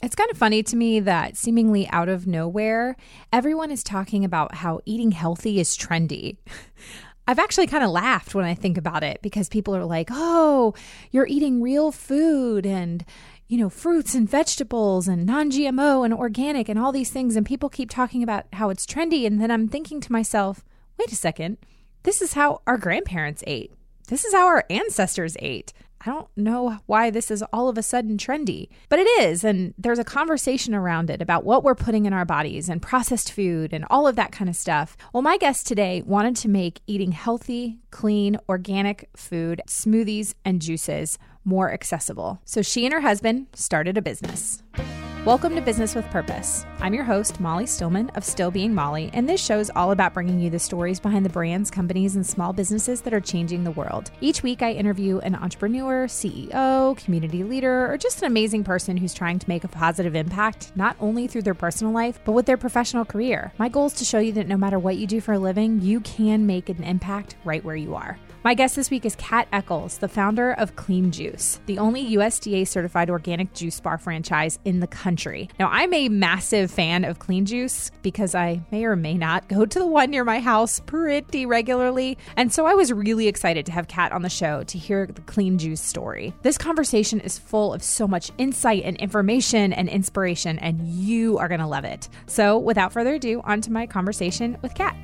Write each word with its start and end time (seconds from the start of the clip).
It's 0.00 0.14
kind 0.14 0.30
of 0.30 0.38
funny 0.38 0.62
to 0.62 0.76
me 0.76 1.00
that 1.00 1.36
seemingly 1.36 1.88
out 1.88 2.08
of 2.08 2.24
nowhere, 2.24 2.94
everyone 3.32 3.72
is 3.72 3.82
talking 3.82 4.24
about 4.24 4.54
how 4.54 4.78
eating 4.86 5.10
healthy 5.10 5.58
is 5.58 5.76
trendy. 5.76 6.36
I've 7.26 7.40
actually 7.40 7.66
kind 7.66 7.82
of 7.82 7.90
laughed 7.90 8.32
when 8.32 8.44
I 8.44 8.54
think 8.54 8.78
about 8.78 9.02
it 9.02 9.20
because 9.22 9.48
people 9.48 9.74
are 9.74 9.84
like, 9.84 10.08
oh, 10.12 10.72
you're 11.10 11.26
eating 11.26 11.60
real 11.60 11.90
food 11.90 12.64
and, 12.64 13.04
you 13.48 13.58
know, 13.58 13.68
fruits 13.68 14.14
and 14.14 14.30
vegetables 14.30 15.08
and 15.08 15.26
non 15.26 15.50
GMO 15.50 16.04
and 16.04 16.14
organic 16.14 16.68
and 16.68 16.78
all 16.78 16.92
these 16.92 17.10
things. 17.10 17.34
And 17.34 17.44
people 17.44 17.68
keep 17.68 17.90
talking 17.90 18.22
about 18.22 18.46
how 18.52 18.70
it's 18.70 18.86
trendy. 18.86 19.26
And 19.26 19.40
then 19.40 19.50
I'm 19.50 19.66
thinking 19.66 20.00
to 20.02 20.12
myself, 20.12 20.64
wait 20.96 21.10
a 21.10 21.16
second, 21.16 21.58
this 22.04 22.22
is 22.22 22.34
how 22.34 22.62
our 22.68 22.78
grandparents 22.78 23.42
ate. 23.48 23.72
This 24.06 24.24
is 24.24 24.32
how 24.32 24.46
our 24.46 24.64
ancestors 24.70 25.36
ate. 25.40 25.72
I 26.08 26.10
don't 26.10 26.28
know 26.38 26.78
why 26.86 27.10
this 27.10 27.30
is 27.30 27.44
all 27.52 27.68
of 27.68 27.76
a 27.76 27.82
sudden 27.82 28.16
trendy, 28.16 28.70
but 28.88 28.98
it 28.98 29.06
is. 29.20 29.44
And 29.44 29.74
there's 29.76 29.98
a 29.98 30.04
conversation 30.04 30.74
around 30.74 31.10
it 31.10 31.20
about 31.20 31.44
what 31.44 31.62
we're 31.62 31.74
putting 31.74 32.06
in 32.06 32.14
our 32.14 32.24
bodies 32.24 32.70
and 32.70 32.80
processed 32.80 33.30
food 33.30 33.74
and 33.74 33.84
all 33.90 34.08
of 34.08 34.16
that 34.16 34.32
kind 34.32 34.48
of 34.48 34.56
stuff. 34.56 34.96
Well, 35.12 35.22
my 35.22 35.36
guest 35.36 35.66
today 35.66 36.00
wanted 36.06 36.34
to 36.36 36.48
make 36.48 36.80
eating 36.86 37.12
healthy, 37.12 37.80
clean, 37.90 38.38
organic 38.48 39.10
food, 39.14 39.60
smoothies, 39.68 40.32
and 40.46 40.62
juices 40.62 41.18
more 41.48 41.72
accessible. 41.72 42.40
So 42.44 42.60
she 42.60 42.84
and 42.84 42.92
her 42.92 43.00
husband 43.00 43.46
started 43.54 43.96
a 43.96 44.02
business. 44.02 44.62
Welcome 45.24 45.56
to 45.56 45.60
Business 45.60 45.94
with 45.94 46.08
Purpose. 46.10 46.64
I'm 46.78 46.94
your 46.94 47.04
host, 47.04 47.40
Molly 47.40 47.66
Stillman 47.66 48.10
of 48.10 48.24
Still 48.24 48.50
Being 48.50 48.74
Molly, 48.74 49.10
and 49.12 49.28
this 49.28 49.44
show 49.44 49.58
is 49.58 49.70
all 49.74 49.90
about 49.90 50.14
bringing 50.14 50.38
you 50.38 50.48
the 50.48 50.58
stories 50.58 51.00
behind 51.00 51.24
the 51.24 51.30
brands, 51.30 51.70
companies, 51.70 52.16
and 52.16 52.24
small 52.24 52.52
businesses 52.52 53.00
that 53.00 53.12
are 53.12 53.20
changing 53.20 53.64
the 53.64 53.70
world. 53.72 54.10
Each 54.20 54.42
week, 54.42 54.62
I 54.62 54.72
interview 54.72 55.18
an 55.18 55.34
entrepreneur, 55.34 56.06
CEO, 56.06 56.96
community 56.96 57.42
leader, 57.42 57.92
or 57.92 57.98
just 57.98 58.22
an 58.22 58.26
amazing 58.26 58.62
person 58.62 58.96
who's 58.96 59.12
trying 59.12 59.38
to 59.38 59.48
make 59.48 59.64
a 59.64 59.68
positive 59.68 60.14
impact, 60.14 60.72
not 60.76 60.96
only 61.00 61.26
through 61.26 61.42
their 61.42 61.52
personal 61.52 61.92
life, 61.92 62.20
but 62.24 62.32
with 62.32 62.46
their 62.46 62.56
professional 62.56 63.04
career. 63.04 63.52
My 63.58 63.68
goal 63.68 63.86
is 63.86 63.94
to 63.94 64.04
show 64.04 64.18
you 64.18 64.32
that 64.32 64.48
no 64.48 64.56
matter 64.56 64.78
what 64.78 64.96
you 64.96 65.06
do 65.06 65.20
for 65.20 65.32
a 65.32 65.38
living, 65.38 65.80
you 65.80 66.00
can 66.00 66.46
make 66.46 66.68
an 66.68 66.84
impact 66.84 67.36
right 67.44 67.64
where 67.64 67.76
you 67.76 67.94
are. 67.94 68.18
My 68.48 68.54
guest 68.54 68.76
this 68.76 68.90
week 68.90 69.04
is 69.04 69.14
Kat 69.16 69.46
Eckles, 69.52 69.98
the 69.98 70.08
founder 70.08 70.52
of 70.52 70.74
Clean 70.74 71.10
Juice, 71.10 71.60
the 71.66 71.76
only 71.76 72.16
USDA 72.16 72.66
certified 72.66 73.10
organic 73.10 73.52
juice 73.52 73.78
bar 73.78 73.98
franchise 73.98 74.58
in 74.64 74.80
the 74.80 74.86
country. 74.86 75.50
Now, 75.60 75.68
I'm 75.70 75.92
a 75.92 76.08
massive 76.08 76.70
fan 76.70 77.04
of 77.04 77.18
Clean 77.18 77.44
Juice 77.44 77.90
because 78.00 78.34
I 78.34 78.62
may 78.72 78.86
or 78.86 78.96
may 78.96 79.18
not 79.18 79.46
go 79.48 79.66
to 79.66 79.78
the 79.78 79.86
one 79.86 80.10
near 80.10 80.24
my 80.24 80.40
house 80.40 80.80
pretty 80.80 81.44
regularly. 81.44 82.16
And 82.38 82.50
so 82.50 82.64
I 82.64 82.72
was 82.72 82.90
really 82.90 83.28
excited 83.28 83.66
to 83.66 83.72
have 83.72 83.86
Kat 83.86 84.12
on 84.12 84.22
the 84.22 84.30
show 84.30 84.62
to 84.62 84.78
hear 84.78 85.06
the 85.08 85.20
Clean 85.20 85.58
Juice 85.58 85.82
story. 85.82 86.32
This 86.40 86.56
conversation 86.56 87.20
is 87.20 87.38
full 87.38 87.74
of 87.74 87.82
so 87.82 88.08
much 88.08 88.30
insight 88.38 88.82
and 88.84 88.96
information 88.96 89.74
and 89.74 89.90
inspiration, 89.90 90.58
and 90.60 90.88
you 90.88 91.36
are 91.36 91.48
going 91.48 91.60
to 91.60 91.66
love 91.66 91.84
it. 91.84 92.08
So, 92.24 92.56
without 92.56 92.94
further 92.94 93.16
ado, 93.16 93.42
on 93.44 93.60
to 93.60 93.70
my 93.70 93.86
conversation 93.86 94.56
with 94.62 94.74
Kat. 94.74 94.96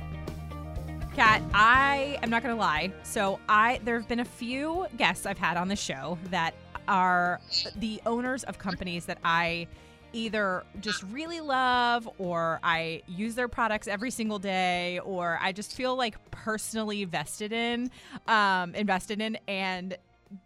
Kat, 1.15 1.41
I 1.53 2.19
am 2.23 2.29
not 2.29 2.43
to 2.53 2.59
lie. 2.59 2.91
So 3.03 3.39
I 3.47 3.79
there 3.85 3.97
have 3.97 4.09
been 4.09 4.19
a 4.19 4.25
few 4.25 4.85
guests 4.97 5.25
I've 5.25 5.37
had 5.37 5.55
on 5.55 5.69
the 5.69 5.75
show 5.77 6.17
that 6.25 6.53
are 6.89 7.39
the 7.77 8.01
owners 8.05 8.43
of 8.43 8.57
companies 8.57 9.05
that 9.05 9.19
I 9.23 9.67
either 10.11 10.65
just 10.81 11.03
really 11.03 11.39
love 11.39 12.09
or 12.17 12.59
I 12.63 13.01
use 13.07 13.33
their 13.33 13.47
products 13.47 13.87
every 13.87 14.11
single 14.11 14.39
day 14.39 14.99
or 15.05 15.39
I 15.41 15.53
just 15.53 15.73
feel 15.73 15.95
like 15.95 16.17
personally 16.31 17.05
vested 17.05 17.53
in 17.53 17.91
um 18.27 18.75
invested 18.75 19.21
in 19.21 19.37
and 19.47 19.97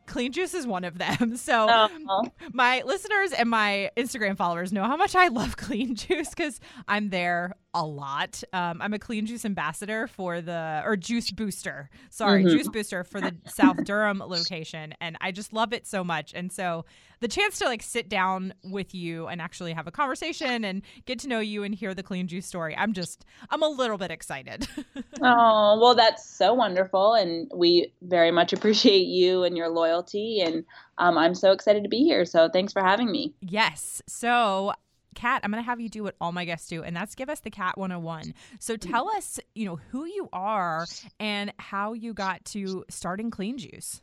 Clean 0.10 0.32
Juice 0.32 0.54
is 0.54 0.68
one 0.68 0.84
of 0.84 0.98
them. 0.98 1.38
So 1.50 1.70
uh-huh. 1.70 2.24
my 2.54 2.84
listeners 2.86 3.32
and 3.32 3.50
my 3.50 3.92
Instagram 3.96 4.36
followers 4.36 4.74
know 4.74 4.84
how 4.84 4.98
much 4.98 5.16
I 5.16 5.30
love 5.30 5.58
Clean 5.58 5.96
Juice 5.96 6.30
because 6.30 6.60
I'm 6.88 7.10
there 7.10 7.54
a 7.74 7.86
lot. 7.86 8.44
Um, 8.52 8.82
I'm 8.82 8.94
a 8.94 9.00
Clean 9.00 9.26
Juice 9.26 9.46
ambassador 9.46 10.08
for 10.08 10.42
the 10.42 10.82
or 10.86 10.96
Juice 10.96 11.32
Booster. 11.32 11.90
Sorry, 12.10 12.44
mm-hmm. 12.44 12.58
Juice 12.58 12.68
Booster 12.68 13.04
for 13.04 13.22
the 13.22 13.36
South 13.48 13.84
Durham 13.86 14.20
location, 14.20 14.94
and 15.00 15.18
I 15.22 15.32
just 15.32 15.54
love 15.54 15.74
it 15.74 15.86
so 15.86 16.04
much. 16.04 16.34
And 16.34 16.52
so 16.52 16.86
the 17.20 17.28
chance 17.28 17.60
to 17.60 17.66
like 17.66 17.84
sit 17.84 18.10
down 18.10 18.54
with 18.64 18.96
you 18.96 19.28
and 19.28 19.42
actually 19.42 19.74
have 19.74 19.88
a 19.88 19.92
conversation 19.92 20.64
and 20.64 20.82
get 21.06 21.20
to 21.20 21.28
know 21.28 21.40
you 21.40 21.64
and 21.64 21.76
hear 21.76 21.94
the 21.94 22.04
Clean 22.04 22.28
Juice 22.28 22.48
story, 22.48 22.76
I'm 22.78 22.94
just 22.94 23.26
I'm 23.50 23.62
a 23.62 23.70
little 23.70 23.98
bit 23.98 24.10
excited. 24.12 24.68
oh 25.22 25.80
well, 25.80 25.96
that's 25.96 26.28
so 26.28 26.54
wonderful, 26.54 27.14
and 27.14 27.52
we 27.54 27.94
very 28.02 28.32
much 28.32 28.52
appreciate 28.54 29.06
you 29.06 29.44
and 29.44 29.56
your 29.56 29.70
loyalty, 29.70 29.99
and 30.42 30.66
um, 30.98 31.18
I'm 31.18 31.36
so 31.36 31.52
excited 31.52 31.84
to 31.84 31.90
be 31.90 32.04
here. 32.04 32.26
So 32.26 32.50
thanks 32.50 32.74
for 32.74 32.82
having 32.82 33.12
me. 33.12 33.34
Yes. 33.42 34.02
So 34.08 34.74
Kat, 35.16 35.42
I'm 35.44 35.52
going 35.52 35.62
to 35.62 35.66
have 35.66 35.80
you 35.80 35.90
do 35.90 36.04
what 36.04 36.16
all 36.22 36.32
my 36.32 36.46
guests 36.46 36.70
do, 36.70 36.84
and 36.84 36.96
that's 36.96 37.16
give 37.16 37.30
us 37.30 37.42
the 37.42 37.50
Kat 37.50 37.78
101. 37.78 38.34
So 38.60 38.78
tell 38.78 39.10
us, 39.10 39.40
you 39.54 39.66
know, 39.66 39.80
who 39.92 40.06
you 40.06 40.30
are 40.32 40.86
and 41.20 41.52
how 41.58 41.94
you 41.94 42.14
got 42.14 42.46
to 42.46 42.86
starting 42.90 43.30
Clean 43.32 43.58
Juice. 43.58 44.02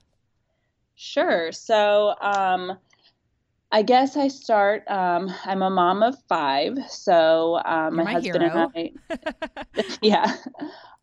Sure. 0.95 1.53
So, 1.53 2.15
um, 2.21 2.79
I 3.73 3.83
guess 3.83 4.17
I 4.17 4.29
start. 4.29 4.89
Um, 4.89 5.33
I'm 5.45 5.63
a 5.63 5.71
mom 5.71 6.03
of 6.03 6.17
five, 6.29 6.79
so 6.89 7.61
um, 7.65 7.97
my, 7.97 8.05
my, 8.05 8.13
husband 8.13 8.45
hero. 8.45 8.71
and 8.75 8.91
I, 9.11 9.85
yeah, 10.03 10.37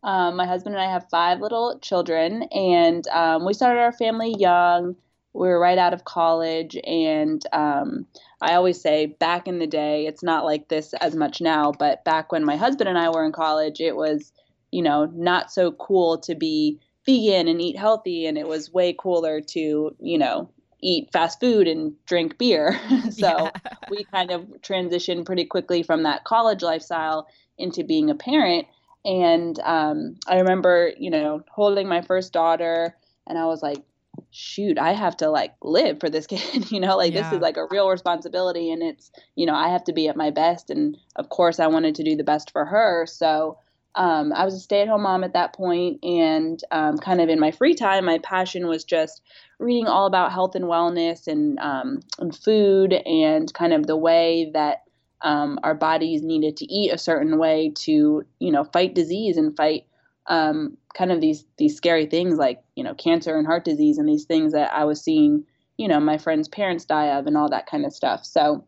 um, 0.04 0.36
my 0.36 0.46
husband 0.46 0.74
and 0.74 0.84
I 0.84 0.92
have 0.92 1.08
five 1.10 1.40
little 1.40 1.78
children, 1.80 2.44
and 2.52 3.06
um, 3.08 3.44
we 3.44 3.54
started 3.54 3.80
our 3.80 3.92
family 3.92 4.34
young. 4.38 4.96
We 5.32 5.48
were 5.48 5.58
right 5.58 5.78
out 5.78 5.92
of 5.92 6.04
college 6.04 6.76
and 6.86 7.44
um, 7.52 8.06
i 8.40 8.54
always 8.54 8.80
say 8.80 9.06
back 9.06 9.48
in 9.48 9.58
the 9.58 9.66
day 9.66 10.06
it's 10.06 10.22
not 10.22 10.44
like 10.44 10.68
this 10.68 10.94
as 11.00 11.16
much 11.16 11.40
now 11.40 11.72
but 11.72 12.04
back 12.04 12.30
when 12.30 12.44
my 12.44 12.54
husband 12.56 12.88
and 12.88 12.96
i 12.96 13.08
were 13.08 13.24
in 13.24 13.32
college 13.32 13.80
it 13.80 13.96
was 13.96 14.30
you 14.70 14.80
know 14.80 15.06
not 15.06 15.50
so 15.50 15.72
cool 15.72 16.18
to 16.18 16.36
be 16.36 16.78
vegan 17.04 17.48
and 17.48 17.60
eat 17.60 17.76
healthy 17.76 18.26
and 18.26 18.38
it 18.38 18.46
was 18.46 18.72
way 18.72 18.94
cooler 18.96 19.40
to 19.40 19.96
you 19.98 20.18
know 20.18 20.48
eat 20.84 21.10
fast 21.12 21.40
food 21.40 21.66
and 21.66 21.94
drink 22.06 22.38
beer. 22.38 22.78
So 23.10 23.28
yeah. 23.28 23.50
we 23.90 24.04
kind 24.04 24.30
of 24.30 24.42
transitioned 24.60 25.24
pretty 25.24 25.44
quickly 25.44 25.82
from 25.82 26.02
that 26.02 26.24
college 26.24 26.62
lifestyle 26.62 27.26
into 27.58 27.84
being 27.84 28.10
a 28.10 28.14
parent 28.14 28.66
and 29.04 29.58
um, 29.60 30.16
i 30.26 30.38
remember 30.38 30.92
you 30.98 31.10
know 31.10 31.42
holding 31.50 31.88
my 31.88 32.00
first 32.00 32.32
daughter 32.32 32.96
and 33.26 33.38
i 33.38 33.44
was 33.44 33.62
like 33.62 33.82
shoot, 34.30 34.78
I 34.78 34.92
have 34.92 35.16
to 35.18 35.30
like 35.30 35.54
live 35.62 36.00
for 36.00 36.10
this 36.10 36.26
kid, 36.28 36.70
you 36.70 36.80
know, 36.80 36.96
like 36.96 37.12
yeah. 37.12 37.22
this 37.22 37.32
is 37.32 37.40
like 37.40 37.56
a 37.56 37.66
real 37.70 37.88
responsibility 37.88 38.70
and 38.70 38.82
it's, 38.82 39.10
you 39.36 39.46
know, 39.46 39.54
I 39.54 39.68
have 39.68 39.84
to 39.84 39.92
be 39.92 40.08
at 40.08 40.16
my 40.16 40.30
best. 40.30 40.70
And 40.70 40.96
of 41.16 41.28
course, 41.28 41.60
I 41.60 41.66
wanted 41.66 41.94
to 41.96 42.04
do 42.04 42.16
the 42.16 42.24
best 42.24 42.50
for 42.50 42.64
her. 42.64 43.06
So 43.06 43.58
um, 43.94 44.32
I 44.32 44.44
was 44.44 44.54
a 44.54 44.60
stay 44.60 44.82
at 44.82 44.88
home 44.88 45.02
mom 45.02 45.22
at 45.22 45.34
that 45.34 45.54
point, 45.54 46.04
and 46.04 46.60
um, 46.72 46.98
kind 46.98 47.20
of 47.20 47.28
in 47.28 47.38
my 47.38 47.52
free 47.52 47.74
time, 47.74 48.06
my 48.06 48.18
passion 48.18 48.66
was 48.66 48.82
just 48.82 49.22
reading 49.60 49.86
all 49.86 50.06
about 50.06 50.32
health 50.32 50.56
and 50.56 50.64
wellness 50.64 51.28
and, 51.28 51.60
um, 51.60 52.00
and 52.18 52.36
food 52.36 52.92
and 52.92 53.54
kind 53.54 53.72
of 53.72 53.86
the 53.86 53.96
way 53.96 54.50
that 54.52 54.82
um, 55.24 55.58
our 55.64 55.74
bodies 55.74 56.22
needed 56.22 56.56
to 56.58 56.72
eat 56.72 56.92
a 56.92 56.98
certain 56.98 57.38
way 57.38 57.72
to, 57.76 58.24
you 58.38 58.52
know, 58.52 58.64
fight 58.64 58.94
disease 58.94 59.36
and 59.36 59.56
fight 59.56 59.86
um, 60.26 60.76
kind 60.94 61.12
of 61.12 61.20
these 61.20 61.44
these 61.58 61.76
scary 61.76 62.06
things 62.06 62.38
like 62.38 62.62
you 62.76 62.84
know 62.84 62.94
cancer 62.94 63.36
and 63.36 63.46
heart 63.46 63.64
disease 63.64 63.98
and 63.98 64.08
these 64.08 64.24
things 64.24 64.52
that 64.52 64.72
I 64.72 64.84
was 64.84 65.00
seeing 65.00 65.44
you 65.76 65.88
know 65.88 66.00
my 66.00 66.18
friends' 66.18 66.48
parents 66.48 66.84
die 66.84 67.18
of 67.18 67.26
and 67.26 67.36
all 67.36 67.50
that 67.50 67.66
kind 67.66 67.84
of 67.84 67.92
stuff. 67.92 68.24
So 68.24 68.64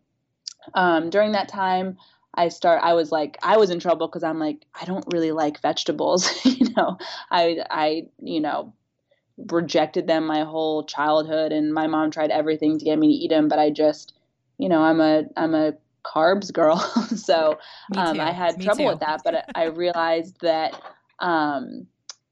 um, 0.75 1.11
during 1.11 1.33
that 1.33 1.49
time, 1.49 1.97
I 2.35 2.49
start 2.49 2.83
I 2.83 2.95
was 2.95 3.11
like 3.13 3.39
I 3.43 3.57
was 3.57 3.71
in 3.71 3.81
trouble 3.81 4.09
because 4.09 4.23
I'm 4.23 4.39
like 4.39 4.67
I 4.79 4.85
don't 4.85 5.07
really 5.13 5.33
like 5.33 5.63
vegetables. 5.63 6.29
you 6.45 6.69
know, 6.77 6.99
I 7.31 7.59
I 7.71 8.03
you 8.21 8.41
know 8.41 8.75
rejected 9.51 10.07
them 10.07 10.27
my 10.27 10.45
whole 10.45 10.85
childhood 10.85 11.53
and 11.53 11.73
my 11.73 11.87
mom 11.87 12.11
tried 12.11 12.31
everything 12.31 12.79
to 12.79 12.85
get 12.85 12.99
me 12.99 13.09
to 13.09 13.13
eat 13.13 13.29
them 13.29 13.49
but 13.49 13.59
I 13.59 13.69
just 13.69 14.15
you 14.57 14.67
know 14.71 14.83
I'm 14.83 14.99
a 14.99 15.25
I'm 15.37 15.55
a 15.55 15.75
carbs 16.07 16.53
girl 16.53 16.79
so 17.17 17.59
um, 17.97 18.21
I 18.21 18.31
had 18.31 18.59
me 18.59 18.65
trouble 18.65 18.85
too. 18.85 18.91
with 18.91 19.01
that 19.01 19.23
but 19.25 19.45
I 19.55 19.65
realized 19.65 20.37
that 20.43 20.81
um, 21.19 21.87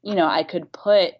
you 0.05 0.13
know, 0.13 0.27
I 0.27 0.43
could 0.43 0.71
put 0.71 1.15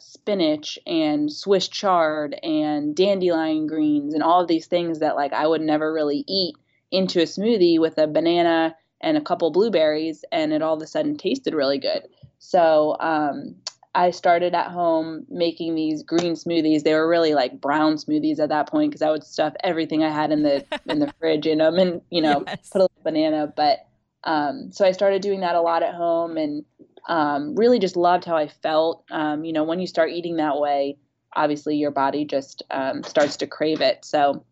spinach 0.00 0.78
and 0.86 1.32
Swiss 1.32 1.68
chard 1.68 2.34
and 2.42 2.94
dandelion 2.94 3.68
greens 3.68 4.14
and 4.14 4.22
all 4.22 4.42
of 4.42 4.48
these 4.48 4.66
things 4.66 4.98
that 4.98 5.14
like 5.14 5.32
I 5.32 5.46
would 5.46 5.60
never 5.60 5.92
really 5.92 6.24
eat 6.26 6.56
into 6.90 7.20
a 7.20 7.24
smoothie 7.24 7.78
with 7.78 7.96
a 7.98 8.08
banana 8.08 8.76
and 9.00 9.16
a 9.16 9.20
couple 9.20 9.50
blueberries 9.52 10.24
and 10.32 10.52
it 10.52 10.60
all 10.60 10.74
of 10.74 10.82
a 10.82 10.86
sudden 10.86 11.16
tasted 11.16 11.54
really 11.54 11.78
good. 11.78 12.02
So 12.40 12.96
um, 12.98 13.54
I 13.94 14.10
started 14.10 14.54
at 14.54 14.70
home 14.70 15.24
making 15.28 15.74
these 15.74 16.02
green 16.02 16.32
smoothies. 16.32 16.82
They 16.82 16.94
were 16.94 17.08
really 17.08 17.34
like 17.34 17.60
brown 17.60 17.94
smoothies 17.94 18.40
at 18.40 18.48
that 18.48 18.68
point 18.68 18.90
because 18.90 19.02
I 19.02 19.10
would 19.10 19.24
stuff 19.24 19.54
everything 19.62 20.02
I 20.02 20.10
had 20.10 20.32
in 20.32 20.42
the 20.42 20.64
in 20.86 20.98
the 20.98 21.12
fridge 21.20 21.46
in 21.46 21.58
them 21.58 21.78
and 21.78 22.00
you 22.10 22.20
know 22.20 22.42
yes. 22.46 22.70
put 22.70 22.82
a 22.82 22.88
banana. 23.02 23.52
But 23.54 23.86
um, 24.24 24.72
so 24.72 24.84
I 24.84 24.92
started 24.92 25.22
doing 25.22 25.40
that 25.40 25.54
a 25.54 25.60
lot 25.60 25.82
at 25.82 25.94
home 25.94 26.36
and 26.36 26.64
um, 27.08 27.54
really 27.54 27.78
just 27.78 27.96
loved 27.96 28.24
how 28.24 28.36
I 28.36 28.48
felt. 28.48 29.04
Um, 29.10 29.44
you 29.44 29.52
know, 29.52 29.64
when 29.64 29.78
you 29.78 29.86
start 29.86 30.10
eating 30.10 30.36
that 30.36 30.58
way, 30.58 30.96
obviously 31.36 31.76
your 31.76 31.90
body 31.90 32.24
just 32.24 32.62
um, 32.70 33.02
starts 33.02 33.36
to 33.38 33.46
crave 33.46 33.80
it. 33.80 34.04
So 34.04 34.44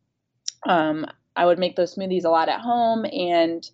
um, 0.68 1.06
I 1.36 1.46
would 1.46 1.58
make 1.58 1.76
those 1.76 1.94
smoothies 1.94 2.24
a 2.24 2.28
lot 2.28 2.48
at 2.48 2.60
home. 2.60 3.06
And 3.06 3.68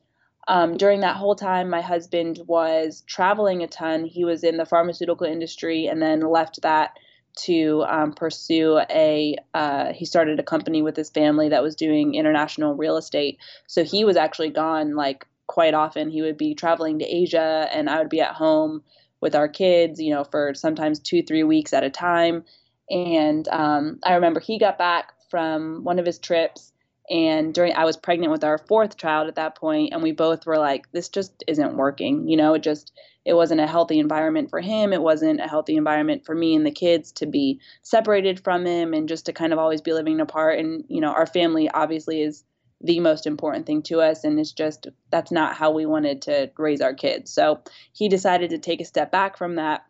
um, 0.49 0.79
during 0.79 1.01
that 1.01 1.17
whole 1.17 1.37
time, 1.37 1.69
my 1.69 1.83
husband 1.83 2.41
was 2.47 3.03
traveling 3.07 3.63
a 3.63 3.69
ton. 3.69 4.07
He 4.07 4.25
was 4.25 4.43
in 4.43 4.57
the 4.57 4.65
pharmaceutical 4.65 5.27
industry 5.27 5.87
and 5.87 6.01
then 6.01 6.21
left 6.21 6.63
that 6.63 6.99
to 7.41 7.85
um, 7.87 8.15
pursue 8.15 8.81
a 8.91 9.37
uh, 9.55 9.93
he 9.93 10.05
started 10.07 10.41
a 10.41 10.43
company 10.43 10.83
with 10.83 10.97
his 10.97 11.11
family 11.11 11.51
that 11.51 11.63
was 11.63 11.77
doing 11.77 12.15
international 12.15 12.75
real 12.75 12.97
estate. 12.97 13.39
So 13.67 13.85
he 13.85 14.05
was 14.05 14.17
actually 14.17 14.51
gone 14.51 14.97
like 14.97 15.27
quite 15.47 15.75
often. 15.75 16.11
He 16.11 16.23
would 16.23 16.39
be 16.39 16.55
traveling 16.55 16.99
to 16.99 17.05
asia 17.05 17.69
and 17.73 17.89
i 17.89 17.99
would 17.99 18.09
be 18.09 18.21
at 18.21 18.35
home 18.35 18.83
with 19.21 19.35
our 19.35 19.49
kids 19.49 20.01
you 20.01 20.13
know 20.13 20.25
for 20.25 20.53
sometimes 20.55 20.99
two 20.99 21.23
three 21.23 21.45
weeks 21.45 21.73
at 21.73 21.85
a 21.85 21.91
time. 21.91 22.45
And 22.91 23.47
um, 23.49 23.99
i 24.05 24.15
remember 24.15 24.41
he 24.41 24.59
got 24.59 24.79
back 24.79 25.13
from 25.31 25.85
one 25.85 25.99
of 25.99 26.07
his 26.07 26.19
trips 26.19 26.73
and 27.11 27.55
during 27.55 27.75
i 27.75 27.85
was 27.85 27.97
pregnant 27.97 28.33
with 28.33 28.45
our 28.45 28.59
fourth 28.59 28.97
child 28.97 29.29
at 29.29 29.37
that 29.37 29.57
point 29.57 29.93
and 29.93 30.03
we 30.03 30.13
both 30.13 30.47
were 30.47 30.59
like 30.59 30.91
this 30.93 31.09
just 31.09 31.45
isn't 31.47 31.77
working 31.77 32.29
you 32.29 32.37
know 32.37 32.55
it 32.55 32.63
just 32.63 32.93
it 33.29 33.37
wasn't 33.37 33.61
a 33.61 33.67
healthy 33.67 33.99
environment 33.99 34.49
for 34.49 34.59
him. 34.59 34.91
It 34.91 35.03
wasn't 35.03 35.41
a 35.41 35.47
healthy 35.47 35.77
environment 35.77 36.25
for 36.25 36.35
me 36.35 36.57
and 36.57 36.65
the 36.65 36.71
kids 36.71 37.13
to 37.13 37.27
be 37.27 37.61
separated 37.83 38.43
from 38.43 38.65
him 38.65 38.95
and 38.95 39.07
just 39.07 39.27
to 39.27 39.35
kind 39.35 39.53
of 39.53 39.59
always 39.59 39.83
be 39.83 39.93
living 39.93 40.19
apart. 40.19 40.59
And, 40.59 40.85
you 40.89 41.03
know, 41.03 41.13
our 41.13 41.27
family 41.27 41.69
obviously 41.69 42.23
is 42.23 42.43
the 42.81 43.01
most 43.01 43.27
important 43.27 43.67
thing 43.67 43.83
to 43.83 44.01
us. 44.01 44.25
And 44.25 44.41
it's 44.41 44.53
just, 44.53 44.87
that's 45.11 45.31
not 45.31 45.57
how 45.57 45.73
we 45.73 45.85
wanted 45.85 46.23
to 46.23 46.51
raise 46.57 46.81
our 46.81 46.95
kids. 46.95 47.31
So 47.31 47.61
he 47.93 48.09
decided 48.09 48.49
to 48.49 48.59
take 48.59 48.81
a 48.81 48.87
step 48.87 49.13
back 49.13 49.37
from 49.37 49.57
that. 49.57 49.85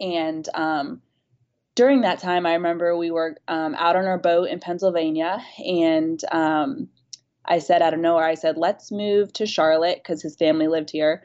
And, 0.00 0.48
um, 0.54 1.00
during 1.74 2.02
that 2.02 2.18
time, 2.20 2.46
I 2.46 2.54
remember 2.54 2.96
we 2.96 3.10
were 3.10 3.36
um, 3.48 3.74
out 3.76 3.96
on 3.96 4.06
our 4.06 4.18
boat 4.18 4.48
in 4.48 4.60
Pennsylvania, 4.60 5.42
and 5.58 6.20
um, 6.32 6.88
I 7.44 7.58
said 7.58 7.82
out 7.82 7.94
of 7.94 8.00
nowhere, 8.00 8.24
I 8.24 8.34
said, 8.34 8.56
"Let's 8.56 8.92
move 8.92 9.32
to 9.34 9.46
Charlotte 9.46 10.00
because 10.02 10.22
his 10.22 10.36
family 10.36 10.68
lived 10.68 10.90
here." 10.90 11.22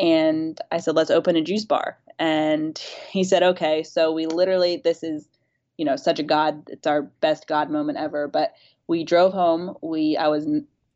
and 0.00 0.58
I 0.72 0.78
said, 0.78 0.96
let's 0.96 1.10
open 1.10 1.36
a 1.36 1.42
juice 1.42 1.66
bar. 1.66 1.98
And 2.18 2.78
he 3.10 3.22
said, 3.22 3.42
okay. 3.42 3.82
So 3.82 4.12
we 4.12 4.26
literally, 4.26 4.80
this 4.82 5.02
is, 5.02 5.28
you 5.76 5.84
know, 5.84 5.96
such 5.96 6.18
a 6.18 6.22
God, 6.22 6.64
it's 6.68 6.86
our 6.86 7.02
best 7.02 7.46
God 7.46 7.70
moment 7.70 7.98
ever. 7.98 8.26
But 8.26 8.54
we 8.88 9.04
drove 9.04 9.32
home. 9.32 9.76
We, 9.82 10.16
I 10.16 10.28
was 10.28 10.46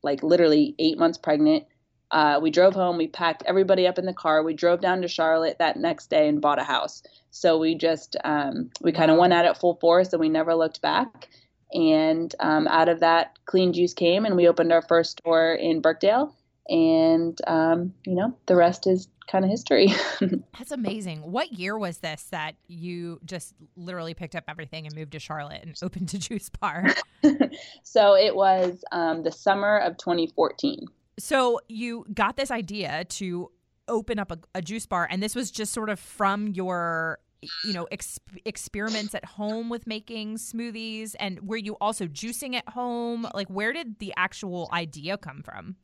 like 0.02 0.22
literally 0.22 0.74
eight 0.78 0.98
months 0.98 1.18
pregnant. 1.18 1.64
Uh, 2.10 2.38
we 2.42 2.50
drove 2.50 2.74
home. 2.74 2.96
We 2.96 3.08
packed 3.08 3.42
everybody 3.46 3.86
up 3.86 3.98
in 3.98 4.06
the 4.06 4.12
car. 4.14 4.42
We 4.42 4.54
drove 4.54 4.80
down 4.80 5.02
to 5.02 5.08
Charlotte 5.08 5.58
that 5.58 5.76
next 5.76 6.10
day 6.10 6.28
and 6.28 6.40
bought 6.40 6.60
a 6.60 6.64
house. 6.64 7.02
So 7.34 7.58
we 7.58 7.74
just, 7.74 8.16
um, 8.24 8.70
we 8.80 8.92
kind 8.92 9.10
of 9.10 9.18
went 9.18 9.32
at 9.32 9.44
it 9.44 9.56
full 9.56 9.76
force 9.80 10.12
and 10.12 10.20
we 10.20 10.28
never 10.28 10.54
looked 10.54 10.80
back. 10.80 11.28
And 11.72 12.34
um, 12.40 12.68
out 12.68 12.88
of 12.88 13.00
that, 13.00 13.36
Clean 13.46 13.72
Juice 13.72 13.94
came 13.94 14.24
and 14.24 14.36
we 14.36 14.46
opened 14.46 14.72
our 14.72 14.82
first 14.82 15.18
store 15.18 15.54
in 15.54 15.80
Birkdale 15.80 16.34
and 16.68 17.38
um, 17.46 17.92
you 18.06 18.14
know 18.14 18.34
the 18.46 18.56
rest 18.56 18.86
is 18.86 19.08
kind 19.26 19.44
of 19.44 19.50
history. 19.50 19.88
That's 20.58 20.70
amazing. 20.70 21.20
What 21.20 21.52
year 21.52 21.78
was 21.78 21.98
this 21.98 22.24
that 22.24 22.56
you 22.66 23.20
just 23.24 23.54
literally 23.76 24.14
picked 24.14 24.34
up 24.34 24.44
everything 24.48 24.86
and 24.86 24.94
moved 24.94 25.12
to 25.12 25.18
Charlotte 25.18 25.62
and 25.62 25.74
opened 25.82 26.12
a 26.14 26.18
juice 26.18 26.50
bar? 26.50 26.86
so 27.82 28.14
it 28.14 28.36
was 28.36 28.84
um, 28.92 29.22
the 29.22 29.32
summer 29.32 29.78
of 29.78 29.96
2014. 29.96 30.86
So 31.18 31.60
you 31.68 32.04
got 32.12 32.36
this 32.36 32.50
idea 32.50 33.04
to 33.04 33.50
open 33.88 34.18
up 34.18 34.30
a, 34.30 34.38
a 34.54 34.62
juice 34.62 34.86
bar, 34.86 35.08
and 35.10 35.22
this 35.22 35.34
was 35.34 35.50
just 35.50 35.72
sort 35.72 35.88
of 35.88 35.98
from 35.98 36.48
your 36.48 37.18
you 37.64 37.72
know 37.72 37.86
ex- 37.90 38.18
experiments 38.44 39.14
at 39.14 39.24
home 39.24 39.68
with 39.68 39.86
making 39.86 40.36
smoothies 40.36 41.14
and 41.18 41.40
were 41.48 41.56
you 41.56 41.76
also 41.80 42.06
juicing 42.06 42.54
at 42.54 42.68
home 42.70 43.26
like 43.34 43.48
where 43.48 43.72
did 43.72 43.98
the 43.98 44.12
actual 44.16 44.68
idea 44.72 45.16
come 45.16 45.42
from 45.42 45.76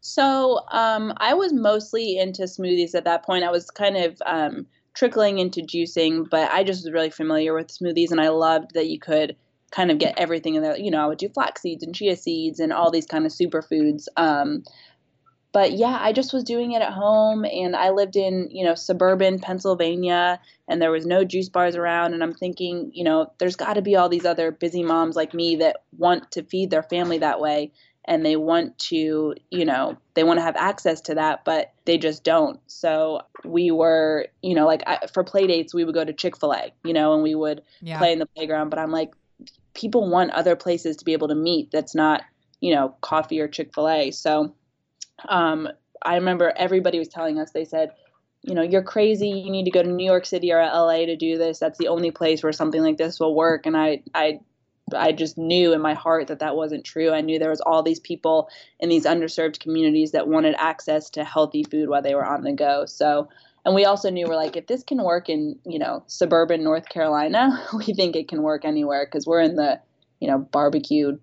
so 0.00 0.60
um, 0.70 1.14
I 1.16 1.34
was 1.34 1.52
mostly 1.52 2.18
into 2.18 2.42
smoothies 2.42 2.94
at 2.94 3.04
that 3.04 3.24
point. 3.24 3.44
I 3.44 3.50
was 3.50 3.70
kind 3.70 3.96
of 3.96 4.20
um, 4.26 4.66
trickling 4.94 5.38
into 5.38 5.60
juicing, 5.60 6.28
but 6.28 6.50
I 6.50 6.64
just 6.64 6.84
was 6.84 6.92
really 6.92 7.10
familiar 7.10 7.54
with 7.54 7.68
smoothies, 7.68 8.10
and 8.10 8.20
I 8.20 8.28
loved 8.28 8.74
that 8.74 8.88
you 8.88 8.98
could 8.98 9.36
kind 9.70 9.90
of 9.90 9.98
get 9.98 10.18
everything 10.18 10.54
in 10.54 10.62
there. 10.62 10.76
You 10.76 10.90
know, 10.90 11.02
I 11.02 11.06
would 11.06 11.18
do 11.18 11.28
flax 11.28 11.62
seeds 11.62 11.82
and 11.82 11.94
chia 11.94 12.16
seeds 12.16 12.60
and 12.60 12.72
all 12.72 12.90
these 12.90 13.06
kind 13.06 13.26
of 13.26 13.32
superfoods. 13.32 14.06
Um, 14.16 14.64
but 15.54 15.72
yeah, 15.72 15.98
I 16.00 16.12
just 16.12 16.32
was 16.32 16.42
doing 16.44 16.72
it 16.72 16.82
at 16.82 16.92
home, 16.92 17.44
and 17.44 17.74
I 17.76 17.90
lived 17.90 18.16
in 18.16 18.48
you 18.50 18.64
know 18.64 18.74
suburban 18.74 19.38
Pennsylvania, 19.38 20.40
and 20.68 20.82
there 20.82 20.90
was 20.90 21.06
no 21.06 21.24
juice 21.24 21.48
bars 21.48 21.76
around. 21.76 22.12
And 22.12 22.22
I'm 22.22 22.34
thinking, 22.34 22.90
you 22.92 23.04
know, 23.04 23.32
there's 23.38 23.56
got 23.56 23.74
to 23.74 23.82
be 23.82 23.96
all 23.96 24.08
these 24.08 24.26
other 24.26 24.50
busy 24.50 24.82
moms 24.82 25.16
like 25.16 25.32
me 25.32 25.56
that 25.56 25.76
want 25.96 26.32
to 26.32 26.42
feed 26.42 26.70
their 26.70 26.82
family 26.82 27.18
that 27.18 27.40
way 27.40 27.70
and 28.06 28.24
they 28.24 28.36
want 28.36 28.78
to, 28.78 29.34
you 29.50 29.64
know, 29.64 29.96
they 30.14 30.24
want 30.24 30.38
to 30.38 30.42
have 30.42 30.56
access 30.56 31.00
to 31.00 31.14
that, 31.14 31.44
but 31.44 31.72
they 31.86 31.96
just 31.96 32.22
don't. 32.22 32.60
So 32.66 33.22
we 33.44 33.70
were, 33.70 34.26
you 34.42 34.54
know, 34.54 34.66
like 34.66 34.82
I, 34.86 35.06
for 35.12 35.24
play 35.24 35.46
dates, 35.46 35.72
we 35.72 35.84
would 35.84 35.94
go 35.94 36.04
to 36.04 36.12
Chick 36.12 36.36
fil 36.38 36.52
A, 36.52 36.72
you 36.84 36.92
know, 36.92 37.14
and 37.14 37.22
we 37.22 37.34
would 37.34 37.62
yeah. 37.80 37.98
play 37.98 38.12
in 38.12 38.18
the 38.18 38.26
playground. 38.26 38.68
But 38.68 38.78
I'm 38.78 38.90
like, 38.90 39.12
people 39.72 40.08
want 40.10 40.32
other 40.32 40.54
places 40.54 40.96
to 40.98 41.04
be 41.04 41.14
able 41.14 41.28
to 41.28 41.34
meet 41.34 41.70
that's 41.70 41.94
not, 41.94 42.22
you 42.60 42.74
know, 42.74 42.94
coffee 43.00 43.40
or 43.40 43.48
Chick 43.48 43.74
fil 43.74 43.88
A. 43.88 44.10
So 44.10 44.54
um, 45.28 45.68
I 46.02 46.16
remember 46.16 46.52
everybody 46.56 46.98
was 46.98 47.08
telling 47.08 47.38
us, 47.38 47.50
they 47.52 47.64
said, 47.64 47.92
you 48.42 48.54
know, 48.54 48.62
you're 48.62 48.82
crazy. 48.82 49.28
You 49.28 49.50
need 49.50 49.64
to 49.64 49.70
go 49.70 49.82
to 49.82 49.88
New 49.88 50.04
York 50.04 50.26
City 50.26 50.52
or 50.52 50.60
LA 50.62 51.06
to 51.06 51.16
do 51.16 51.38
this. 51.38 51.58
That's 51.58 51.78
the 51.78 51.88
only 51.88 52.10
place 52.10 52.42
where 52.42 52.52
something 52.52 52.82
like 52.82 52.98
this 52.98 53.18
will 53.18 53.34
work. 53.34 53.64
And 53.64 53.76
I, 53.76 54.02
I 54.14 54.40
I 54.92 55.12
just 55.12 55.38
knew 55.38 55.72
in 55.72 55.80
my 55.80 55.94
heart 55.94 56.26
that 56.26 56.40
that 56.40 56.56
wasn't 56.56 56.84
true. 56.84 57.10
I 57.10 57.22
knew 57.22 57.38
there 57.38 57.50
was 57.50 57.60
all 57.60 57.82
these 57.82 58.00
people 58.00 58.48
in 58.80 58.88
these 58.88 59.06
underserved 59.06 59.60
communities 59.60 60.12
that 60.12 60.28
wanted 60.28 60.54
access 60.58 61.08
to 61.10 61.24
healthy 61.24 61.64
food 61.64 61.88
while 61.88 62.02
they 62.02 62.14
were 62.14 62.26
on 62.26 62.42
the 62.42 62.52
go. 62.52 62.84
So, 62.84 63.28
and 63.64 63.74
we 63.74 63.86
also 63.86 64.10
knew 64.10 64.26
we're 64.26 64.36
like, 64.36 64.56
if 64.56 64.66
this 64.66 64.82
can 64.82 65.02
work 65.02 65.30
in, 65.30 65.58
you 65.64 65.78
know, 65.78 66.02
suburban 66.06 66.62
North 66.62 66.88
Carolina, 66.88 67.66
we 67.74 67.94
think 67.94 68.14
it 68.14 68.28
can 68.28 68.42
work 68.42 68.64
anywhere 68.64 69.06
because 69.06 69.26
we're 69.26 69.40
in 69.40 69.56
the, 69.56 69.80
you 70.20 70.28
know, 70.28 70.38
barbecue 70.38 71.18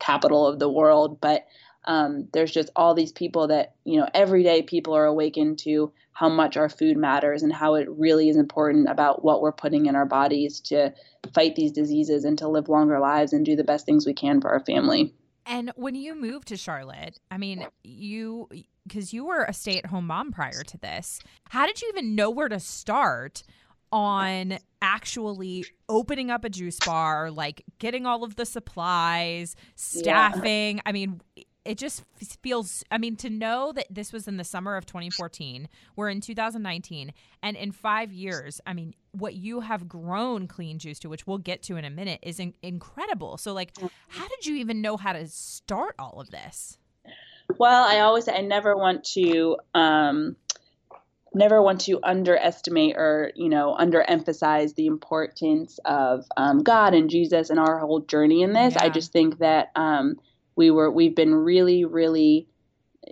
capital 0.00 0.46
of 0.46 0.58
the 0.58 0.68
world. 0.68 1.20
But 1.20 1.46
um, 1.84 2.28
there's 2.32 2.52
just 2.52 2.70
all 2.76 2.94
these 2.94 3.12
people 3.12 3.48
that, 3.48 3.74
you 3.84 3.98
know, 3.98 4.08
every 4.14 4.42
day 4.42 4.62
people 4.62 4.94
are 4.94 5.04
awakened 5.04 5.58
to 5.60 5.92
how 6.12 6.28
much 6.28 6.56
our 6.56 6.68
food 6.68 6.96
matters 6.96 7.42
and 7.42 7.52
how 7.52 7.74
it 7.74 7.88
really 7.90 8.28
is 8.28 8.36
important 8.36 8.88
about 8.88 9.24
what 9.24 9.40
we're 9.40 9.52
putting 9.52 9.86
in 9.86 9.96
our 9.96 10.06
bodies 10.06 10.60
to 10.60 10.92
fight 11.34 11.56
these 11.56 11.72
diseases 11.72 12.24
and 12.24 12.38
to 12.38 12.48
live 12.48 12.68
longer 12.68 13.00
lives 13.00 13.32
and 13.32 13.44
do 13.44 13.56
the 13.56 13.64
best 13.64 13.86
things 13.86 14.06
we 14.06 14.14
can 14.14 14.40
for 14.40 14.50
our 14.50 14.64
family. 14.64 15.14
And 15.46 15.72
when 15.74 15.94
you 15.94 16.14
moved 16.14 16.48
to 16.48 16.56
Charlotte, 16.56 17.18
I 17.30 17.38
mean, 17.38 17.66
you 17.82 18.48
because 18.86 19.12
you 19.12 19.24
were 19.24 19.44
a 19.44 19.52
stay-at-home 19.52 20.06
mom 20.06 20.32
prior 20.32 20.62
to 20.62 20.78
this. 20.78 21.20
How 21.50 21.66
did 21.66 21.80
you 21.80 21.88
even 21.88 22.14
know 22.14 22.30
where 22.30 22.48
to 22.48 22.60
start 22.60 23.42
on 23.90 24.58
actually 24.80 25.64
opening 25.88 26.30
up 26.30 26.44
a 26.44 26.48
juice 26.48 26.78
bar, 26.84 27.30
like 27.30 27.64
getting 27.78 28.06
all 28.06 28.24
of 28.24 28.36
the 28.36 28.46
supplies, 28.46 29.56
staffing? 29.76 30.76
Yeah. 30.76 30.82
I 30.86 30.92
mean, 30.92 31.20
it 31.64 31.78
just 31.78 32.02
feels 32.42 32.84
i 32.90 32.98
mean 32.98 33.16
to 33.16 33.30
know 33.30 33.72
that 33.72 33.86
this 33.90 34.12
was 34.12 34.26
in 34.26 34.36
the 34.36 34.44
summer 34.44 34.76
of 34.76 34.84
2014 34.84 35.68
we're 35.96 36.08
in 36.08 36.20
2019 36.20 37.12
and 37.42 37.56
in 37.56 37.72
five 37.72 38.12
years 38.12 38.60
i 38.66 38.72
mean 38.72 38.94
what 39.12 39.34
you 39.34 39.60
have 39.60 39.88
grown 39.88 40.46
clean 40.46 40.78
juice 40.78 40.98
to 40.98 41.08
which 41.08 41.26
we'll 41.26 41.38
get 41.38 41.62
to 41.62 41.76
in 41.76 41.84
a 41.84 41.90
minute 41.90 42.18
is 42.22 42.40
in- 42.40 42.54
incredible. 42.62 43.36
So 43.36 43.52
like 43.52 43.72
how 44.08 44.26
did 44.26 44.46
you 44.46 44.56
even 44.56 44.80
know 44.80 44.96
how 44.96 45.12
to 45.12 45.28
start 45.28 45.94
all 45.98 46.20
of 46.20 46.30
this? 46.30 46.78
Well 47.58 47.84
i 47.84 48.00
always 48.00 48.28
i 48.28 48.38
never 48.40 48.76
want 48.76 49.04
to 49.12 49.58
um 49.74 50.36
never 51.34 51.62
want 51.62 51.82
to 51.82 51.98
underestimate 52.02 52.96
or 52.96 53.32
you 53.34 53.48
know 53.48 53.76
underemphasize 53.78 54.74
the 54.74 54.86
importance 54.86 55.78
of 55.84 56.26
um, 56.36 56.62
god 56.62 56.94
and 56.94 57.10
jesus 57.10 57.50
and 57.50 57.58
our 57.58 57.78
whole 57.78 58.00
journey 58.00 58.42
in 58.42 58.52
this. 58.52 58.74
Yeah. 58.74 58.84
i 58.84 58.88
just 58.88 59.12
think 59.12 59.38
that 59.38 59.70
um 59.74 60.16
we 60.56 60.70
were 60.70 60.90
we've 60.90 61.14
been 61.14 61.34
really 61.34 61.84
really 61.84 62.46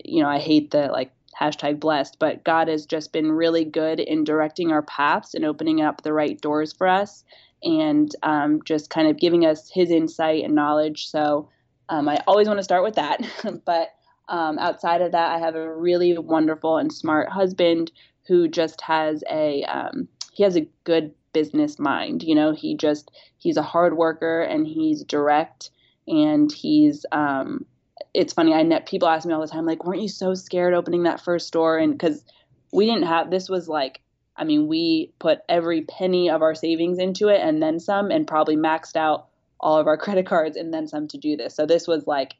you 0.05 0.23
know 0.23 0.29
i 0.29 0.39
hate 0.39 0.71
the 0.71 0.87
like 0.89 1.13
hashtag 1.41 1.81
blessed 1.81 2.19
but 2.19 2.45
god 2.45 2.69
has 2.69 2.85
just 2.85 3.13
been 3.13 3.33
really 3.33 3.65
good 3.65 3.99
in 4.01 4.25
directing 4.25 4.71
our 4.71 4.83
paths 4.83 5.35
and 5.35 5.45
opening 5.45 5.81
up 5.81 6.03
the 6.03 6.13
right 6.13 6.41
doors 6.41 6.73
for 6.73 6.87
us 6.87 7.25
and 7.63 8.17
um, 8.23 8.63
just 8.65 8.89
kind 8.89 9.07
of 9.07 9.19
giving 9.19 9.45
us 9.45 9.71
his 9.71 9.91
insight 9.91 10.45
and 10.45 10.55
knowledge. 10.55 11.11
So 11.11 11.51
um, 11.91 12.09
i 12.09 12.19
always 12.27 12.47
want 12.47 12.59
to 12.59 12.65
start 12.65 12.83
with 12.83 12.95
that 12.95 13.21
but 13.67 13.95
um, 14.29 14.59
outside 14.59 15.03
of 15.03 15.13
that 15.13 15.33
i 15.33 15.39
have 15.39 15.57
a 15.57 15.77
really 15.77 16.17
wonderful 16.17 16.79
and 16.79 16.93
smart 16.93 17.29
husband 17.29 17.91
who 18.27 18.49
just 18.49 18.81
has 18.81 19.23
a 19.31 19.65
um, 19.65 20.09
he 20.33 20.43
has 20.43 20.57
a 20.57 20.67
good 20.85 21.13
business 21.33 21.79
mind 21.79 22.23
you 22.23 22.35
know 22.35 22.53
he 22.53 22.75
just 22.77 23.11
he's 23.39 23.57
a 23.57 23.63
hard 23.63 23.97
worker 23.97 24.41
and 24.43 24.67
he's 24.67 25.05
direct 25.05 25.71
and 26.11 26.53
he's 26.53 27.07
um, 27.13 27.65
it's 28.13 28.33
funny 28.33 28.53
i 28.53 28.63
net 28.63 28.87
people 28.87 29.09
ask 29.09 29.27
me 29.27 29.33
all 29.33 29.41
the 29.41 29.47
time 29.47 29.67
like 29.67 29.85
weren't 29.85 30.03
you 30.03 30.09
so 30.09 30.35
scared 30.35 30.75
opening 30.75 31.05
that 31.05 31.21
first 31.21 31.47
store 31.47 31.79
and 31.79 31.93
because 31.93 32.25
we 32.73 32.85
didn't 32.87 33.05
have 33.05 33.31
this 33.31 33.49
was 33.49 33.69
like 33.69 34.01
i 34.37 34.45
mean 34.45 34.67
we 34.67 35.13
put 35.19 35.39
every 35.49 35.83
penny 35.83 36.29
of 36.29 36.43
our 36.43 36.55
savings 36.55 36.99
into 36.99 37.29
it 37.29 37.41
and 37.41 37.63
then 37.63 37.79
some 37.79 38.11
and 38.11 38.27
probably 38.27 38.57
maxed 38.57 38.97
out 38.97 39.31
all 39.61 39.79
of 39.79 39.87
our 39.87 39.97
credit 39.97 40.27
cards 40.27 40.57
and 40.57 40.73
then 40.75 40.87
some 40.89 41.07
to 41.09 41.19
do 41.19 41.37
this. 41.37 41.55
So 41.55 41.67
this 41.67 41.87
was 41.87 42.07
like 42.07 42.35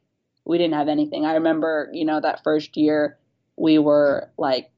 we 0.45 0.59
didn't 0.59 0.75
have 0.75 0.89
anything. 0.89 1.27
I 1.27 1.35
remember, 1.35 1.91
you 1.93 2.05
know, 2.05 2.21
that 2.21 2.43
first 2.43 2.77
year 2.77 3.19
we 3.57 3.79
were 3.79 4.31
like 4.39 4.71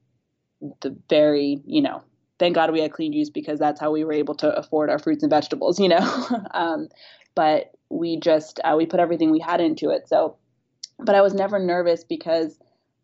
the 0.81 0.95
very, 1.09 1.61
you 1.65 1.81
know, 1.81 2.03
thank 2.37 2.55
God 2.55 2.71
we 2.71 2.81
had 2.81 2.91
clean 2.91 3.13
juice 3.13 3.29
because 3.29 3.59
that's 3.59 3.79
how 3.79 3.91
we 3.91 4.03
were 4.03 4.13
able 4.13 4.35
to 4.35 4.53
afford 4.53 4.89
our 4.89 4.99
fruits 4.99 5.23
and 5.23 5.29
vegetables, 5.29 5.79
you 5.79 5.87
know. 5.87 6.27
um, 6.51 6.89
but 7.35 7.71
we 7.89 8.19
just 8.19 8.59
uh, 8.63 8.75
we 8.77 8.85
put 8.85 8.99
everything 8.99 9.31
we 9.31 9.39
had 9.39 9.61
into 9.61 9.89
it. 9.89 10.07
So, 10.07 10.37
but 10.99 11.15
I 11.15 11.21
was 11.21 11.33
never 11.33 11.59
nervous 11.59 12.03
because 12.03 12.57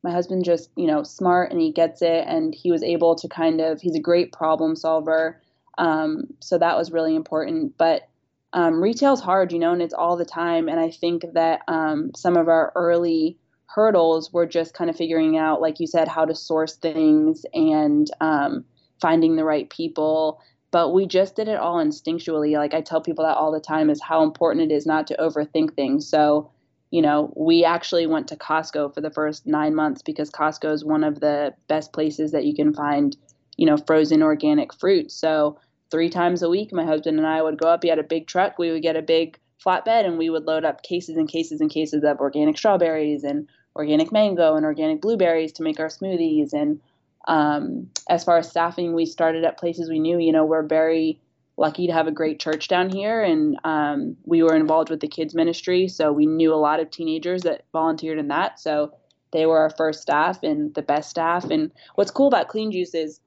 my 0.04 0.12
husband 0.12 0.46
just 0.46 0.70
you 0.76 0.88
know 0.88 1.04
smart 1.04 1.52
and 1.52 1.62
he 1.62 1.72
gets 1.72 2.02
it 2.02 2.26
and 2.28 2.54
he 2.54 2.72
was 2.72 2.84
able 2.84 3.16
to 3.16 3.28
kind 3.28 3.62
of 3.62 3.82
he's 3.82 3.96
a 3.96 4.02
great 4.02 4.32
problem 4.32 4.76
solver. 4.76 5.42
Um, 5.78 6.26
so 6.40 6.58
that 6.58 6.78
was 6.78 6.92
really 6.92 7.16
important. 7.16 7.78
But 7.78 8.10
um, 8.54 8.82
retail's 8.82 9.22
hard, 9.22 9.52
you 9.52 9.60
know, 9.60 9.74
and 9.74 9.82
it's 9.82 9.94
all 9.94 10.18
the 10.18 10.26
time. 10.26 10.68
And 10.68 10.80
I 10.80 10.90
think 10.90 11.24
that 11.34 11.62
um, 11.68 12.12
some 12.16 12.36
of 12.36 12.48
our 12.48 12.72
early 12.76 13.38
hurdles 13.68 14.34
were 14.34 14.48
just 14.48 14.74
kind 14.74 14.90
of 14.90 14.96
figuring 14.96 15.38
out, 15.38 15.62
like 15.62 15.80
you 15.80 15.88
said, 15.88 16.08
how 16.08 16.26
to 16.26 16.36
source 16.36 16.76
things 16.76 17.46
and 17.54 18.10
um, 18.20 18.66
finding 19.00 19.36
the 19.36 19.46
right 19.46 19.70
people. 19.70 20.42
But 20.72 20.94
we 20.94 21.08
just 21.08 21.36
did 21.36 21.48
it 21.48 21.60
all 21.60 21.78
instinctually. 21.84 22.54
Like 22.58 22.74
I 22.74 22.82
tell 22.82 23.02
people 23.02 23.26
that 23.26 23.38
all 23.38 23.52
the 23.52 23.60
time 23.60 23.90
is 23.90 24.02
how 24.02 24.24
important 24.24 24.72
it 24.72 24.76
is 24.76 24.86
not 24.86 25.08
to 25.08 25.18
overthink 25.18 25.74
things. 25.74 26.08
So, 26.08 26.52
you 26.92 27.02
know, 27.02 27.34
we 27.36 27.64
actually 27.64 28.06
went 28.06 28.28
to 28.28 28.36
Costco 28.36 28.94
for 28.94 29.02
the 29.02 29.10
first 29.10 29.48
nine 29.48 29.74
months 29.74 30.02
because 30.02 30.30
Costco 30.30 30.72
is 30.72 30.86
one 30.86 31.04
of 31.04 31.20
the 31.20 31.54
best 31.68 31.92
places 31.92 32.32
that 32.32 32.46
you 32.46 32.54
can 32.54 32.74
find, 32.74 33.18
you 33.58 33.66
know, 33.66 33.78
frozen 33.78 34.22
organic 34.22 34.74
fruit. 34.74 35.12
So 35.12 35.60
three 35.92 36.10
times 36.10 36.44
a 36.44 36.50
week, 36.50 36.72
my 36.72 36.86
husband 36.86 37.18
and 37.18 37.28
I 37.28 37.42
would 37.42 37.58
go 37.58 37.68
up. 37.68 37.84
He 37.84 37.90
had 37.90 38.00
a 38.00 38.04
big 38.04 38.28
truck. 38.28 38.60
We 38.60 38.72
would 38.72 38.84
get 38.84 38.96
a 38.96 39.02
big 39.02 39.40
flatbed 39.66 40.06
and 40.06 40.18
we 40.18 40.30
would 40.30 40.46
load 40.46 40.66
up 40.66 40.84
cases 40.84 41.18
and 41.18 41.28
cases 41.28 41.62
and 41.62 41.70
cases 41.70 42.04
of 42.04 42.20
organic 42.20 42.58
strawberries 42.58 43.24
and 43.24 43.48
organic 43.76 44.12
mango 44.12 44.56
and 44.56 44.66
organic 44.66 45.02
blueberries 45.02 45.52
to 45.54 45.64
make 45.64 45.80
our 45.80 45.88
smoothies. 45.88 46.54
And 46.54 46.80
um, 47.28 47.90
as 48.10 48.24
far 48.24 48.38
as 48.38 48.50
staffing, 48.50 48.94
we 48.94 49.06
started 49.06 49.44
at 49.44 49.58
places 49.58 49.90
we 49.90 50.00
knew. 50.00 50.18
You 50.18 50.32
know, 50.32 50.46
we're 50.46 50.64
very 50.64 51.20
lucky 51.58 51.88
to 51.88 51.94
have 51.94 52.08
a 52.08 52.12
great 52.12 52.40
church 52.40 52.68
down 52.68 52.90
here, 52.90 53.22
and 53.22 53.58
um, 53.64 54.18
we 54.26 54.44
were 54.44 54.56
involved 54.56 54.90
with 54.90 55.02
the 55.02 55.08
kids 55.08 55.36
ministry, 55.36 55.88
so 55.88 56.12
we 56.12 56.26
knew 56.26 56.54
a 56.54 56.56
lot 56.56 56.80
of 56.80 56.90
teenagers 56.90 57.44
that 57.44 57.66
volunteered 57.74 58.20
in 58.20 58.30
that. 58.30 58.60
So 58.60 58.94
they 59.32 59.46
were 59.46 59.60
our 59.60 59.70
first 59.70 60.02
staff 60.02 60.42
and 60.44 60.74
the 60.74 60.82
best 60.82 61.10
staff. 61.10 61.46
And 61.46 61.72
what's 61.96 62.12
cool 62.12 62.28
about 62.28 62.48
Clean 62.48 62.72
Juice 62.72 62.96
is 62.96 63.20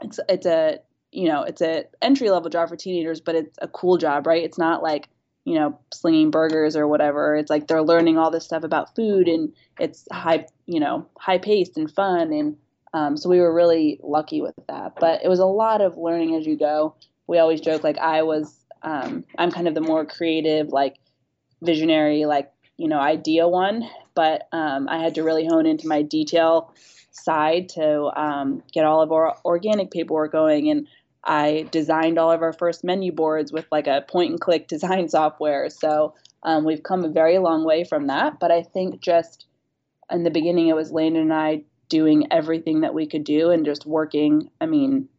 it's 0.00 0.18
it's 0.28 0.46
a 0.46 0.80
you 1.12 1.28
know, 1.28 1.42
it's 1.42 1.60
a 1.60 1.84
entry 2.00 2.30
level 2.30 2.50
job 2.50 2.68
for 2.68 2.76
teenagers, 2.76 3.20
but 3.20 3.34
it's 3.34 3.58
a 3.60 3.68
cool 3.68 3.98
job, 3.98 4.26
right? 4.26 4.44
It's 4.44 4.58
not 4.58 4.82
like, 4.82 5.08
you 5.44 5.54
know, 5.54 5.78
slinging 5.92 6.30
burgers 6.30 6.76
or 6.76 6.86
whatever. 6.86 7.34
It's 7.34 7.50
like 7.50 7.66
they're 7.66 7.82
learning 7.82 8.16
all 8.16 8.30
this 8.30 8.44
stuff 8.44 8.62
about 8.62 8.94
food 8.94 9.26
and 9.26 9.52
it's 9.78 10.06
high, 10.12 10.46
you 10.66 10.78
know, 10.78 11.06
high 11.18 11.38
paced 11.38 11.76
and 11.76 11.90
fun. 11.90 12.32
And 12.32 12.56
um, 12.92 13.16
so 13.16 13.28
we 13.28 13.40
were 13.40 13.52
really 13.52 14.00
lucky 14.02 14.40
with 14.40 14.54
that. 14.68 14.94
But 14.98 15.24
it 15.24 15.28
was 15.28 15.38
a 15.38 15.46
lot 15.46 15.80
of 15.80 15.96
learning 15.96 16.34
as 16.34 16.46
you 16.46 16.56
go. 16.56 16.94
We 17.26 17.38
always 17.38 17.60
joke 17.60 17.84
like 17.84 17.98
I 17.98 18.22
was, 18.22 18.64
um, 18.82 19.24
I'm 19.38 19.52
kind 19.52 19.68
of 19.68 19.74
the 19.74 19.80
more 19.80 20.04
creative, 20.04 20.68
like 20.68 20.96
visionary, 21.62 22.24
like, 22.24 22.50
you 22.76 22.88
know, 22.88 22.98
idea 22.98 23.46
one. 23.46 23.88
But 24.14 24.48
um, 24.52 24.88
I 24.88 24.98
had 24.98 25.14
to 25.16 25.22
really 25.22 25.46
hone 25.46 25.66
into 25.66 25.86
my 25.86 26.02
detail 26.02 26.74
side 27.12 27.68
to 27.70 28.10
um, 28.20 28.62
get 28.72 28.84
all 28.84 29.02
of 29.02 29.12
our 29.12 29.36
organic 29.44 29.90
paperwork 29.90 30.32
going. 30.32 30.70
And 30.70 30.88
I 31.22 31.68
designed 31.70 32.18
all 32.18 32.32
of 32.32 32.42
our 32.42 32.52
first 32.52 32.82
menu 32.82 33.12
boards 33.12 33.52
with 33.52 33.66
like 33.70 33.86
a 33.86 34.04
point 34.08 34.30
and 34.30 34.40
click 34.40 34.66
design 34.68 35.08
software. 35.08 35.70
So 35.70 36.14
um, 36.42 36.64
we've 36.64 36.82
come 36.82 37.04
a 37.04 37.08
very 37.08 37.38
long 37.38 37.64
way 37.64 37.84
from 37.84 38.08
that. 38.08 38.40
But 38.40 38.50
I 38.50 38.62
think 38.62 39.00
just 39.00 39.46
in 40.10 40.24
the 40.24 40.30
beginning, 40.30 40.68
it 40.68 40.74
was 40.74 40.90
Landon 40.90 41.22
and 41.22 41.32
I 41.32 41.62
doing 41.90 42.28
everything 42.30 42.80
that 42.80 42.94
we 42.94 43.06
could 43.06 43.24
do 43.24 43.50
and 43.50 43.66
just 43.66 43.84
working, 43.84 44.50
I 44.58 44.64
mean, 44.64 45.10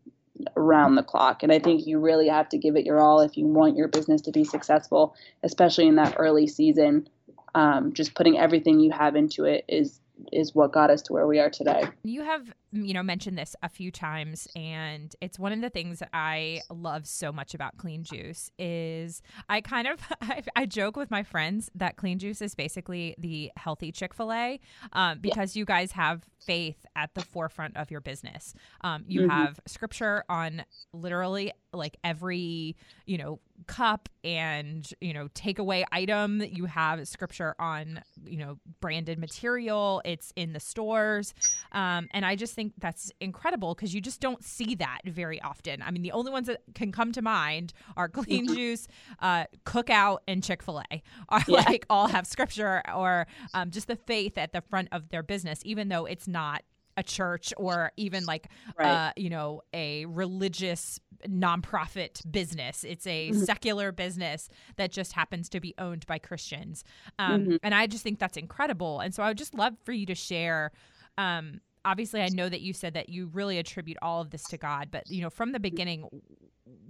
around 0.58 0.96
the 0.96 1.04
clock. 1.04 1.44
And 1.44 1.52
I 1.52 1.60
think 1.60 1.86
you 1.86 2.00
really 2.00 2.30
have 2.30 2.50
to 2.50 2.58
give 2.58 2.76
it 2.76 2.86
your 2.86 3.00
all 3.00 3.22
if 3.22 3.38
you 3.38 3.46
want 3.46 3.78
your 3.78 3.88
business 3.88 4.22
to 4.24 4.32
be 4.32 4.44
successful, 4.44 5.16
especially 5.44 5.88
in 5.88 5.98
that 5.98 6.16
early 6.18 6.48
season. 6.48 7.08
Um, 7.54 7.94
just 7.94 8.16
putting 8.16 8.40
everything 8.40 8.80
you 8.80 8.92
have 8.92 9.16
into 9.16 9.46
it 9.46 9.66
is 9.68 10.01
is 10.32 10.54
what 10.56 10.72
got 10.72 10.90
us 10.90 11.02
to 11.04 11.14
where 11.14 11.28
we 11.28 11.40
are 11.40 11.50
today. 11.50 11.84
You 12.04 12.24
have 12.24 12.52
you 12.72 12.94
know 12.94 13.04
mentioned 13.04 13.38
this 13.38 13.56
a 13.62 13.70
few 13.70 13.92
times 13.92 14.48
and 14.56 15.14
it's 15.20 15.38
one 15.38 15.52
of 15.52 15.62
the 15.62 15.70
things 15.70 16.00
that 16.00 16.10
i 16.14 16.62
love 16.70 17.06
so 17.06 17.32
much 17.32 17.54
about 17.54 17.78
clean 17.78 18.04
juice 18.04 18.50
is 18.58 19.22
i 19.50 19.60
kind 19.62 19.88
of 19.88 20.00
I, 20.22 20.44
I 20.56 20.66
joke 20.66 20.96
with 20.96 21.12
my 21.12 21.24
friends 21.24 21.70
that 21.76 21.98
clean 21.98 22.18
juice 22.20 22.42
is 22.42 22.56
basically 22.56 23.16
the 23.18 23.52
healthy 23.58 23.92
chick-fil-a 23.92 24.60
um, 24.94 25.20
because 25.20 25.56
yeah. 25.56 25.60
you 25.60 25.66
guys 25.66 25.92
have 25.92 26.24
faith 26.40 26.78
at 26.96 27.14
the 27.14 27.22
forefront 27.22 27.76
of 27.78 27.92
your 27.92 28.02
business 28.02 28.54
um, 28.82 29.04
you 29.08 29.22
mm-hmm. 29.22 29.30
have 29.30 29.60
scripture 29.68 30.24
on 30.30 30.64
literally 30.94 31.52
like 31.74 31.98
every 32.04 32.76
you 33.06 33.18
know 33.18 33.40
cup 33.68 34.10
and 34.24 34.92
you 35.02 35.14
know 35.14 35.28
takeaway 35.30 35.84
item 35.92 36.40
that 36.40 36.52
you 36.52 36.66
have 36.66 37.08
scripture 37.08 37.56
on 37.60 38.02
you 38.26 38.38
know 38.38 38.58
branded 38.80 39.20
material 39.20 40.02
it's 40.04 40.34
in 40.36 40.54
the 40.54 40.60
stores 40.60 41.34
um, 41.74 42.08
and 42.12 42.26
i 42.26 42.36
just 42.36 42.56
think 42.56 42.74
that's 42.80 43.12
incredible 43.20 43.76
because 43.76 43.94
you 43.94 44.02
just 44.02 44.20
don't 44.20 44.44
see 44.44 44.76
that 44.76 45.02
very 45.06 45.42
often. 45.42 45.82
I 45.82 45.92
mean, 45.92 46.02
the 46.02 46.12
only 46.12 46.32
ones 46.32 46.48
that 46.48 46.62
can 46.76 46.92
come 46.92 47.12
to 47.14 47.22
mind 47.22 47.74
are 47.96 48.10
Clean 48.10 48.46
mm-hmm. 48.46 48.56
Juice, 48.56 48.88
uh, 49.20 49.46
Cookout, 49.66 50.20
and 50.28 50.44
Chick 50.44 50.64
Fil 50.64 50.82
A. 50.92 51.04
Are 51.30 51.44
yeah. 51.48 51.64
like 51.68 51.86
all 51.90 52.08
have 52.08 52.28
scripture 52.28 52.82
or 52.94 53.28
um, 53.54 53.72
just 53.72 53.88
the 53.88 53.96
faith 53.96 54.38
at 54.38 54.54
the 54.54 54.62
front 54.62 54.90
of 54.92 55.10
their 55.10 55.24
business, 55.24 55.62
even 55.64 55.90
though 55.90 56.06
it's 56.06 56.28
not 56.28 56.64
a 57.02 57.04
church 57.04 57.54
or 57.58 57.92
even 57.98 58.26
like 58.26 58.48
right. 58.78 58.88
uh, 58.88 59.12
you 59.18 59.30
know 59.30 59.62
a 59.74 60.06
religious 60.06 61.00
nonprofit 61.28 62.22
business 62.32 62.84
it's 62.84 63.06
a 63.06 63.30
mm-hmm. 63.30 63.40
secular 63.42 63.92
business 63.92 64.50
that 64.78 64.92
just 64.92 65.14
happens 65.14 65.50
to 65.50 65.60
be 65.60 65.74
owned 65.78 66.06
by 66.06 66.18
christians 66.18 66.84
um, 67.20 67.42
mm-hmm. 67.42 67.56
and 67.64 67.76
i 67.76 67.86
just 67.86 68.04
think 68.04 68.20
that's 68.20 68.38
incredible 68.38 69.00
and 69.00 69.14
so 69.14 69.22
i 69.22 69.28
would 69.28 69.38
just 69.38 69.54
love 69.54 69.74
for 69.84 69.92
you 69.92 70.06
to 70.06 70.16
share 70.16 70.72
um, 71.18 71.60
obviously 71.84 72.22
I 72.22 72.30
know 72.30 72.48
that 72.48 72.62
you 72.62 72.74
said 72.74 72.94
that 72.94 73.10
you 73.10 73.28
really 73.34 73.58
attribute 73.58 73.98
all 74.02 74.22
of 74.22 74.30
this 74.30 74.44
to 74.46 74.58
God, 74.58 74.90
but 74.92 75.10
you 75.10 75.22
know, 75.22 75.30
from 75.30 75.52
the 75.52 75.60
beginning, 75.60 76.08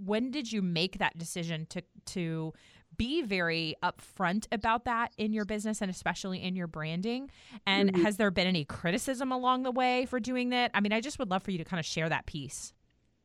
when 0.04 0.30
did 0.30 0.52
you 0.52 0.62
make 0.62 0.98
that 0.98 1.18
decision 1.18 1.66
to 1.70 1.82
to 2.06 2.52
be 2.96 3.22
very 3.22 3.74
upfront 3.82 4.46
about 4.52 4.84
that 4.84 5.12
in 5.16 5.32
your 5.32 5.44
business 5.44 5.80
and 5.80 5.90
especially 5.90 6.42
in 6.42 6.56
your 6.56 6.66
branding? 6.66 7.30
And 7.66 7.92
mm-hmm. 7.92 8.02
has 8.02 8.16
there 8.16 8.30
been 8.30 8.46
any 8.46 8.64
criticism 8.64 9.32
along 9.32 9.62
the 9.62 9.70
way 9.70 10.06
for 10.06 10.20
doing 10.20 10.50
that? 10.50 10.70
I 10.74 10.80
mean, 10.80 10.92
I 10.92 11.00
just 11.00 11.18
would 11.18 11.30
love 11.30 11.42
for 11.42 11.50
you 11.50 11.58
to 11.58 11.64
kind 11.64 11.80
of 11.80 11.86
share 11.86 12.08
that 12.08 12.26
piece. 12.26 12.72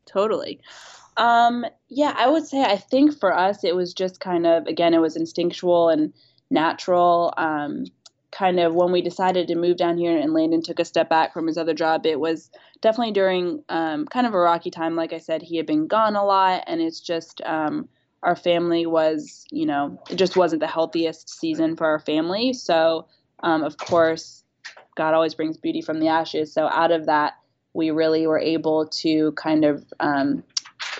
Totally. 0.05 0.61
Um, 1.17 1.65
yeah, 1.89 2.13
I 2.17 2.29
would 2.29 2.45
say 2.45 2.63
I 2.63 2.77
think 2.77 3.19
for 3.19 3.35
us 3.35 3.63
it 3.63 3.75
was 3.75 3.93
just 3.93 4.19
kind 4.19 4.45
of 4.45 4.67
again 4.67 4.93
it 4.93 5.01
was 5.01 5.15
instinctual 5.15 5.89
and 5.89 6.13
natural. 6.49 7.33
Um, 7.37 7.85
kind 8.31 8.59
of 8.59 8.75
when 8.75 8.91
we 8.91 9.01
decided 9.01 9.47
to 9.47 9.55
move 9.55 9.77
down 9.77 9.97
here 9.97 10.15
and 10.17 10.33
Landon 10.33 10.61
took 10.61 10.79
a 10.79 10.85
step 10.85 11.09
back 11.09 11.33
from 11.33 11.47
his 11.47 11.57
other 11.57 11.73
job, 11.73 12.05
it 12.05 12.19
was 12.19 12.51
definitely 12.81 13.13
during 13.13 13.63
um, 13.69 14.05
kind 14.05 14.27
of 14.27 14.33
a 14.33 14.39
rocky 14.39 14.69
time. 14.69 14.95
Like 14.95 15.13
I 15.13 15.17
said, 15.17 15.41
he 15.41 15.57
had 15.57 15.65
been 15.65 15.87
gone 15.87 16.15
a 16.15 16.23
lot, 16.23 16.63
and 16.67 16.81
it's 16.81 16.99
just 16.99 17.41
um, 17.41 17.87
our 18.23 18.35
family 18.35 18.85
was, 18.85 19.45
you 19.51 19.65
know, 19.65 20.01
it 20.09 20.15
just 20.15 20.35
wasn't 20.35 20.61
the 20.61 20.67
healthiest 20.67 21.29
season 21.29 21.75
for 21.75 21.85
our 21.85 21.99
family. 21.99 22.53
So, 22.53 23.07
um, 23.43 23.63
of 23.63 23.77
course, 23.77 24.43
God 24.95 25.13
always 25.13 25.35
brings 25.35 25.57
beauty 25.57 25.81
from 25.81 25.99
the 25.99 26.07
ashes. 26.07 26.51
So, 26.51 26.67
out 26.67 26.91
of 26.91 27.05
that, 27.05 27.33
we 27.73 27.91
really 27.91 28.25
were 28.25 28.39
able 28.39 28.87
to 28.87 29.31
kind 29.33 29.63
of 29.63 29.85
um, 29.99 30.43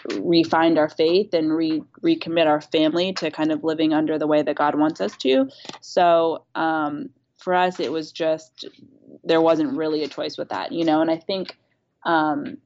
refind 0.09 0.77
our 0.77 0.89
faith 0.89 1.33
and 1.33 1.51
re- 1.51 1.83
recommit 2.03 2.45
our 2.45 2.61
family 2.61 3.13
to 3.13 3.31
kind 3.31 3.51
of 3.51 3.63
living 3.63 3.93
under 3.93 4.19
the 4.19 4.27
way 4.27 4.43
that 4.43 4.55
God 4.55 4.75
wants 4.75 5.01
us 5.01 5.17
to. 5.17 5.49
So, 5.81 6.45
um, 6.55 7.09
for 7.37 7.53
us, 7.53 7.79
it 7.79 7.91
was 7.91 8.11
just 8.11 8.67
there 9.23 9.41
wasn't 9.41 9.75
really 9.77 10.03
a 10.03 10.07
choice 10.07 10.37
with 10.37 10.49
that, 10.49 10.71
you 10.71 10.85
know. 10.85 11.01
And 11.01 11.11
I 11.11 11.17
think 11.17 11.57
um, 12.05 12.57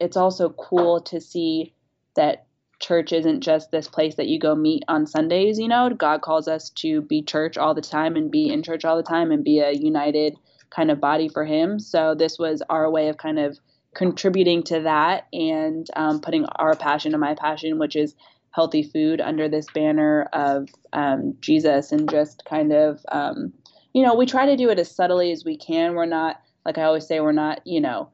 it's 0.00 0.16
also 0.16 0.50
cool 0.50 1.00
to 1.02 1.20
see 1.20 1.74
that 2.14 2.45
church 2.80 3.12
isn't 3.12 3.40
just 3.40 3.70
this 3.70 3.88
place 3.88 4.16
that 4.16 4.28
you 4.28 4.38
go 4.38 4.54
meet 4.54 4.82
on 4.88 5.06
Sundays, 5.06 5.58
you 5.58 5.68
know. 5.68 5.88
God 5.90 6.22
calls 6.22 6.48
us 6.48 6.70
to 6.70 7.02
be 7.02 7.22
church 7.22 7.56
all 7.56 7.74
the 7.74 7.80
time 7.80 8.16
and 8.16 8.30
be 8.30 8.50
in 8.50 8.62
church 8.62 8.84
all 8.84 8.96
the 8.96 9.02
time 9.02 9.30
and 9.30 9.44
be 9.44 9.60
a 9.60 9.72
united 9.72 10.36
kind 10.70 10.90
of 10.90 11.00
body 11.00 11.28
for 11.28 11.44
Him. 11.44 11.78
So 11.78 12.14
this 12.14 12.38
was 12.38 12.62
our 12.68 12.90
way 12.90 13.08
of 13.08 13.16
kind 13.16 13.38
of 13.38 13.58
contributing 13.94 14.62
to 14.64 14.80
that 14.80 15.26
and 15.32 15.86
um, 15.96 16.20
putting 16.20 16.44
our 16.56 16.74
passion 16.74 17.14
and 17.14 17.20
my 17.20 17.34
passion, 17.34 17.78
which 17.78 17.96
is 17.96 18.14
healthy 18.50 18.82
food, 18.82 19.20
under 19.20 19.48
this 19.48 19.66
banner 19.74 20.28
of 20.32 20.68
um, 20.92 21.34
Jesus 21.40 21.92
and 21.92 22.10
just 22.10 22.44
kind 22.44 22.72
of 22.72 23.00
um, 23.10 23.52
you 23.96 24.02
know, 24.02 24.14
we 24.14 24.26
try 24.26 24.44
to 24.44 24.58
do 24.58 24.68
it 24.68 24.78
as 24.78 24.94
subtly 24.94 25.32
as 25.32 25.42
we 25.46 25.56
can. 25.56 25.94
We're 25.94 26.04
not, 26.04 26.38
like 26.66 26.76
I 26.76 26.82
always 26.82 27.06
say, 27.06 27.20
we're 27.20 27.32
not, 27.32 27.62
you 27.66 27.80
know, 27.80 28.10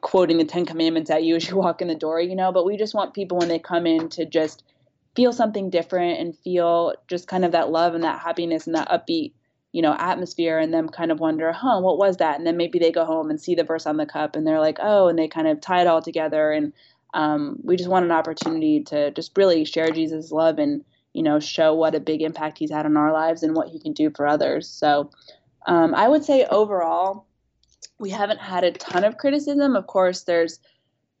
quoting 0.00 0.38
the 0.38 0.44
Ten 0.44 0.66
Commandments 0.66 1.10
at 1.10 1.24
you 1.24 1.36
as 1.36 1.48
you 1.48 1.56
walk 1.56 1.82
in 1.82 1.88
the 1.88 1.94
door, 1.94 2.20
you 2.20 2.36
know, 2.36 2.52
but 2.52 2.66
we 2.66 2.76
just 2.76 2.94
want 2.94 3.14
people 3.14 3.38
when 3.38 3.48
they 3.48 3.58
come 3.58 3.86
in 3.86 4.08
to 4.10 4.24
just 4.24 4.62
feel 5.14 5.32
something 5.32 5.70
different 5.70 6.20
and 6.20 6.36
feel 6.38 6.94
just 7.08 7.28
kind 7.28 7.44
of 7.44 7.52
that 7.52 7.70
love 7.70 7.94
and 7.94 8.04
that 8.04 8.20
happiness 8.20 8.66
and 8.66 8.74
that 8.74 8.88
upbeat 8.88 9.32
you 9.74 9.82
know 9.82 9.94
atmosphere 9.98 10.58
and 10.58 10.72
them 10.72 10.88
kind 10.88 11.10
of 11.10 11.18
wonder 11.18 11.52
huh 11.52 11.80
what 11.80 11.98
was 11.98 12.18
that? 12.18 12.38
And 12.38 12.46
then 12.46 12.56
maybe 12.56 12.78
they 12.78 12.92
go 12.92 13.04
home 13.04 13.28
and 13.28 13.40
see 13.40 13.56
the 13.56 13.64
verse 13.64 13.86
on 13.86 13.96
the 13.96 14.06
cup 14.06 14.36
and 14.36 14.46
they're 14.46 14.60
like 14.60 14.78
oh 14.80 15.08
and 15.08 15.18
they 15.18 15.28
kind 15.28 15.48
of 15.48 15.60
tie 15.60 15.80
it 15.80 15.88
all 15.88 16.00
together 16.00 16.52
and 16.52 16.72
um, 17.12 17.58
we 17.62 17.76
just 17.76 17.90
want 17.90 18.04
an 18.04 18.10
opportunity 18.10 18.82
to 18.84 19.10
just 19.10 19.36
really 19.36 19.64
share 19.64 19.90
jesus 19.90 20.30
love 20.30 20.58
and 20.58 20.84
you 21.12 21.22
know 21.22 21.40
show 21.40 21.74
what 21.74 21.94
a 21.94 22.00
big 22.00 22.22
impact 22.22 22.58
he's 22.58 22.70
had 22.70 22.86
on 22.86 22.96
our 22.96 23.12
lives 23.12 23.42
and 23.42 23.54
what 23.54 23.68
he 23.68 23.78
can 23.78 23.92
do 23.92 24.10
for 24.10 24.26
others. 24.26 24.68
So 24.68 25.10
um, 25.66 25.94
i 25.94 26.08
would 26.08 26.24
say 26.24 26.44
overall 26.44 27.26
we 27.98 28.10
haven't 28.10 28.40
had 28.40 28.64
a 28.64 28.72
ton 28.72 29.04
of 29.04 29.18
criticism 29.18 29.76
of 29.76 29.86
course 29.86 30.22
there's 30.22 30.58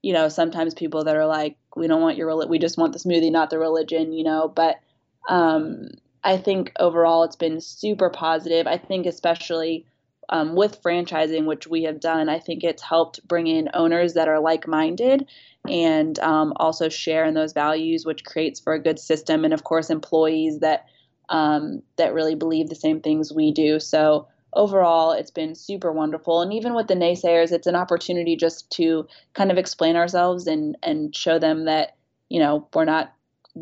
you 0.02 0.12
know 0.12 0.28
sometimes 0.28 0.74
people 0.74 1.04
that 1.04 1.16
are 1.16 1.26
like 1.26 1.56
we 1.76 1.86
don't 1.86 2.02
want 2.02 2.16
your 2.16 2.46
we 2.46 2.58
just 2.58 2.78
want 2.78 2.92
the 2.92 2.98
smoothie 2.98 3.32
not 3.32 3.50
the 3.50 3.58
religion 3.58 4.12
you 4.12 4.24
know 4.24 4.48
but 4.48 4.80
um, 5.28 5.88
I 6.22 6.38
think 6.38 6.72
overall 6.80 7.24
it's 7.24 7.36
been 7.36 7.60
super 7.60 8.10
positive. 8.10 8.66
I 8.66 8.78
think 8.78 9.06
especially 9.06 9.86
um, 10.30 10.56
with 10.56 10.82
franchising, 10.82 11.44
which 11.44 11.66
we 11.66 11.82
have 11.82 12.00
done, 12.00 12.30
I 12.30 12.38
think 12.38 12.64
it's 12.64 12.82
helped 12.82 13.26
bring 13.28 13.46
in 13.46 13.68
owners 13.74 14.14
that 14.14 14.26
are 14.26 14.40
like-minded 14.40 15.28
and 15.68 16.18
um, 16.20 16.54
also 16.56 16.88
share 16.88 17.26
in 17.26 17.34
those 17.34 17.52
values, 17.52 18.06
which 18.06 18.24
creates 18.24 18.58
for 18.58 18.72
a 18.72 18.82
good 18.82 18.98
system. 18.98 19.44
And 19.44 19.52
of 19.52 19.64
course, 19.64 19.90
employees 19.90 20.60
that 20.60 20.86
um, 21.28 21.82
that 21.96 22.12
really 22.12 22.34
believe 22.34 22.68
the 22.68 22.74
same 22.74 23.00
things 23.00 23.32
we 23.32 23.50
do. 23.50 23.80
So 23.80 24.28
overall, 24.54 25.12
it's 25.12 25.30
been 25.30 25.54
super 25.54 25.92
wonderful. 25.92 26.40
And 26.40 26.52
even 26.52 26.74
with 26.74 26.88
the 26.88 26.94
naysayers, 26.94 27.52
it's 27.52 27.66
an 27.66 27.76
opportunity 27.76 28.36
just 28.36 28.70
to 28.72 29.06
kind 29.34 29.50
of 29.50 29.58
explain 29.58 29.96
ourselves 29.96 30.46
and 30.46 30.76
and 30.82 31.14
show 31.14 31.38
them 31.38 31.66
that 31.66 31.96
you 32.28 32.40
know 32.40 32.68
we're 32.74 32.84
not 32.84 33.12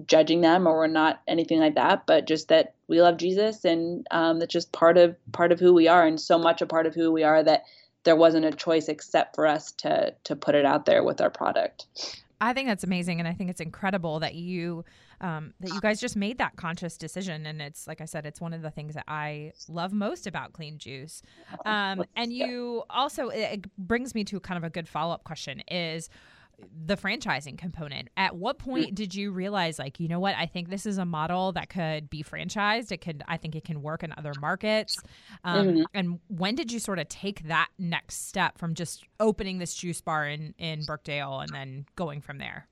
judging 0.06 0.40
them 0.40 0.66
or 0.66 0.76
we're 0.78 0.86
not 0.86 1.20
anything 1.28 1.60
like 1.60 1.74
that, 1.74 2.06
but 2.06 2.26
just 2.26 2.48
that 2.48 2.74
we 2.88 3.00
love 3.02 3.16
Jesus 3.16 3.64
and 3.64 4.06
um, 4.10 4.38
that's 4.38 4.52
just 4.52 4.72
part 4.72 4.98
of 4.98 5.16
part 5.32 5.52
of 5.52 5.60
who 5.60 5.72
we 5.74 5.88
are 5.88 6.06
and 6.06 6.20
so 6.20 6.38
much 6.38 6.62
a 6.62 6.66
part 6.66 6.86
of 6.86 6.94
who 6.94 7.12
we 7.12 7.24
are 7.24 7.42
that 7.42 7.64
there 8.04 8.16
wasn't 8.16 8.44
a 8.44 8.52
choice 8.52 8.88
except 8.88 9.34
for 9.34 9.46
us 9.46 9.72
to 9.72 10.14
to 10.24 10.36
put 10.36 10.54
it 10.54 10.64
out 10.64 10.86
there 10.86 11.02
with 11.04 11.20
our 11.20 11.30
product. 11.30 11.86
I 12.40 12.52
think 12.52 12.66
that's 12.68 12.82
amazing, 12.82 13.20
and 13.20 13.28
I 13.28 13.34
think 13.34 13.50
it's 13.50 13.60
incredible 13.60 14.20
that 14.20 14.34
you 14.34 14.84
um, 15.22 15.54
that 15.60 15.72
you 15.72 15.80
guys 15.80 16.00
just 16.00 16.16
made 16.16 16.38
that 16.38 16.56
conscious 16.56 16.96
decision. 16.96 17.46
And 17.46 17.62
it's 17.62 17.86
like 17.86 18.00
I 18.00 18.04
said, 18.04 18.26
it's 18.26 18.40
one 18.40 18.52
of 18.52 18.62
the 18.62 18.70
things 18.70 18.94
that 18.94 19.04
I 19.08 19.52
love 19.68 19.92
most 19.92 20.26
about 20.26 20.52
Clean 20.52 20.76
Juice. 20.78 21.22
Um, 21.64 22.04
and 22.16 22.32
you 22.32 22.82
also 22.90 23.28
it 23.28 23.66
brings 23.78 24.14
me 24.14 24.24
to 24.24 24.40
kind 24.40 24.58
of 24.58 24.64
a 24.64 24.70
good 24.70 24.88
follow 24.88 25.14
up 25.14 25.24
question: 25.24 25.62
is 25.68 26.10
the 26.86 26.96
franchising 26.96 27.58
component. 27.58 28.08
At 28.16 28.36
what 28.36 28.58
point 28.58 28.92
mm. 28.92 28.94
did 28.94 29.14
you 29.14 29.32
realize, 29.32 29.78
like, 29.78 30.00
you 30.00 30.08
know 30.08 30.20
what, 30.20 30.34
I 30.36 30.46
think 30.46 30.68
this 30.68 30.86
is 30.86 30.98
a 30.98 31.04
model 31.04 31.52
that 31.52 31.68
could 31.68 32.10
be 32.10 32.22
franchised? 32.22 32.92
It 32.92 33.00
could, 33.00 33.22
I 33.26 33.36
think 33.36 33.56
it 33.56 33.64
can 33.64 33.82
work 33.82 34.02
in 34.02 34.12
other 34.16 34.32
markets. 34.40 34.96
Um, 35.44 35.68
mm-hmm. 35.68 35.82
And 35.94 36.20
when 36.28 36.54
did 36.54 36.72
you 36.72 36.78
sort 36.78 36.98
of 36.98 37.08
take 37.08 37.48
that 37.48 37.68
next 37.78 38.28
step 38.28 38.58
from 38.58 38.74
just 38.74 39.04
opening 39.20 39.58
this 39.58 39.74
juice 39.74 40.00
bar 40.00 40.28
in, 40.28 40.54
in 40.58 40.84
Birkdale 40.84 41.40
and 41.40 41.52
then 41.52 41.86
going 41.96 42.20
from 42.20 42.38
there? 42.38 42.68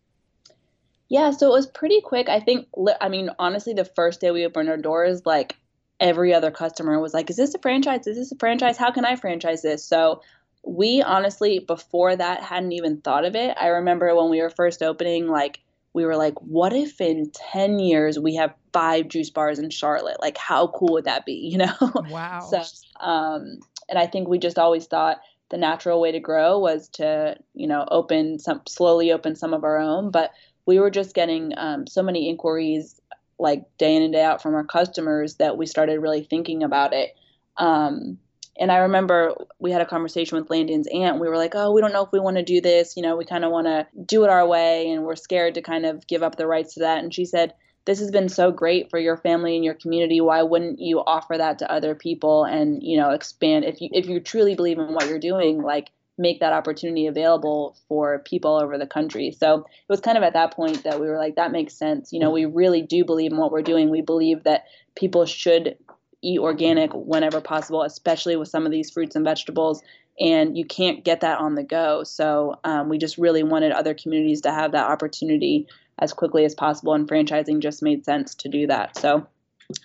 Yeah, 1.10 1.32
so 1.32 1.48
it 1.48 1.52
was 1.52 1.66
pretty 1.66 2.00
quick. 2.00 2.28
I 2.28 2.40
think, 2.40 2.68
I 3.00 3.08
mean, 3.08 3.30
honestly, 3.38 3.74
the 3.74 3.84
first 3.84 4.20
day 4.20 4.30
we 4.30 4.46
opened 4.46 4.70
our 4.70 4.76
doors, 4.78 5.26
like, 5.26 5.56
every 5.98 6.32
other 6.32 6.50
customer 6.50 6.98
was 6.98 7.12
like, 7.12 7.28
Is 7.28 7.36
this 7.36 7.54
a 7.54 7.58
franchise? 7.58 8.06
Is 8.06 8.16
this 8.16 8.32
a 8.32 8.36
franchise? 8.36 8.78
How 8.78 8.90
can 8.90 9.04
I 9.04 9.16
franchise 9.16 9.60
this? 9.60 9.84
So 9.84 10.22
we 10.64 11.02
honestly 11.02 11.58
before 11.58 12.14
that 12.16 12.42
hadn't 12.42 12.72
even 12.72 13.00
thought 13.00 13.24
of 13.24 13.34
it. 13.34 13.56
I 13.60 13.68
remember 13.68 14.14
when 14.14 14.30
we 14.30 14.40
were 14.40 14.50
first 14.50 14.82
opening, 14.82 15.26
like 15.26 15.60
we 15.92 16.04
were 16.04 16.16
like, 16.16 16.34
what 16.40 16.72
if 16.72 17.00
in 17.00 17.30
10 17.52 17.78
years 17.78 18.18
we 18.18 18.36
have 18.36 18.54
five 18.72 19.08
juice 19.08 19.30
bars 19.30 19.58
in 19.58 19.70
Charlotte? 19.70 20.20
Like, 20.20 20.36
how 20.36 20.68
cool 20.68 20.94
would 20.94 21.04
that 21.04 21.26
be? 21.26 21.32
You 21.50 21.58
know? 21.58 21.92
Wow. 22.08 22.40
so, 22.40 22.62
um, 23.00 23.58
and 23.88 23.98
I 23.98 24.06
think 24.06 24.28
we 24.28 24.38
just 24.38 24.58
always 24.58 24.86
thought 24.86 25.18
the 25.50 25.56
natural 25.56 26.00
way 26.00 26.12
to 26.12 26.20
grow 26.20 26.58
was 26.60 26.88
to, 26.90 27.36
you 27.54 27.66
know, 27.66 27.84
open 27.90 28.38
some, 28.38 28.62
slowly 28.68 29.10
open 29.10 29.34
some 29.34 29.52
of 29.52 29.64
our 29.64 29.78
own. 29.78 30.12
But 30.12 30.30
we 30.70 30.78
were 30.78 30.90
just 30.90 31.16
getting 31.16 31.52
um, 31.56 31.84
so 31.88 32.00
many 32.00 32.28
inquiries 32.28 33.00
like 33.40 33.64
day 33.76 33.96
in 33.96 34.02
and 34.02 34.12
day 34.12 34.22
out 34.22 34.40
from 34.40 34.54
our 34.54 34.62
customers 34.62 35.34
that 35.34 35.58
we 35.58 35.66
started 35.66 35.98
really 35.98 36.22
thinking 36.22 36.62
about 36.62 36.92
it. 36.92 37.16
Um, 37.56 38.18
and 38.56 38.70
I 38.70 38.76
remember 38.76 39.34
we 39.58 39.72
had 39.72 39.80
a 39.80 39.86
conversation 39.86 40.38
with 40.38 40.48
Landon's 40.48 40.86
aunt. 40.86 41.18
We 41.18 41.28
were 41.28 41.36
like, 41.36 41.56
oh, 41.56 41.72
we 41.72 41.80
don't 41.80 41.92
know 41.92 42.04
if 42.04 42.12
we 42.12 42.20
want 42.20 42.36
to 42.36 42.44
do 42.44 42.60
this. 42.60 42.96
You 42.96 43.02
know, 43.02 43.16
we 43.16 43.24
kind 43.24 43.44
of 43.44 43.50
want 43.50 43.66
to 43.66 43.88
do 44.06 44.22
it 44.22 44.30
our 44.30 44.46
way 44.46 44.92
and 44.92 45.02
we're 45.02 45.16
scared 45.16 45.54
to 45.54 45.60
kind 45.60 45.86
of 45.86 46.06
give 46.06 46.22
up 46.22 46.36
the 46.36 46.46
rights 46.46 46.74
to 46.74 46.80
that. 46.80 47.02
And 47.02 47.12
she 47.12 47.24
said, 47.24 47.52
this 47.84 47.98
has 47.98 48.12
been 48.12 48.28
so 48.28 48.52
great 48.52 48.90
for 48.90 48.98
your 49.00 49.16
family 49.16 49.56
and 49.56 49.64
your 49.64 49.74
community. 49.74 50.20
Why 50.20 50.44
wouldn't 50.44 50.78
you 50.78 51.00
offer 51.00 51.36
that 51.36 51.58
to 51.58 51.72
other 51.72 51.96
people 51.96 52.44
and, 52.44 52.80
you 52.80 52.96
know, 52.96 53.10
expand 53.10 53.64
if 53.64 53.80
you 53.80 53.88
if 53.90 54.06
you 54.06 54.20
truly 54.20 54.54
believe 54.54 54.78
in 54.78 54.94
what 54.94 55.08
you're 55.08 55.18
doing, 55.18 55.62
like 55.62 55.90
make 56.20 56.40
that 56.40 56.52
opportunity 56.52 57.06
available 57.06 57.76
for 57.88 58.18
people 58.20 58.52
all 58.52 58.62
over 58.62 58.76
the 58.76 58.86
country. 58.86 59.30
So 59.32 59.60
it 59.60 59.88
was 59.88 60.00
kind 60.00 60.18
of 60.18 60.22
at 60.22 60.34
that 60.34 60.52
point 60.52 60.84
that 60.84 61.00
we 61.00 61.08
were 61.08 61.16
like, 61.16 61.36
that 61.36 61.50
makes 61.50 61.74
sense. 61.74 62.12
You 62.12 62.20
know, 62.20 62.30
we 62.30 62.44
really 62.44 62.82
do 62.82 63.04
believe 63.04 63.32
in 63.32 63.38
what 63.38 63.50
we're 63.50 63.62
doing. 63.62 63.88
We 63.88 64.02
believe 64.02 64.44
that 64.44 64.64
people 64.94 65.24
should 65.24 65.78
eat 66.22 66.38
organic 66.38 66.90
whenever 66.92 67.40
possible, 67.40 67.82
especially 67.82 68.36
with 68.36 68.48
some 68.48 68.66
of 68.66 68.72
these 68.72 68.90
fruits 68.90 69.16
and 69.16 69.24
vegetables. 69.24 69.82
And 70.20 70.58
you 70.58 70.66
can't 70.66 71.02
get 71.02 71.22
that 71.22 71.38
on 71.38 71.54
the 71.54 71.62
go. 71.62 72.04
So 72.04 72.60
um, 72.64 72.90
we 72.90 72.98
just 72.98 73.16
really 73.16 73.42
wanted 73.42 73.72
other 73.72 73.94
communities 73.94 74.42
to 74.42 74.50
have 74.50 74.72
that 74.72 74.90
opportunity 74.90 75.66
as 75.98 76.12
quickly 76.12 76.44
as 76.44 76.54
possible. 76.54 76.92
And 76.92 77.08
franchising 77.08 77.60
just 77.60 77.82
made 77.82 78.04
sense 78.04 78.34
to 78.36 78.50
do 78.50 78.66
that. 78.66 78.98
So 78.98 79.26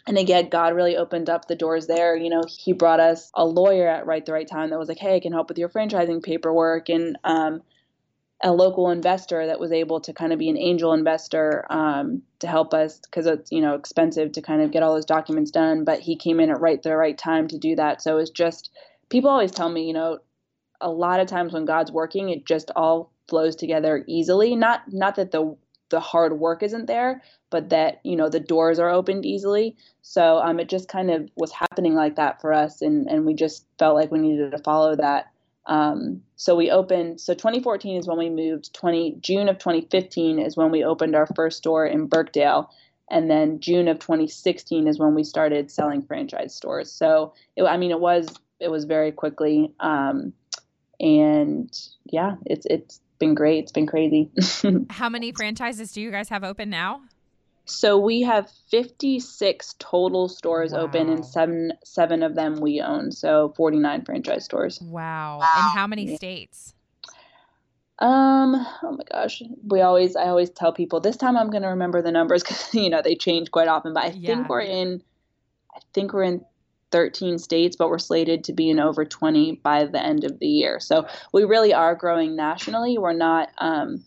and 0.08 0.17
again, 0.17 0.50
God 0.50 0.76
really 0.76 0.98
opened 0.98 1.30
up 1.30 1.48
the 1.48 1.56
doors 1.56 1.88
there. 1.88 2.15
You 2.15 2.30
know, 2.30 2.43
He 2.48 2.74
brought 2.74 3.00
us 3.00 3.32
a 3.34 3.45
lawyer 3.45 3.88
at 3.88 4.06
right 4.06 4.26
the 4.26 4.34
right 4.34 4.48
time 4.48 4.69
that 4.69 4.80
was 4.80 4.89
like, 4.89 5.00
"Hey, 5.00 5.15
I 5.15 5.19
can 5.19 5.34
help 5.34 5.50
with 5.50 5.58
your 5.58 5.69
franchising 5.69 6.24
paperwork," 6.24 6.89
and 6.89 7.17
um, 7.24 7.62
a 8.43 8.52
local 8.52 8.89
investor 8.89 9.48
that 9.48 9.60
was 9.60 9.71
able 9.71 10.00
to 10.02 10.13
kind 10.13 10.34
of 10.34 10.39
be 10.39 10.50
an 10.50 10.58
angel 10.58 10.93
investor 10.93 11.65
um, 11.69 12.21
to 12.39 12.48
help 12.48 12.74
us 12.74 13.00
because 13.00 13.26
it's 13.26 13.52
you 13.52 13.62
know 13.62 13.76
expensive 13.76 14.32
to 14.34 14.41
kind 14.41 14.62
of 14.62 14.71
get 14.71 14.84
all 14.84 14.93
those 14.93 15.06
documents 15.06 15.52
done 15.52 15.84
but 15.86 16.00
he 16.00 16.15
came 16.15 16.39
in 16.39 16.50
at 16.50 16.60
right 16.60 16.84
the 16.84 16.95
right 16.95 17.17
time 17.17 17.48
to 17.48 17.58
do 17.58 17.76
that. 17.76 18.02
So 18.02 18.17
it's 18.17 18.30
just 18.30 18.71
people 19.10 19.30
always 19.30 19.52
tell 19.52 19.69
me 19.69 19.88
you 19.88 19.93
know 19.93 20.19
a 20.82 20.89
lot 20.89 21.19
of 21.19 21.28
times 21.28 21.54
when 21.54 21.65
god's 21.65 21.91
working 21.91 22.30
it 22.30 22.45
just 22.45 22.71
all 22.76 23.12
flows 23.28 23.56
together 23.56 24.04
easily. 24.08 24.56
Not 24.56 24.84
not 24.91 25.15
that 25.15 25.32
the 25.32 25.56
the 25.89 26.00
hard 26.00 26.39
work 26.39 26.63
isn't 26.63 26.88
there 26.88 27.21
but 27.50 27.69
that 27.69 28.00
you 28.04 28.15
know 28.15 28.30
the 28.30 28.39
doors 28.39 28.80
are 28.80 28.89
opened 28.89 29.26
easily 29.26 29.76
so 30.02 30.38
um, 30.38 30.60
it 30.60 30.69
just 30.69 30.88
kind 30.88 31.12
of 31.12 31.30
was 31.36 31.52
happening 31.52 31.95
like 31.95 32.15
that 32.15 32.41
for 32.41 32.54
us 32.54 32.82
and 32.82 33.08
and 33.08 33.26
we 33.26 33.34
just 33.34 33.65
felt 33.78 33.95
like 33.95 34.12
we 34.12 34.19
needed 34.19 34.52
to 34.52 34.58
follow 34.60 34.95
that 34.95 35.32
um, 35.67 36.21
so 36.36 36.56
we 36.56 36.69
opened. 36.69 37.19
So 37.19 37.34
2014 37.34 37.98
is 37.98 38.08
when 38.08 38.17
we 38.17 38.30
moved. 38.30 38.74
20 38.74 39.17
June 39.19 39.50
of 39.50 39.58
2015 39.58 40.39
is 40.39 40.56
when 40.56 40.71
we 40.71 40.84
opened 40.84 41.15
our 41.15 41.28
first 41.36 41.58
store 41.58 41.86
in 41.86 42.08
Birkdale, 42.08 42.69
and 43.10 43.30
then 43.30 43.60
June 43.60 43.88
of 43.88 44.00
2016 44.00 44.88
is 44.88 45.00
when 45.00 45.15
we 45.15 45.24
started 45.24 45.71
selling 45.71 46.02
franchise 46.02 46.56
stores. 46.56 46.91
So 46.91 47.34
it, 47.56 47.63
I 47.63 47.78
mean, 47.78 47.91
it 47.91 48.00
was 48.00 48.28
it 48.60 48.69
was 48.69 48.86
very 48.86 49.12
quickly, 49.12 49.74
um, 49.80 50.34
and 51.00 51.71
yeah, 52.06 52.36
it's 52.45 52.65
it's 52.69 53.02
been 53.15 53.36
great. 53.36 53.63
It's 53.63 53.71
been 53.71 53.88
crazy. 53.88 54.30
How 54.89 55.10
many 55.10 55.32
franchises 55.32 55.91
do 55.91 56.01
you 56.01 56.12
guys 56.12 56.30
have 56.30 56.43
open 56.43 56.69
now? 56.69 57.01
So 57.65 57.97
we 57.97 58.21
have 58.21 58.49
56 58.69 59.75
total 59.80 60.30
stores 60.30 60.71
wow. 60.71 60.82
open 60.82 61.10
and 61.10 61.25
seven 61.25 61.73
seven 61.84 62.21
of 62.21 62.36
them 62.36 62.60
we 62.62 62.80
own. 62.80 63.12
So 63.12 63.54
49 63.58 64.06
franchise 64.06 64.45
stores. 64.45 64.80
Wow. 64.82 65.39
wow. 65.39 65.51
And 65.56 65.78
how 65.78 65.88
many 65.88 66.15
states? 66.15 66.75
Um, 67.97 68.56
oh 68.84 68.91
my 68.97 69.04
gosh. 69.12 69.41
We 69.67 69.82
always 69.82 70.15
I 70.15 70.25
always 70.25 70.51
tell 70.51 70.73
people 70.73 70.99
this 70.99 71.17
time 71.17 71.36
I'm 71.36 71.49
going 71.49 71.63
to 71.63 71.69
remember 71.69 72.04
the 72.04 72.12
numbers 72.12 72.43
cuz 72.43 72.73
you 72.73 72.89
know, 72.89 73.01
they 73.01 73.15
change 73.15 73.49
quite 73.49 73.67
often, 73.67 73.93
but 73.93 74.04
I 74.04 74.08
yeah. 74.10 74.28
think 74.28 74.49
we're 74.49 74.62
in 74.62 75.01
I 75.75 75.80
think 75.93 76.13
we're 76.13 76.23
in 76.23 76.45
13 76.96 77.38
states, 77.40 77.76
but 77.76 77.90
we're 77.90 78.00
slated 78.00 78.42
to 78.46 78.54
be 78.54 78.70
in 78.70 78.80
over 78.80 79.04
20 79.04 79.60
by 79.62 79.84
the 79.84 80.02
end 80.02 80.24
of 80.24 80.40
the 80.40 80.48
year. 80.48 80.80
So 80.80 81.06
we 81.34 81.44
really 81.44 81.74
are 81.74 81.94
growing 81.94 82.38
nationally. 82.38 82.98
We're 82.98 83.12
not 83.12 83.50
um, 83.58 84.02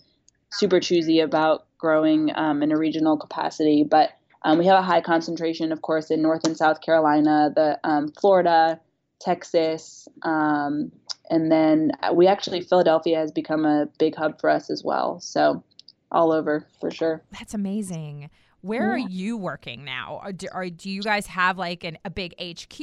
super 0.51 0.81
choosy 0.81 1.21
about 1.21 1.67
growing 1.77 2.31
um, 2.35 2.63
in 2.63 2.73
a 2.73 2.79
regional 2.79 3.19
capacity. 3.19 3.85
But 3.85 4.13
um, 4.43 4.57
we 4.57 4.65
have 4.65 4.79
a 4.79 4.83
high 4.83 5.03
concentration, 5.03 5.71
of 5.71 5.83
course, 5.83 6.11
in 6.11 6.23
North 6.23 6.47
and 6.47 6.57
South 6.57 6.81
Carolina, 6.81 7.53
the 7.55 7.79
um, 7.85 8.11
Florida, 8.19 8.81
Texas, 9.21 10.09
um, 10.23 10.91
and 11.29 11.53
then 11.53 11.93
we 12.15 12.27
actually 12.27 12.63
Philadelphia 12.63 13.19
has 13.19 13.31
become 13.31 13.67
a 13.67 13.87
big 13.99 14.15
hub 14.15 14.41
for 14.41 14.49
us 14.49 14.71
as 14.71 14.83
well. 14.83 15.21
So 15.21 15.63
all 16.11 16.33
over 16.33 16.67
for 16.81 16.91
sure. 16.91 17.23
That's 17.39 17.53
amazing. 17.53 18.31
Where 18.61 18.97
yeah. 18.97 19.05
are 19.05 19.09
you 19.09 19.37
working 19.37 19.85
now? 19.85 20.21
Are, 20.23 20.33
do, 20.33 20.49
are, 20.53 20.69
do 20.69 20.91
you 20.91 21.03
guys 21.03 21.27
have 21.27 21.59
like 21.59 21.85
an, 21.85 21.99
a 22.05 22.11
big 22.11 22.35
HQ? 22.41 22.79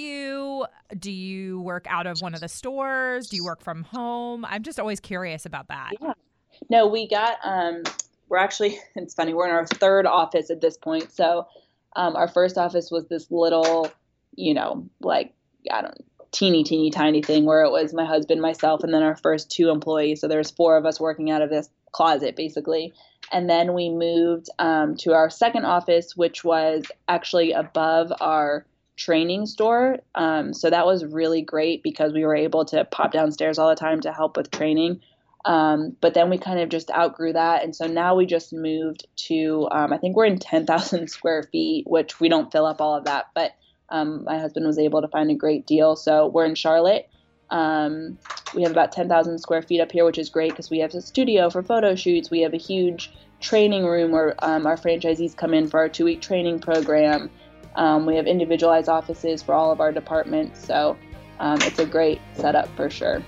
Do 0.98 1.12
you 1.12 1.62
work 1.62 1.86
out 1.90 2.08
of 2.08 2.22
one 2.22 2.34
of 2.34 2.40
the 2.40 2.48
stores? 2.48 3.28
Do 3.28 3.36
you 3.36 3.44
work 3.44 3.62
from 3.62 3.84
home? 3.84 4.46
I'm 4.46 4.64
just 4.64 4.80
always 4.80 5.00
curious 5.00 5.46
about 5.46 5.68
that. 5.68 5.92
Yeah. 6.02 6.14
No, 6.70 6.88
we 6.88 7.08
got 7.08 7.38
um 7.44 7.84
we're 8.30 8.38
actually 8.38 8.80
it's 8.96 9.14
funny 9.14 9.34
we're 9.34 9.48
in 9.48 9.52
our 9.54 9.68
third 9.68 10.06
office 10.06 10.50
at 10.50 10.62
this 10.62 10.78
point. 10.78 11.12
So 11.12 11.48
um, 11.96 12.16
our 12.16 12.28
first 12.28 12.58
office 12.58 12.90
was 12.92 13.08
this 13.08 13.30
little, 13.32 13.90
you 14.36 14.54
know, 14.54 14.88
like 15.02 15.34
I 15.72 15.82
don't 15.82 16.06
teeny 16.32 16.64
teeny 16.64 16.92
tiny 16.92 17.22
thing 17.22 17.46
where 17.46 17.64
it 17.64 17.72
was 17.72 17.94
my 17.94 18.06
husband, 18.06 18.42
myself, 18.42 18.84
and 18.84 18.94
then 18.94 19.04
our 19.04 19.16
first 19.16 19.50
two 19.50 19.70
employees. 19.70 20.22
So 20.22 20.28
there's 20.28 20.52
four 20.52 20.78
of 20.78 20.86
us 20.86 21.00
working 21.00 21.32
out 21.32 21.42
of 21.42 21.50
this 21.50 21.70
closet 21.92 22.36
basically. 22.36 22.94
And 23.32 23.50
then 23.50 23.74
we 23.74 23.90
moved 23.90 24.50
um, 24.60 24.96
to 24.98 25.14
our 25.14 25.30
second 25.30 25.66
office, 25.66 26.16
which 26.16 26.44
was 26.44 26.86
actually 27.08 27.52
above 27.52 28.14
our 28.20 28.66
training 28.98 29.46
store. 29.46 29.98
Um, 30.14 30.54
so 30.54 30.70
that 30.70 30.86
was 30.86 31.04
really 31.06 31.42
great 31.42 31.84
because 31.84 32.14
we 32.14 32.24
were 32.26 32.36
able 32.36 32.66
to 32.66 32.86
pop 32.86 33.12
downstairs 33.12 33.60
all 33.60 33.70
the 33.70 33.76
time 33.76 34.02
to 34.02 34.14
help 34.14 34.38
with 34.38 34.52
training. 34.52 35.02
Um, 35.44 35.96
but 36.02 36.14
then 36.14 36.30
we 36.30 36.38
kind 36.38 36.60
of 36.60 36.70
just 36.70 36.90
outgrew 36.90 37.34
that. 37.34 37.64
And 37.64 37.76
so 37.76 37.86
now 37.86 38.16
we 38.16 38.26
just 38.26 38.52
moved 38.52 39.08
to, 39.28 39.68
um, 39.72 39.94
I 39.94 39.98
think 39.98 40.16
we're 40.16 40.26
in 40.26 40.40
10,000 40.40 41.08
square 41.10 41.44
feet, 41.44 41.86
which 41.88 42.20
we 42.20 42.30
don't 42.30 42.52
fill 42.52 42.66
up 42.66 42.82
all 42.82 42.96
of 42.96 43.06
that. 43.06 43.28
But 43.36 43.52
um, 43.90 44.24
my 44.24 44.40
husband 44.40 44.66
was 44.66 44.80
able 44.80 45.02
to 45.02 45.08
find 45.08 45.30
a 45.30 45.36
great 45.36 45.68
deal. 45.68 45.96
So 45.96 46.28
we're 46.28 46.46
in 46.46 46.56
Charlotte. 46.56 47.08
Um, 47.50 48.18
we 48.54 48.64
have 48.64 48.72
about 48.72 48.92
10,000 48.92 49.38
square 49.40 49.62
feet 49.62 49.82
up 49.82 49.92
here, 49.92 50.06
which 50.06 50.18
is 50.18 50.30
great 50.30 50.52
because 50.52 50.70
we 50.70 50.80
have 50.80 50.94
a 50.94 51.02
studio 51.02 51.50
for 51.50 51.62
photo 51.62 51.96
shoots. 51.96 52.30
We 52.30 52.42
have 52.42 52.54
a 52.54 52.58
huge 52.58 53.12
training 53.40 53.86
room 53.86 54.12
where 54.12 54.36
um, 54.44 54.66
our 54.66 54.78
franchisees 54.78 55.36
come 55.36 55.54
in 55.54 55.68
for 55.68 55.80
our 55.80 55.90
two 55.90 56.06
week 56.06 56.22
training 56.22 56.60
program. 56.60 57.30
Um, 57.76 58.06
we 58.06 58.16
have 58.16 58.26
individualized 58.26 58.90
offices 58.90 59.44
for 59.44 59.54
all 59.54 59.72
of 59.72 59.82
our 59.82 59.92
departments. 59.92 60.66
So 60.66 60.98
it's 61.40 61.80
a 61.80 61.86
great 61.86 62.22
setup 62.36 62.68
for 62.76 62.90
sure. 62.90 63.22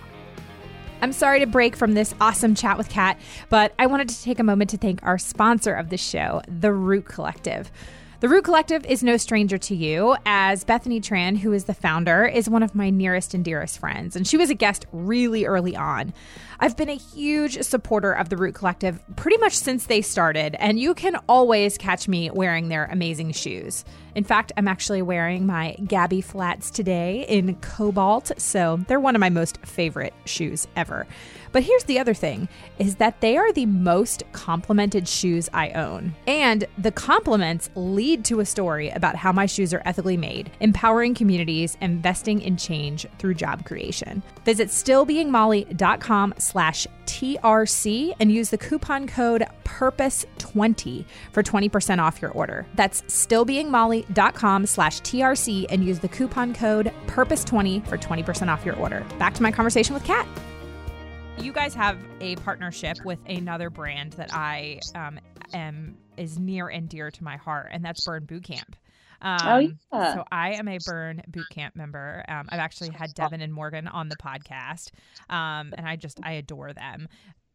I'm 1.02 1.14
sorry 1.14 1.40
to 1.40 1.46
break 1.46 1.76
from 1.76 1.94
this 1.94 2.16
awesome 2.20 2.56
chat 2.56 2.78
with 2.78 2.90
Kat, 2.90 3.20
but 3.50 3.74
I 3.78 3.86
wanted 3.86 4.10
to 4.10 4.22
take 4.24 4.40
a 4.40 4.44
moment 4.44 4.72
to 4.72 4.78
thank 4.78 5.04
our 5.04 5.18
sponsor 5.18 5.74
of 5.74 5.90
the 5.90 5.98
show, 5.98 6.42
The 6.48 6.74
Root 6.74 7.06
Collective. 7.06 7.72
The 8.20 8.30
Root 8.30 8.46
Collective 8.46 8.84
is 8.88 9.04
no 9.04 9.16
stranger 9.18 9.60
to 9.60 9.76
you, 9.76 10.16
as 10.26 10.64
Bethany 10.64 11.00
Tran, 11.00 11.38
who 11.38 11.54
is 11.54 11.66
the 11.66 11.76
founder, 11.76 12.26
is 12.26 12.50
one 12.50 12.64
of 12.64 12.74
my 12.74 12.90
nearest 12.90 13.36
and 13.36 13.46
dearest 13.46 13.78
friends, 13.78 14.16
and 14.16 14.26
she 14.26 14.38
was 14.38 14.50
a 14.50 14.56
guest 14.56 14.88
really 14.92 15.46
early 15.46 15.76
on. 15.76 16.16
I've 16.60 16.76
been 16.76 16.90
a 16.90 16.96
huge 16.96 17.62
supporter 17.62 18.12
of 18.12 18.30
the 18.30 18.38
Root 18.38 18.56
Collective 18.56 19.00
pretty 19.16 19.38
much 19.38 19.54
since 19.54 19.86
they 19.86 20.02
started, 20.02 20.56
and 20.56 20.80
you 20.80 20.96
can 20.96 21.18
always 21.30 21.78
catch 21.78 22.08
me 22.08 22.32
wearing 22.32 22.70
their 22.70 22.86
amazing 22.86 23.34
shoes. 23.34 23.86
In 24.16 24.24
fact, 24.24 24.52
I'm 24.58 24.68
actually 24.68 25.04
wearing 25.04 25.46
my 25.46 25.76
Gabby 25.86 26.22
flats 26.22 26.72
today 26.72 27.26
in 27.30 27.54
cobalt, 27.58 28.32
so 28.40 28.80
they're 28.88 29.00
one 29.00 29.16
of 29.16 29.20
my 29.20 29.30
most 29.30 29.64
favorite 29.68 30.16
shoes 30.26 30.68
ever. 30.76 31.06
But 31.52 31.64
here's 31.64 31.84
the 31.84 32.00
other 32.00 32.14
thing 32.14 32.50
is 32.80 32.96
that 32.96 33.22
they 33.22 33.38
are 33.38 33.52
the 33.54 33.66
most 33.66 34.24
complimented 34.32 35.08
shoes 35.08 35.50
I 35.54 35.70
own. 35.72 36.16
And 36.26 36.66
the 36.78 36.92
compliments 36.92 37.70
lead 37.76 38.26
to 38.26 38.40
a 38.40 38.46
story 38.46 38.90
about 38.90 39.16
how 39.16 39.32
my 39.32 39.46
shoes 39.46 39.74
are 39.74 39.82
ethically 39.86 40.18
made, 40.18 40.52
empowering 40.60 41.14
communities, 41.14 41.78
investing 41.82 42.42
in 42.42 42.58
change 42.58 43.06
through 43.20 43.36
job 43.36 43.66
creation. 43.66 44.24
Visit 44.46 44.70
stillbeingmolly.com 44.70 46.34
slash 46.48 46.88
TRC 47.06 48.14
and 48.20 48.32
use 48.32 48.50
the 48.50 48.58
coupon 48.58 49.08
code 49.08 49.46
PURPOSE20 49.64 51.06
for 51.32 51.44
20% 51.44 52.00
off 52.00 52.22
your 52.22 52.32
order. 52.32 52.66
That's 52.76 53.02
stillbeingmolly.com 53.04 54.66
slash 54.66 55.02
TRC 55.02 55.66
and 55.70 55.84
use 55.84 56.00
the 56.00 56.08
coupon 56.08 56.54
code 56.54 56.92
PURPOSE20 57.08 57.88
for 57.88 57.98
20% 57.98 58.48
off 58.48 58.66
your 58.66 58.76
order. 58.76 59.06
Back 59.20 59.34
to 59.36 59.44
my 59.44 59.52
conversation 59.52 59.94
with 59.94 60.04
Kat. 60.04 60.28
You 61.40 61.52
guys 61.52 61.76
have 61.76 61.98
a 62.20 62.36
partnership 62.38 62.98
with 63.06 63.20
another 63.28 63.70
brand 63.70 64.14
that 64.14 64.34
I 64.34 64.80
um, 64.96 65.20
am 65.54 65.98
is 66.18 66.40
near 66.40 66.68
and 66.68 66.90
dear 66.90 67.12
to 67.12 67.24
my 67.24 67.38
heart, 67.38 67.70
and 67.72 67.86
that's 67.86 68.04
Burn 68.06 68.26
Boot 68.26 68.44
Camp. 68.44 68.76
Oh, 69.22 69.28
um, 69.28 69.40
oh 69.92 69.98
yeah. 69.98 70.14
So 70.14 70.24
I 70.32 70.54
am 70.54 70.68
a 70.68 70.78
Burn 70.86 71.22
Boot 71.28 71.48
Camp 71.50 71.76
member. 71.76 72.24
Um, 72.28 72.48
I've 72.50 72.60
actually 72.60 72.90
had 72.90 73.14
Devan 73.14 73.42
and 73.42 73.54
Morgan 73.54 73.88
on 73.88 74.10
the 74.10 74.18
podcast, 74.18 74.92
um, 75.30 75.74
and 75.78 75.88
I 75.88 75.96
just 75.96 76.20
I 76.24 76.34
adore 76.34 76.74
them. 76.74 77.08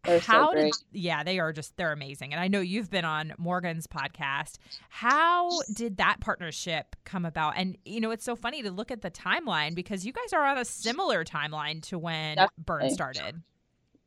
They're 0.04 0.18
How 0.18 0.52
so 0.52 0.56
did 0.56 0.72
yeah 0.90 1.22
they 1.22 1.38
are 1.38 1.52
just 1.52 1.76
they're 1.76 1.92
amazing, 1.92 2.32
and 2.32 2.40
I 2.40 2.48
know 2.48 2.60
you've 2.60 2.90
been 2.90 3.04
on 3.04 3.34
Morgan's 3.38 3.86
podcast. 3.86 4.56
How 4.88 5.50
did 5.72 5.98
that 5.98 6.18
partnership 6.20 6.96
come 7.04 7.24
about? 7.24 7.54
And 7.56 7.78
you 7.84 8.00
know 8.00 8.10
it's 8.10 8.24
so 8.24 8.34
funny 8.34 8.62
to 8.62 8.72
look 8.72 8.90
at 8.90 9.02
the 9.02 9.10
timeline 9.12 9.76
because 9.76 10.04
you 10.04 10.12
guys 10.12 10.32
are 10.32 10.44
on 10.44 10.58
a 10.58 10.64
similar 10.64 11.24
timeline 11.24 11.82
to 11.84 11.98
when 11.98 12.36
Definitely. 12.36 12.64
Burn 12.64 12.90
started. 12.90 13.42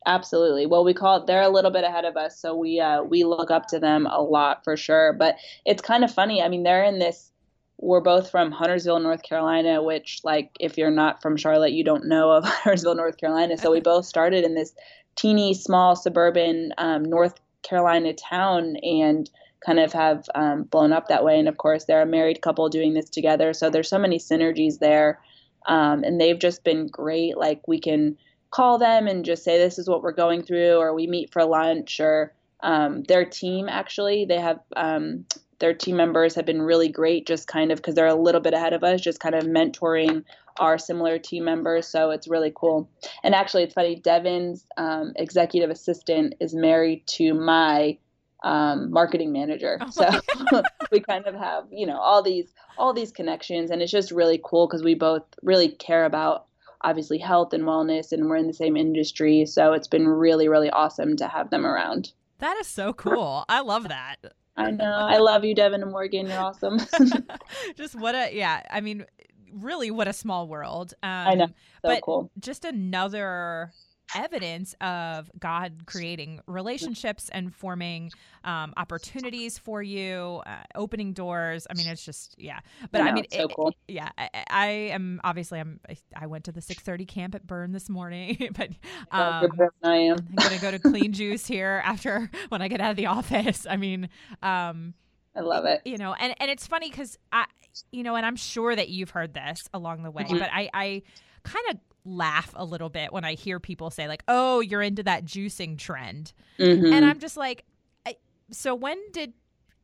Absolutely. 0.05 0.67
Well, 0.67 0.83
we 0.83 0.93
call 0.93 1.17
it, 1.17 1.27
they're 1.27 1.41
a 1.41 1.49
little 1.49 1.71
bit 1.71 1.83
ahead 1.83 2.05
of 2.05 2.15
us, 2.15 2.39
so 2.39 2.55
we 2.55 2.79
uh, 2.79 3.01
we 3.03 3.23
look 3.23 3.49
up 3.49 3.67
to 3.67 3.79
them 3.79 4.05
a 4.05 4.21
lot 4.21 4.63
for 4.65 4.75
sure. 4.75 5.13
But 5.13 5.37
it's 5.65 5.81
kind 5.81 6.03
of 6.03 6.13
funny. 6.13 6.41
I 6.41 6.49
mean, 6.49 6.63
they're 6.63 6.83
in 6.83 6.99
this 6.99 7.31
we're 7.77 8.01
both 8.01 8.31
from 8.31 8.51
Huntersville, 8.51 8.99
North 8.99 9.23
Carolina, 9.23 9.83
which, 9.83 10.21
like, 10.23 10.51
if 10.59 10.77
you're 10.77 10.91
not 10.91 11.21
from 11.21 11.37
Charlotte, 11.37 11.73
you 11.73 11.83
don't 11.83 12.07
know 12.07 12.31
of 12.31 12.43
Huntersville, 12.45 12.95
North 12.95 13.17
Carolina. 13.17 13.57
So 13.57 13.71
we 13.71 13.81
both 13.81 14.05
started 14.05 14.43
in 14.43 14.55
this 14.55 14.73
teeny, 15.15 15.53
small, 15.53 15.95
suburban 15.95 16.73
um, 16.77 17.03
North 17.03 17.39
Carolina 17.63 18.13
town 18.13 18.77
and 18.77 19.29
kind 19.65 19.79
of 19.79 19.91
have 19.93 20.25
um, 20.35 20.63
blown 20.63 20.93
up 20.93 21.07
that 21.07 21.23
way. 21.23 21.39
And 21.39 21.47
of 21.47 21.57
course, 21.57 21.85
they're 21.85 22.01
a 22.01 22.05
married 22.05 22.41
couple 22.41 22.69
doing 22.69 22.93
this 22.93 23.09
together. 23.09 23.53
So 23.53 23.69
there's 23.69 23.89
so 23.89 23.97
many 23.99 24.19
synergies 24.19 24.79
there. 24.79 25.19
Um, 25.67 26.03
and 26.03 26.21
they've 26.21 26.37
just 26.37 26.63
been 26.63 26.87
great. 26.87 27.37
Like, 27.37 27.67
we 27.67 27.79
can 27.79 28.17
call 28.51 28.77
them 28.77 29.07
and 29.07 29.25
just 29.25 29.43
say, 29.43 29.57
this 29.57 29.79
is 29.79 29.89
what 29.89 30.03
we're 30.03 30.11
going 30.11 30.43
through, 30.43 30.75
or 30.75 30.93
we 30.93 31.07
meet 31.07 31.33
for 31.33 31.43
lunch, 31.43 31.99
or 31.99 32.33
um, 32.61 33.03
their 33.03 33.25
team 33.25 33.67
actually, 33.67 34.25
they 34.25 34.39
have 34.39 34.59
um, 34.75 35.25
their 35.59 35.73
team 35.73 35.95
members 35.95 36.35
have 36.35 36.45
been 36.45 36.61
really 36.61 36.89
great 36.89 37.25
just 37.25 37.47
kind 37.47 37.71
of 37.71 37.77
because 37.77 37.95
they're 37.95 38.07
a 38.07 38.15
little 38.15 38.41
bit 38.41 38.53
ahead 38.53 38.73
of 38.73 38.83
us 38.83 39.01
just 39.01 39.19
kind 39.19 39.35
of 39.35 39.43
mentoring 39.43 40.23
our 40.59 40.77
similar 40.77 41.17
team 41.17 41.43
members 41.43 41.87
so 41.87 42.11
it's 42.11 42.27
really 42.27 42.51
cool. 42.55 42.89
And 43.23 43.35
actually 43.35 43.63
it's 43.63 43.73
funny 43.73 43.99
devan's 43.99 44.65
um, 44.77 45.13
executive 45.15 45.69
assistant 45.69 46.35
is 46.39 46.53
married 46.53 47.05
to 47.07 47.33
my 47.33 47.97
um, 48.43 48.91
marketing 48.91 49.31
manager. 49.31 49.79
Oh 49.81 49.89
so 49.89 50.61
we 50.91 50.99
kind 50.99 51.25
of 51.25 51.35
have 51.35 51.65
you 51.71 51.85
know 51.85 51.99
all 51.99 52.21
these 52.21 52.53
all 52.77 52.93
these 52.93 53.11
connections 53.11 53.71
and 53.71 53.81
it's 53.81 53.91
just 53.91 54.11
really 54.11 54.39
cool 54.43 54.67
because 54.67 54.83
we 54.83 54.95
both 54.95 55.23
really 55.41 55.69
care 55.69 56.05
about 56.05 56.45
obviously 56.81 57.17
health 57.17 57.53
and 57.53 57.63
wellness 57.63 58.11
and 58.11 58.29
we're 58.29 58.35
in 58.35 58.47
the 58.47 58.53
same 58.53 58.77
industry 58.77 59.45
so 59.45 59.73
it's 59.73 59.87
been 59.87 60.07
really 60.07 60.47
really 60.47 60.69
awesome 60.69 61.15
to 61.17 61.27
have 61.27 61.49
them 61.49 61.65
around. 61.65 62.11
That 62.39 62.57
is 62.57 62.67
so 62.67 62.91
cool. 62.91 63.45
I 63.47 63.61
love 63.61 63.87
that 63.87 64.17
I 64.57 64.71
know. 64.71 64.85
I 64.85 65.17
love 65.17 65.43
you, 65.43 65.53
Devan 65.53 65.81
and 65.81 65.91
Morgan. 65.91 66.27
You're 66.27 66.39
awesome. 66.39 66.79
just 67.75 67.95
what 67.95 68.15
a 68.15 68.33
yeah. 68.33 68.61
I 68.69 68.81
mean, 68.81 69.05
really, 69.51 69.91
what 69.91 70.07
a 70.07 70.13
small 70.13 70.47
world. 70.47 70.93
Um, 71.03 71.09
I 71.09 71.33
know. 71.35 71.47
So 71.47 71.51
but 71.83 72.01
cool. 72.01 72.31
just 72.39 72.65
another 72.65 73.71
evidence 74.13 74.75
of 74.81 75.31
God 75.39 75.85
creating 75.85 76.41
relationships 76.47 77.29
and 77.29 77.53
forming 77.53 78.11
um, 78.43 78.73
opportunities 78.77 79.57
for 79.57 79.81
you, 79.81 80.41
uh, 80.45 80.63
opening 80.75 81.13
doors. 81.13 81.65
I 81.69 81.73
mean, 81.73 81.87
it's 81.87 82.03
just 82.03 82.35
yeah. 82.37 82.59
But 82.91 83.01
I, 83.01 83.03
know, 83.05 83.09
I 83.09 83.13
mean, 83.13 83.25
so 83.31 83.43
it, 83.43 83.51
cool. 83.55 83.73
yeah. 83.87 84.09
I, 84.17 84.29
I, 84.49 84.67
am 84.67 85.21
obviously 85.23 85.59
I'm 85.59 85.79
I 86.15 86.27
went 86.27 86.45
to 86.45 86.51
the 86.51 86.61
6:30 86.61 87.07
camp 87.07 87.35
at 87.35 87.47
Burn 87.47 87.71
this 87.71 87.89
morning, 87.89 88.49
but 88.55 88.69
um, 89.11 89.51
I 89.83 89.95
am. 89.95 90.17
I'm 90.17 90.35
gonna 90.35 90.59
go 90.59 90.71
to 90.71 90.79
Clean 90.79 91.11
Juice 91.11 91.45
here 91.45 91.81
after 91.83 92.29
when 92.49 92.61
I 92.61 92.67
get 92.67 92.81
out 92.81 92.91
of 92.91 92.97
the 92.97 93.07
office. 93.07 93.65
I 93.69 93.77
mean. 93.77 94.09
Um, 94.43 94.93
I 95.35 95.41
love 95.41 95.65
it. 95.65 95.81
You 95.85 95.97
know, 95.97 96.13
and 96.13 96.33
and 96.39 96.49
it's 96.49 96.65
funny 96.65 96.89
because 96.89 97.17
I, 97.31 97.45
you 97.91 98.03
know, 98.03 98.15
and 98.15 98.25
I'm 98.25 98.37
sure 98.37 98.73
that 98.75 98.89
you've 98.89 99.09
heard 99.09 99.33
this 99.33 99.67
along 99.73 100.03
the 100.03 100.11
way, 100.11 100.23
mm-hmm. 100.23 100.37
but 100.37 100.49
I 100.53 100.69
I 100.73 101.01
kind 101.43 101.65
of 101.71 101.77
laugh 102.05 102.53
a 102.55 102.63
little 102.63 102.89
bit 102.89 103.11
when 103.11 103.25
I 103.25 103.33
hear 103.33 103.59
people 103.59 103.89
say 103.89 104.07
like, 104.07 104.23
"Oh, 104.27 104.59
you're 104.61 104.81
into 104.81 105.03
that 105.03 105.25
juicing 105.25 105.77
trend," 105.77 106.33
mm-hmm. 106.59 106.93
and 106.93 107.05
I'm 107.05 107.19
just 107.19 107.37
like, 107.37 107.65
I, 108.05 108.15
so 108.51 108.75
when 108.75 108.97
did 109.11 109.33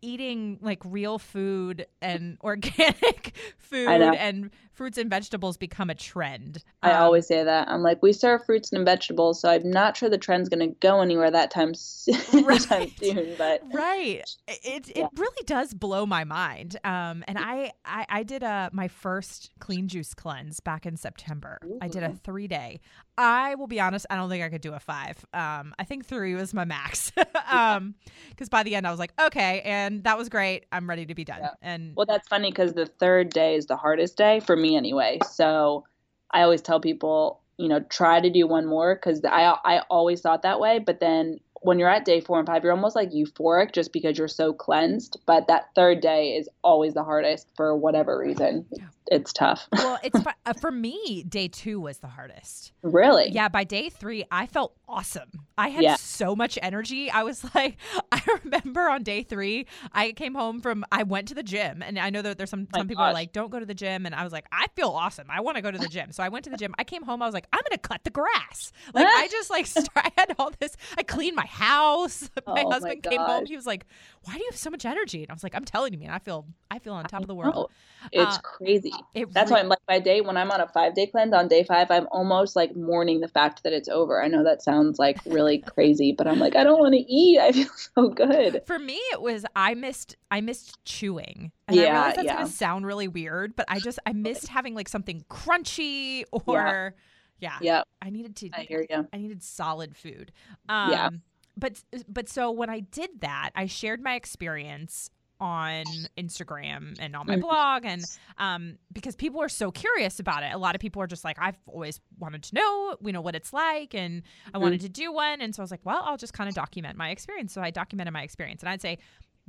eating 0.01 0.57
like 0.62 0.79
real 0.84 1.19
food 1.19 1.86
and 2.01 2.38
organic 2.43 3.36
food 3.57 3.88
and 3.88 4.51
fruits 4.82 4.98
and 4.98 5.12
vegetables 5.12 5.58
become 5.58 5.91
a 5.91 5.94
trend. 5.94 6.63
I 6.82 6.94
um, 6.94 7.04
always 7.04 7.28
say 7.28 7.44
that. 7.44 7.70
I'm 7.70 7.84
like, 7.84 8.02
we 8.02 8.13
serve 8.13 8.44
fruits 8.44 8.74
and 8.74 8.84
vegetables, 8.84 9.39
so 9.39 9.48
I'm 9.48 9.70
not 9.70 9.96
sure 9.96 10.10
the 10.10 10.17
trend's 10.17 10.50
going 10.50 10.67
to 10.67 10.76
go 10.80 11.02
anywhere 11.02 11.30
that 11.30 11.52
time, 11.52 11.76
right. 12.34 12.60
time 12.62 12.89
soon. 13.00 13.36
But 13.38 13.62
right, 13.72 14.24
it 14.48 14.89
it 14.89 14.94
yeah. 14.96 15.08
really 15.15 15.44
does 15.46 15.76
blow 15.76 16.08
my 16.08 16.24
mind. 16.24 16.78
Um, 16.84 17.24
and 17.28 17.38
I 17.38 17.74
I, 17.86 18.08
I 18.10 18.24
did 18.24 18.41
a 18.41 18.72
my 18.74 18.88
first 18.88 19.52
clean 19.60 19.88
juice 19.88 20.15
cleanse 20.15 20.60
back 20.60 20.88
in 20.88 20.98
September. 20.98 21.60
Ooh. 21.63 21.78
I 21.80 21.88
did 21.88 22.02
a 22.02 22.13
three 22.13 22.48
day. 22.48 22.80
I 23.17 23.54
will 23.54 23.67
be 23.67 23.80
honest, 23.80 24.08
I 24.10 24.15
don't 24.15 24.30
think 24.30 24.44
I 24.44 24.50
could 24.50 24.62
do 24.62 24.74
a 24.74 24.80
five. 24.80 25.24
Um, 25.32 25.76
I 25.78 25.84
think 25.84 26.08
three 26.08 26.34
was 26.34 26.56
my 26.56 26.65
max. 26.65 27.12
um, 27.52 27.94
because 28.30 28.50
by 28.50 28.63
the 28.63 28.74
end 28.76 28.88
I 28.88 28.91
was 28.91 29.00
like, 29.00 29.13
okay, 29.22 29.62
and 29.62 30.04
that 30.06 30.17
was 30.17 30.28
great. 30.28 30.65
I'm 30.72 30.89
ready 30.89 31.06
to 31.06 31.13
be 31.13 31.24
done. 31.24 31.39
Yeah. 31.41 31.50
And 31.62 31.94
well, 31.96 32.08
that's 32.08 32.28
funny 32.28 32.50
because 32.50 32.74
the 32.74 32.88
third 32.88 33.30
day 33.30 33.56
is 33.56 33.67
the 33.67 33.76
hardest 33.76 34.17
day 34.17 34.39
for 34.39 34.56
anyway. 34.75 35.19
So 35.29 35.86
I 36.31 36.41
always 36.41 36.62
tell 36.62 36.79
people, 36.79 37.41
you 37.57 37.67
know, 37.67 37.79
try 37.81 38.19
to 38.19 38.29
do 38.29 38.47
one 38.47 38.65
more 38.65 38.95
because 38.95 39.21
I 39.25 39.55
I 39.63 39.81
always 39.89 40.21
thought 40.21 40.43
that 40.43 40.60
way, 40.60 40.79
but 40.79 40.99
then 40.99 41.39
when 41.62 41.77
you're 41.77 41.89
at 41.89 42.05
day 42.05 42.19
four 42.19 42.39
and 42.39 42.47
five, 42.47 42.63
you're 42.63 42.73
almost 42.73 42.95
like 42.95 43.12
euphoric 43.12 43.71
just 43.71 43.93
because 43.93 44.17
you're 44.17 44.27
so 44.27 44.51
cleansed. 44.51 45.17
But 45.27 45.47
that 45.47 45.69
third 45.75 46.01
day 46.01 46.36
is 46.36 46.49
always 46.63 46.95
the 46.95 47.03
hardest 47.03 47.49
for 47.55 47.75
whatever 47.75 48.17
reason. 48.17 48.65
Yeah. 48.71 48.86
It's 49.07 49.33
tough. 49.33 49.67
well, 49.73 49.99
it's 50.03 50.19
uh, 50.45 50.53
for 50.53 50.71
me. 50.71 51.23
Day 51.27 51.47
two 51.47 51.79
was 51.79 51.97
the 51.97 52.07
hardest. 52.07 52.71
Really? 52.81 53.29
Yeah. 53.29 53.49
By 53.49 53.63
day 53.63 53.89
three, 53.89 54.23
I 54.31 54.45
felt 54.45 54.73
awesome. 54.87 55.29
I 55.57 55.69
had 55.69 55.83
yeah. 55.83 55.95
so 55.95 56.35
much 56.35 56.57
energy. 56.61 57.09
I 57.09 57.23
was 57.23 57.43
like, 57.55 57.77
I 58.11 58.21
remember 58.43 58.89
on 58.89 59.03
day 59.03 59.23
three, 59.23 59.65
I 59.91 60.11
came 60.11 60.35
home 60.35 60.61
from. 60.61 60.85
I 60.91 61.03
went 61.03 61.27
to 61.29 61.35
the 61.35 61.43
gym, 61.43 61.81
and 61.81 61.97
I 61.99 62.09
know 62.09 62.21
that 62.21 62.37
there's 62.37 62.49
some 62.49 62.67
some 62.73 62.87
people 62.87 63.03
are 63.03 63.13
like, 63.13 63.33
don't 63.33 63.51
go 63.51 63.59
to 63.59 63.65
the 63.65 63.73
gym, 63.73 64.05
and 64.05 64.13
I 64.13 64.23
was 64.23 64.31
like, 64.31 64.45
I 64.51 64.67
feel 64.75 64.89
awesome. 64.89 65.27
I 65.29 65.41
want 65.41 65.57
to 65.57 65.61
go 65.61 65.71
to 65.71 65.77
the 65.77 65.89
gym, 65.89 66.11
so 66.11 66.23
I 66.23 66.29
went 66.29 66.45
to 66.45 66.49
the 66.49 66.57
gym. 66.57 66.73
I 66.77 66.83
came 66.83 67.03
home. 67.03 67.21
I 67.21 67.25
was 67.25 67.33
like, 67.33 67.47
I'm 67.51 67.61
gonna 67.67 67.79
cut 67.79 68.03
the 68.03 68.11
grass. 68.11 68.71
Like 68.93 69.07
I 69.07 69.27
just 69.31 69.49
like 69.49 69.67
I 69.95 70.11
had 70.17 70.35
all 70.37 70.51
this. 70.59 70.77
I 70.97 71.03
cleaned 71.03 71.35
my 71.35 71.45
house. 71.45 72.29
My 72.47 72.63
oh 72.65 72.71
husband 72.71 73.01
my 73.03 73.09
came 73.09 73.19
home. 73.19 73.45
He 73.45 73.55
was 73.55 73.65
like, 73.65 73.85
"Why 74.23 74.33
do 74.33 74.39
you 74.39 74.47
have 74.49 74.57
so 74.57 74.69
much 74.69 74.85
energy?" 74.85 75.23
And 75.23 75.31
I 75.31 75.33
was 75.33 75.43
like, 75.43 75.55
"I'm 75.55 75.65
telling 75.65 75.93
you, 75.93 75.99
man. 75.99 76.11
I 76.11 76.19
feel 76.19 76.45
I 76.69 76.79
feel 76.79 76.93
on 76.93 77.05
top 77.05 77.21
of 77.21 77.27
the 77.27 77.35
world." 77.35 77.71
It's 78.11 78.37
uh, 78.37 78.41
crazy. 78.41 78.90
It 79.13 79.34
That's 79.34 79.49
really- 79.49 79.60
why 79.60 79.63
I'm 79.63 79.69
like 79.69 79.80
my 79.88 79.99
day 79.99 80.21
when 80.21 80.38
I'm 80.38 80.51
on 80.51 80.62
a 80.62 80.67
five 80.67 80.93
day 80.95 81.08
cleanse 81.08 81.34
on 81.34 81.47
day 81.47 81.63
five, 81.63 81.89
I'm 81.91 82.08
almost 82.12 82.56
like 82.56 82.75
mourning 82.75 83.21
the 83.21 83.27
fact 83.27 83.63
that 83.63 83.73
it's 83.73 83.89
over. 83.89 84.23
I 84.23 84.27
know 84.27 84.43
that 84.43 84.62
sounds 84.62 84.99
like 84.99 85.17
really 85.25 85.58
crazy, 85.67 86.13
but 86.17 86.27
I'm 86.27 86.39
like, 86.39 86.56
I 86.56 86.63
don't 86.63 86.80
want 86.80 86.93
to 86.93 86.99
eat. 86.99 87.39
I 87.39 87.51
feel 87.54 87.69
so 87.95 88.10
good. 88.10 88.62
For 88.65 88.80
me, 88.80 88.95
it 89.12 89.21
was 89.21 89.45
I 89.56 89.73
missed 89.73 90.15
I 90.30 90.41
missed 90.41 90.84
chewing. 90.86 91.51
And 91.67 91.77
yeah, 91.77 91.84
I 91.84 91.86
realize 91.91 92.15
that's 92.15 92.25
yeah. 92.25 92.36
gonna 92.36 92.47
sound 92.47 92.86
really 92.86 93.08
weird, 93.08 93.56
but 93.56 93.65
I 93.67 93.80
just 93.80 93.99
I 94.06 94.13
missed 94.13 94.47
having 94.47 94.75
like 94.75 94.89
something 94.89 95.23
crunchy 95.30 96.23
or 96.32 96.95
yeah. 97.39 97.49
Yeah. 97.51 97.58
yeah. 97.62 97.84
I 98.01 98.10
needed 98.10 98.36
to 98.38 98.49
I 98.54 98.62
hear 98.62 98.86
you. 98.89 99.08
I 99.12 99.17
needed 99.17 99.41
solid 99.43 99.95
food. 99.95 100.32
Um, 100.69 100.91
yeah 100.91 101.10
but 101.58 101.84
but 102.08 102.30
so 102.30 102.51
when 102.51 102.69
I 102.69 102.80
did 102.80 103.21
that, 103.21 103.51
I 103.56 103.65
shared 103.65 104.01
my 104.01 104.15
experience 104.15 105.10
on 105.41 105.84
Instagram 106.17 106.95
and 106.99 107.15
on 107.15 107.25
my 107.25 107.34
mm-hmm. 107.34 107.41
blog 107.41 107.84
and 107.84 108.04
um, 108.38 108.77
because 108.93 109.15
people 109.15 109.41
are 109.41 109.49
so 109.49 109.71
curious 109.71 110.19
about 110.19 110.43
it. 110.43 110.54
A 110.54 110.58
lot 110.58 110.75
of 110.75 110.82
people 110.82 111.01
are 111.01 111.08
just 111.08 111.25
like, 111.25 111.38
I've 111.39 111.58
always 111.65 111.99
wanted 112.19 112.43
to 112.43 112.56
know, 112.56 112.95
you 113.04 113.12
know, 113.12 113.21
what 113.21 113.36
it's 113.36 113.51
like 113.51 113.95
and 113.95 114.21
I 114.54 114.60
wanted 114.60 114.80
mm-hmm. 114.80 114.86
to 114.86 114.89
do 114.89 115.12
one. 115.12 115.41
And 115.41 115.54
so 115.54 115.62
I 115.62 115.63
was 115.63 115.71
like, 115.71 115.82
well, 115.84 116.01
I'll 116.06 116.17
just 116.17 116.34
kind 116.34 116.47
of 116.47 116.54
document 116.54 116.95
my 116.95 117.10
experience. 117.10 117.54
So 117.54 117.62
I 117.62 117.71
documented 117.71 118.13
my 118.13 118.21
experience. 118.21 118.62
And 118.62 118.69
I'd 118.69 118.82
say 118.82 118.99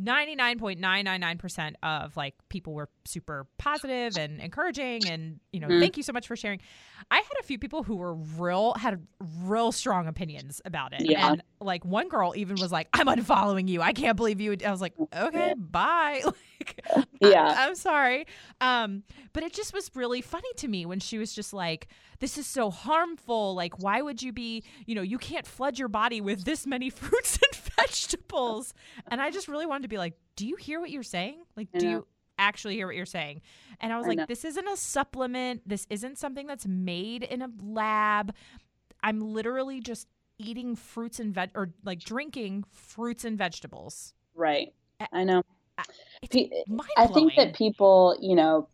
99.999% 0.01 1.75
of 1.83 2.17
like 2.17 2.35
people 2.49 2.73
were 2.73 2.89
super 3.05 3.47
positive 3.59 4.17
and 4.17 4.41
encouraging 4.41 5.07
and 5.09 5.39
you 5.53 5.61
know 5.61 5.69
mm. 5.69 5.81
thank 5.81 5.97
you 5.97 6.03
so 6.03 6.13
much 6.13 6.27
for 6.27 6.37
sharing. 6.37 6.61
I 7.11 7.17
had 7.17 7.35
a 7.41 7.43
few 7.43 7.59
people 7.59 7.83
who 7.83 7.97
were 7.97 8.15
real 8.15 8.75
had 8.75 9.07
real 9.43 9.71
strong 9.71 10.07
opinions 10.07 10.61
about 10.65 10.93
it. 10.93 11.03
Yeah. 11.03 11.33
and 11.33 11.43
like 11.61 11.85
one 11.85 12.09
girl 12.09 12.33
even 12.37 12.57
was 12.61 12.73
like 12.73 12.89
i'm 12.93 13.07
unfollowing 13.07 13.69
you. 13.69 13.83
I 13.83 13.93
can't 13.93 14.17
believe 14.17 14.41
you. 14.41 14.57
I 14.65 14.71
was 14.71 14.81
like 14.81 14.95
okay 15.15 15.55
bye. 15.57 16.23
Like 16.63 16.85
yeah. 17.21 17.57
I, 17.59 17.67
am 17.67 17.75
sorry. 17.75 18.25
Um 18.61 19.03
but 19.33 19.43
it 19.43 19.53
just 19.53 19.75
was 19.75 19.91
really 19.97 20.21
funny 20.21 20.53
to 20.59 20.69
me 20.69 20.87
when 20.87 21.01
she 21.01 21.19
was 21.19 21.33
just 21.33 21.53
like 21.53 21.89
this 22.21 22.39
is 22.39 22.47
so 22.47 22.71
harmful. 22.71 23.57
Like 23.57 23.83
why 23.83 24.01
would 24.01 24.23
you 24.23 24.33
be 24.33 24.63
you 24.87 24.95
know 24.95 25.03
you 25.03 25.19
can't 25.19 25.45
flood 25.45 25.77
your 25.77 25.89
body 25.89 26.21
with 26.21 26.45
this 26.45 26.65
many 26.65 26.89
fruits 26.91 27.37
and 27.43 27.62
vegetables. 27.87 28.75
And 29.11 29.21
i 29.21 29.31
just 29.31 29.49
really 29.49 29.67
wanted 29.67 29.83
to 29.83 29.89
be 29.89 29.99
like 29.99 30.15
do 30.37 30.47
you 30.47 30.57
hear 30.57 30.81
what 30.81 30.91
you're 30.91 31.03
saying? 31.03 31.43
Like 31.57 31.69
do 31.79 31.87
you 31.87 32.07
actually 32.39 32.75
hear 32.75 32.87
what 32.87 32.97
you're 32.97 33.07
saying? 33.07 33.43
And 33.81 33.93
i 33.93 33.97
was 33.97 34.07
I 34.07 34.11
like 34.11 34.19
know. 34.19 34.27
this 34.27 34.45
isn't 34.45 34.67
a 34.67 34.77
supplement. 34.77 35.63
This 35.67 35.87
isn't 35.91 36.19
something 36.19 36.47
that's 36.47 36.67
made 36.67 37.23
in 37.23 37.43
a 37.43 37.51
lab. 37.63 38.35
I'm 39.03 39.21
literally 39.21 39.81
just 39.81 40.09
eating 40.39 40.75
fruits 40.75 41.21
and 41.21 41.35
veg 41.35 41.51
or 41.55 41.71
like 41.85 42.01
drinking 42.01 42.65
fruits 42.71 43.25
and 43.25 43.37
vegetables. 43.37 44.15
Right. 44.35 44.73
I 45.13 45.25
know. 45.25 45.43
I 45.79 47.07
think 47.07 47.35
that 47.37 47.55
people, 47.55 48.17
you 48.21 48.37
know, 48.37 48.69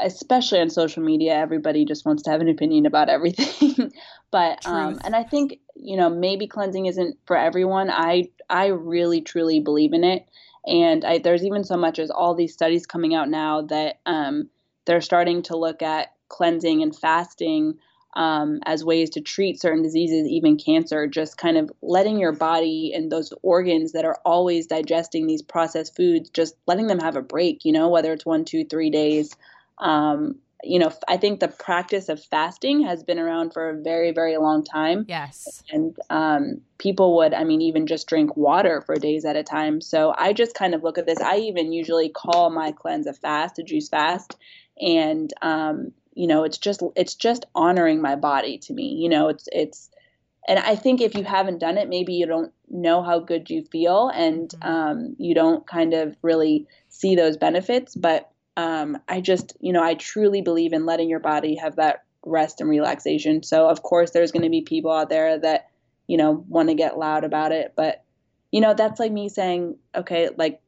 especially 0.00 0.60
on 0.60 0.70
social 0.70 1.02
media, 1.02 1.34
everybody 1.34 1.84
just 1.84 2.04
wants 2.04 2.22
to 2.24 2.30
have 2.30 2.40
an 2.40 2.48
opinion 2.48 2.86
about 2.86 3.08
everything. 3.08 3.92
but 4.30 4.66
um, 4.66 4.98
and 5.04 5.14
I 5.14 5.24
think 5.24 5.58
you 5.76 5.96
know 5.96 6.10
maybe 6.10 6.46
cleansing 6.46 6.86
isn't 6.86 7.18
for 7.26 7.36
everyone. 7.36 7.90
I 7.90 8.30
I 8.48 8.68
really 8.68 9.20
truly 9.20 9.60
believe 9.60 9.92
in 9.92 10.04
it, 10.04 10.26
and 10.66 11.04
I, 11.04 11.18
there's 11.18 11.44
even 11.44 11.64
so 11.64 11.76
much 11.76 11.98
as 11.98 12.10
all 12.10 12.34
these 12.34 12.52
studies 12.52 12.86
coming 12.86 13.14
out 13.14 13.28
now 13.28 13.62
that 13.62 14.00
um, 14.06 14.48
they're 14.86 15.00
starting 15.00 15.42
to 15.42 15.56
look 15.56 15.82
at 15.82 16.14
cleansing 16.28 16.82
and 16.82 16.96
fasting 16.96 17.78
um, 18.14 18.60
as 18.66 18.84
ways 18.84 19.10
to 19.10 19.20
treat 19.20 19.60
certain 19.60 19.82
diseases, 19.82 20.26
even 20.26 20.56
cancer, 20.56 21.06
just 21.06 21.36
kind 21.36 21.56
of 21.56 21.70
letting 21.80 22.18
your 22.18 22.32
body 22.32 22.92
and 22.94 23.10
those 23.10 23.32
organs 23.42 23.92
that 23.92 24.04
are 24.04 24.18
always 24.24 24.66
digesting 24.66 25.26
these 25.26 25.42
processed 25.42 25.94
foods, 25.94 26.28
just 26.30 26.56
letting 26.66 26.88
them 26.88 26.98
have 26.98 27.16
a 27.16 27.22
break, 27.22 27.64
you 27.64 27.72
know, 27.72 27.88
whether 27.88 28.12
it's 28.12 28.26
one, 28.26 28.44
two, 28.44 28.64
three 28.64 28.90
days. 28.90 29.36
Um, 29.80 30.36
you 30.62 30.78
know, 30.78 30.92
I 31.08 31.16
think 31.16 31.40
the 31.40 31.48
practice 31.48 32.10
of 32.10 32.22
fasting 32.22 32.82
has 32.82 33.02
been 33.02 33.18
around 33.18 33.54
for 33.54 33.70
a 33.70 33.80
very, 33.80 34.12
very 34.12 34.36
long 34.36 34.62
time. 34.62 35.06
Yes. 35.08 35.62
And 35.70 35.96
um, 36.10 36.60
people 36.76 37.16
would, 37.16 37.32
I 37.32 37.44
mean, 37.44 37.62
even 37.62 37.86
just 37.86 38.06
drink 38.06 38.36
water 38.36 38.82
for 38.82 38.96
days 38.96 39.24
at 39.24 39.36
a 39.36 39.42
time. 39.42 39.80
So 39.80 40.14
I 40.18 40.34
just 40.34 40.54
kind 40.54 40.74
of 40.74 40.82
look 40.82 40.98
at 40.98 41.06
this. 41.06 41.18
I 41.18 41.38
even 41.38 41.72
usually 41.72 42.10
call 42.10 42.50
my 42.50 42.72
cleanse 42.72 43.06
a 43.06 43.14
fast, 43.14 43.58
a 43.58 43.62
juice 43.62 43.88
fast. 43.88 44.36
And 44.78 45.32
um, 45.40 45.92
you 46.14 46.26
know 46.26 46.44
it's 46.44 46.58
just 46.58 46.82
it's 46.96 47.14
just 47.14 47.46
honoring 47.54 48.02
my 48.02 48.16
body 48.16 48.58
to 48.58 48.72
me 48.72 48.94
you 48.94 49.08
know 49.08 49.28
it's 49.28 49.48
it's 49.52 49.90
and 50.48 50.58
i 50.58 50.74
think 50.74 51.00
if 51.00 51.14
you 51.14 51.24
haven't 51.24 51.58
done 51.58 51.78
it 51.78 51.88
maybe 51.88 52.14
you 52.14 52.26
don't 52.26 52.52
know 52.68 53.02
how 53.02 53.18
good 53.18 53.48
you 53.50 53.64
feel 53.64 54.08
and 54.14 54.50
mm-hmm. 54.50 54.68
um, 54.68 55.16
you 55.18 55.34
don't 55.34 55.66
kind 55.66 55.94
of 55.94 56.16
really 56.22 56.66
see 56.88 57.14
those 57.14 57.36
benefits 57.36 57.94
but 57.94 58.29
um, 58.56 58.98
i 59.08 59.20
just 59.20 59.56
you 59.60 59.72
know 59.72 59.82
i 59.82 59.94
truly 59.94 60.42
believe 60.42 60.72
in 60.72 60.86
letting 60.86 61.08
your 61.08 61.20
body 61.20 61.56
have 61.56 61.76
that 61.76 62.04
rest 62.24 62.60
and 62.60 62.68
relaxation. 62.68 63.42
So 63.42 63.68
of 63.68 63.82
course 63.82 64.10
there's 64.10 64.32
going 64.32 64.42
to 64.42 64.50
be 64.50 64.62
people 64.62 64.92
out 64.92 65.08
there 65.08 65.38
that 65.38 65.70
you 66.06 66.16
know 66.16 66.44
want 66.48 66.68
to 66.68 66.74
get 66.74 66.98
loud 66.98 67.24
about 67.24 67.52
it 67.52 67.72
but 67.76 68.04
you 68.50 68.60
know 68.60 68.74
that's 68.74 68.98
like 69.00 69.12
me 69.12 69.28
saying 69.28 69.76
okay 69.94 70.28
like 70.36 70.60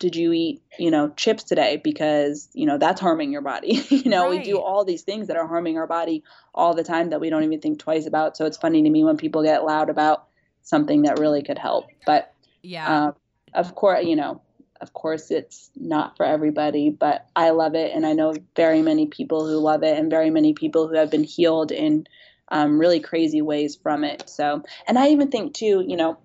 did 0.00 0.16
you 0.16 0.32
eat 0.32 0.62
you 0.78 0.90
know 0.90 1.10
chips 1.10 1.44
today? 1.44 1.76
Because 1.76 2.48
you 2.54 2.66
know 2.66 2.78
that's 2.78 3.00
harming 3.00 3.30
your 3.30 3.42
body. 3.42 3.84
You 3.90 4.10
know 4.10 4.30
right. 4.30 4.38
we 4.38 4.42
do 4.42 4.58
all 4.58 4.84
these 4.84 5.02
things 5.02 5.28
that 5.28 5.36
are 5.36 5.46
harming 5.46 5.76
our 5.76 5.86
body 5.86 6.24
all 6.54 6.74
the 6.74 6.82
time 6.82 7.10
that 7.10 7.20
we 7.20 7.28
don't 7.28 7.44
even 7.44 7.60
think 7.60 7.78
twice 7.78 8.06
about. 8.06 8.36
So 8.36 8.46
it's 8.46 8.56
funny 8.56 8.82
to 8.82 8.90
me 8.90 9.04
when 9.04 9.18
people 9.18 9.42
get 9.42 9.62
loud 9.62 9.90
about 9.90 10.26
something 10.62 11.02
that 11.02 11.18
really 11.18 11.42
could 11.42 11.58
help. 11.58 11.86
But 12.06 12.32
yeah. 12.62 13.08
uh, 13.08 13.12
of 13.52 13.74
course 13.74 14.04
you 14.06 14.16
know 14.16 14.40
of 14.80 14.92
course 14.92 15.30
it's 15.30 15.70
not 15.76 16.16
for 16.16 16.24
everybody 16.24 16.90
but 16.90 17.26
i 17.36 17.50
love 17.50 17.74
it 17.74 17.92
and 17.94 18.06
i 18.06 18.12
know 18.12 18.34
very 18.56 18.82
many 18.82 19.06
people 19.06 19.46
who 19.46 19.58
love 19.58 19.82
it 19.82 19.98
and 19.98 20.10
very 20.10 20.30
many 20.30 20.52
people 20.52 20.88
who 20.88 20.94
have 20.94 21.10
been 21.10 21.24
healed 21.24 21.72
in 21.72 22.06
um, 22.52 22.80
really 22.80 22.98
crazy 22.98 23.42
ways 23.42 23.76
from 23.76 24.04
it 24.04 24.28
so 24.28 24.62
and 24.86 24.98
i 24.98 25.08
even 25.08 25.30
think 25.30 25.54
too 25.54 25.84
you 25.86 25.96
know 25.96 26.18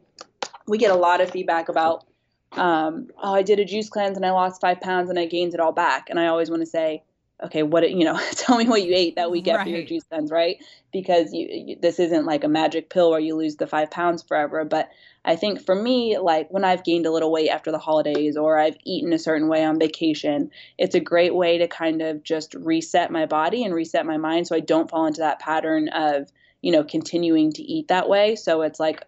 we 0.68 0.78
get 0.78 0.92
a 0.92 0.96
lot 0.96 1.22
of 1.22 1.30
feedback 1.30 1.70
about 1.70 2.06
um, 2.58 3.10
oh, 3.22 3.34
I 3.34 3.42
did 3.42 3.60
a 3.60 3.66
juice 3.66 3.90
cleanse 3.90 4.18
and 4.18 4.26
I 4.26 4.32
lost 4.32 4.62
five 4.62 4.80
pounds 4.82 5.10
and 5.10 5.20
I 5.20 5.26
gained 5.26 5.54
it 5.54 5.60
all 5.60 5.72
back. 5.72 6.10
And 6.10 6.20
I 6.20 6.28
always 6.28 6.50
want 6.50 6.62
to 6.62 6.66
say, 6.66 7.04
okay, 7.44 7.64
what 7.64 7.90
you 7.90 8.06
know, 8.06 8.20
tell 8.32 8.58
me 8.58 8.68
what 8.68 8.84
you 8.84 8.94
ate 8.96 9.16
that 9.16 9.32
week 9.32 9.48
right. 9.48 9.58
after 9.58 9.70
your 9.70 9.84
juice 9.84 10.04
cleanse, 10.04 10.32
right? 10.32 10.58
Because 10.92 11.34
you, 11.34 11.48
you, 11.50 11.76
this 11.82 12.00
isn't 12.00 12.26
like 12.26 12.44
a 12.44 12.48
magic 12.48 12.90
pill 12.90 13.12
where 13.12 13.20
you 13.20 13.36
lose 13.36 13.58
the 13.58 13.68
five 13.68 13.92
pounds 13.92 14.24
forever. 14.24 14.64
But 14.64 14.90
I 15.24 15.36
think 15.36 15.66
for 15.66 15.76
me, 15.76 16.18
like 16.18 16.50
when 16.50 16.64
I've 16.64 16.84
gained 16.84 17.06
a 17.06 17.12
little 17.12 17.32
weight 17.32 17.50
after 17.50 17.72
the 17.72 17.80
holidays 17.80 18.38
or 18.38 18.58
I've 18.58 18.78
eaten 18.86 19.12
a 19.12 19.20
certain 19.20 19.48
way 19.48 19.64
on 19.64 19.80
vacation, 19.80 20.52
it's 20.78 20.96
a 20.96 21.00
great 21.00 21.36
way 21.36 21.58
to 21.58 21.68
kind 21.68 22.02
of 22.02 22.24
just 22.24 22.54
reset 22.54 23.12
my 23.12 23.26
body 23.26 23.64
and 23.64 23.74
reset 23.74 24.06
my 24.06 24.18
mind 24.18 24.48
so 24.48 24.56
I 24.56 24.62
don't 24.62 24.90
fall 24.90 25.08
into 25.08 25.22
that 25.22 25.40
pattern 25.40 25.90
of 25.90 26.32
you 26.62 26.72
know 26.72 26.84
continuing 26.84 27.52
to 27.54 27.64
eat 27.64 27.90
that 27.90 28.08
way. 28.08 28.36
So 28.36 28.62
it's 28.62 28.80
like 28.80 29.04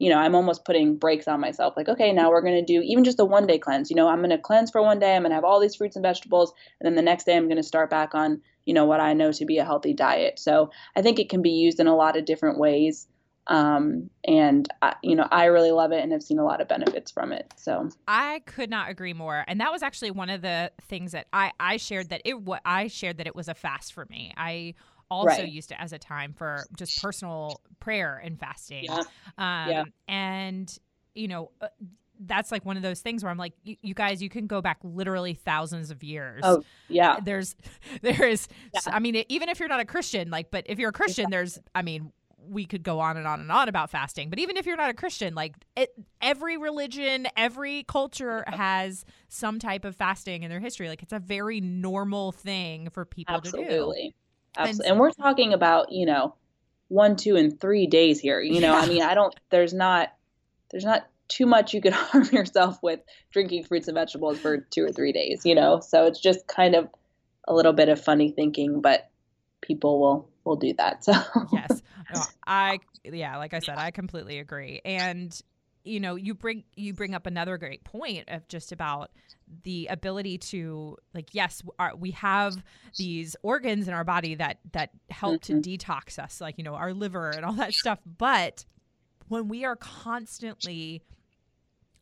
you 0.00 0.08
know, 0.08 0.16
I'm 0.18 0.34
almost 0.34 0.64
putting 0.64 0.96
breaks 0.96 1.28
on 1.28 1.40
myself. 1.40 1.74
Like, 1.76 1.90
okay, 1.90 2.10
now 2.10 2.30
we're 2.30 2.40
going 2.40 2.54
to 2.54 2.64
do 2.64 2.80
even 2.80 3.04
just 3.04 3.20
a 3.20 3.24
one 3.24 3.46
day 3.46 3.58
cleanse. 3.58 3.90
You 3.90 3.96
know, 3.96 4.08
I'm 4.08 4.20
going 4.20 4.30
to 4.30 4.38
cleanse 4.38 4.70
for 4.70 4.82
one 4.82 4.98
day. 4.98 5.14
I'm 5.14 5.22
going 5.22 5.30
to 5.30 5.34
have 5.34 5.44
all 5.44 5.60
these 5.60 5.76
fruits 5.76 5.94
and 5.94 6.02
vegetables. 6.02 6.54
And 6.80 6.86
then 6.86 6.94
the 6.96 7.02
next 7.02 7.24
day, 7.24 7.36
I'm 7.36 7.48
going 7.48 7.58
to 7.58 7.62
start 7.62 7.90
back 7.90 8.14
on, 8.14 8.40
you 8.64 8.72
know, 8.72 8.86
what 8.86 8.98
I 8.98 9.12
know 9.12 9.30
to 9.30 9.44
be 9.44 9.58
a 9.58 9.64
healthy 9.64 9.92
diet. 9.92 10.38
So 10.38 10.70
I 10.96 11.02
think 11.02 11.18
it 11.18 11.28
can 11.28 11.42
be 11.42 11.50
used 11.50 11.80
in 11.80 11.86
a 11.86 11.94
lot 11.94 12.16
of 12.16 12.24
different 12.24 12.58
ways. 12.58 13.08
Um, 13.46 14.08
and, 14.26 14.66
I, 14.80 14.94
you 15.02 15.16
know, 15.16 15.28
I 15.30 15.46
really 15.46 15.70
love 15.70 15.92
it 15.92 16.02
and 16.02 16.12
have 16.12 16.22
seen 16.22 16.38
a 16.38 16.44
lot 16.44 16.62
of 16.62 16.68
benefits 16.68 17.10
from 17.10 17.32
it. 17.32 17.52
So 17.56 17.90
I 18.08 18.42
could 18.46 18.70
not 18.70 18.88
agree 18.88 19.12
more. 19.12 19.44
And 19.48 19.60
that 19.60 19.70
was 19.70 19.82
actually 19.82 20.12
one 20.12 20.30
of 20.30 20.40
the 20.40 20.72
things 20.82 21.12
that 21.12 21.26
I, 21.32 21.52
I 21.60 21.76
shared 21.76 22.08
that 22.08 22.22
it, 22.24 22.40
what 22.40 22.62
I 22.64 22.86
shared 22.86 23.18
that 23.18 23.26
it 23.26 23.34
was 23.34 23.48
a 23.48 23.54
fast 23.54 23.92
for 23.92 24.06
me. 24.06 24.32
I, 24.36 24.74
also 25.10 25.28
right. 25.28 25.48
used 25.48 25.72
it 25.72 25.76
as 25.78 25.92
a 25.92 25.98
time 25.98 26.32
for 26.32 26.64
just 26.76 27.02
personal 27.02 27.60
prayer 27.80 28.20
and 28.22 28.38
fasting. 28.38 28.84
Yeah. 28.84 28.98
Um, 29.38 29.70
yeah. 29.70 29.84
And, 30.08 30.78
you 31.14 31.28
know, 31.28 31.50
uh, 31.60 31.68
that's 32.20 32.52
like 32.52 32.64
one 32.64 32.76
of 32.76 32.82
those 32.82 33.00
things 33.00 33.22
where 33.22 33.30
I'm 33.30 33.38
like, 33.38 33.54
you, 33.62 33.76
you, 33.80 33.94
guys, 33.94 34.22
you 34.22 34.28
can 34.28 34.46
go 34.46 34.60
back 34.60 34.78
literally 34.82 35.34
thousands 35.34 35.90
of 35.90 36.02
years. 36.04 36.42
Oh, 36.44 36.62
yeah. 36.88 37.18
There's, 37.22 37.56
there 38.02 38.28
is, 38.28 38.46
yeah. 38.74 38.80
I 38.86 39.00
mean, 39.00 39.24
even 39.28 39.48
if 39.48 39.58
you're 39.58 39.68
not 39.68 39.80
a 39.80 39.84
Christian, 39.84 40.30
like, 40.30 40.50
but 40.50 40.64
if 40.68 40.78
you're 40.78 40.90
a 40.90 40.92
Christian, 40.92 41.30
there's, 41.30 41.58
I 41.74 41.82
mean, 41.82 42.12
we 42.48 42.64
could 42.64 42.82
go 42.82 43.00
on 43.00 43.16
and 43.16 43.26
on 43.26 43.40
and 43.40 43.50
on 43.50 43.68
about 43.68 43.90
fasting, 43.90 44.30
but 44.30 44.38
even 44.38 44.56
if 44.56 44.66
you're 44.66 44.76
not 44.76 44.90
a 44.90 44.94
Christian, 44.94 45.34
like 45.34 45.54
it, 45.76 45.90
every 46.20 46.56
religion, 46.56 47.28
every 47.36 47.84
culture 47.84 48.44
has 48.46 49.04
some 49.28 49.58
type 49.58 49.84
of 49.84 49.94
fasting 49.94 50.42
in 50.42 50.50
their 50.50 50.60
history. 50.60 50.88
Like 50.88 51.02
it's 51.02 51.12
a 51.12 51.18
very 51.18 51.60
normal 51.60 52.32
thing 52.32 52.90
for 52.90 53.04
people 53.04 53.36
Absolutely. 53.36 53.68
to 53.68 54.08
do. 54.08 54.12
Absolutely. 54.56 54.90
And, 54.90 55.00
we're 55.00 55.10
talking 55.12 55.52
about, 55.52 55.92
you 55.92 56.06
know, 56.06 56.34
one, 56.88 57.16
two, 57.16 57.36
and 57.36 57.58
three 57.60 57.86
days 57.86 58.20
here. 58.20 58.40
You 58.40 58.60
know, 58.60 58.72
yeah. 58.72 58.80
I 58.80 58.86
mean, 58.86 59.02
I 59.02 59.14
don't, 59.14 59.34
there's 59.50 59.72
not, 59.72 60.12
there's 60.70 60.84
not 60.84 61.06
too 61.28 61.46
much 61.46 61.72
you 61.72 61.80
could 61.80 61.92
harm 61.94 62.28
yourself 62.32 62.78
with 62.82 63.00
drinking 63.32 63.64
fruits 63.64 63.88
and 63.88 63.94
vegetables 63.94 64.38
for 64.38 64.58
two 64.58 64.84
or 64.84 64.92
three 64.92 65.12
days, 65.12 65.42
you 65.44 65.54
know? 65.54 65.80
So 65.80 66.06
it's 66.06 66.20
just 66.20 66.46
kind 66.46 66.74
of 66.74 66.88
a 67.46 67.54
little 67.54 67.72
bit 67.72 67.88
of 67.88 68.02
funny 68.02 68.30
thinking, 68.30 68.80
but 68.80 69.10
people 69.60 70.00
will 70.00 70.28
will 70.44 70.56
do 70.56 70.72
that. 70.74 71.04
So 71.04 71.12
yes, 71.52 71.82
no, 72.14 72.20
I 72.46 72.78
yeah, 73.04 73.36
like 73.36 73.54
I 73.54 73.58
said, 73.58 73.78
I 73.78 73.90
completely 73.90 74.38
agree. 74.38 74.80
And 74.84 75.38
you 75.84 76.00
know, 76.00 76.14
you 76.14 76.34
bring 76.34 76.64
you 76.76 76.92
bring 76.92 77.14
up 77.14 77.26
another 77.26 77.56
great 77.58 77.84
point 77.84 78.28
of 78.28 78.46
just 78.48 78.72
about 78.72 79.10
the 79.64 79.86
ability 79.88 80.38
to 80.38 80.96
like 81.12 81.34
yes 81.34 81.62
our, 81.78 81.96
we 81.96 82.12
have 82.12 82.62
these 82.96 83.34
organs 83.42 83.88
in 83.88 83.94
our 83.94 84.04
body 84.04 84.36
that 84.36 84.58
that 84.72 84.90
help 85.10 85.42
mm-hmm. 85.42 85.60
to 85.60 85.76
detox 85.76 86.20
us 86.20 86.40
like 86.40 86.56
you 86.56 86.62
know 86.62 86.74
our 86.74 86.94
liver 86.94 87.30
and 87.30 87.44
all 87.44 87.52
that 87.52 87.72
stuff 87.72 87.98
but 88.16 88.64
when 89.26 89.48
we 89.48 89.64
are 89.64 89.74
constantly 89.74 91.02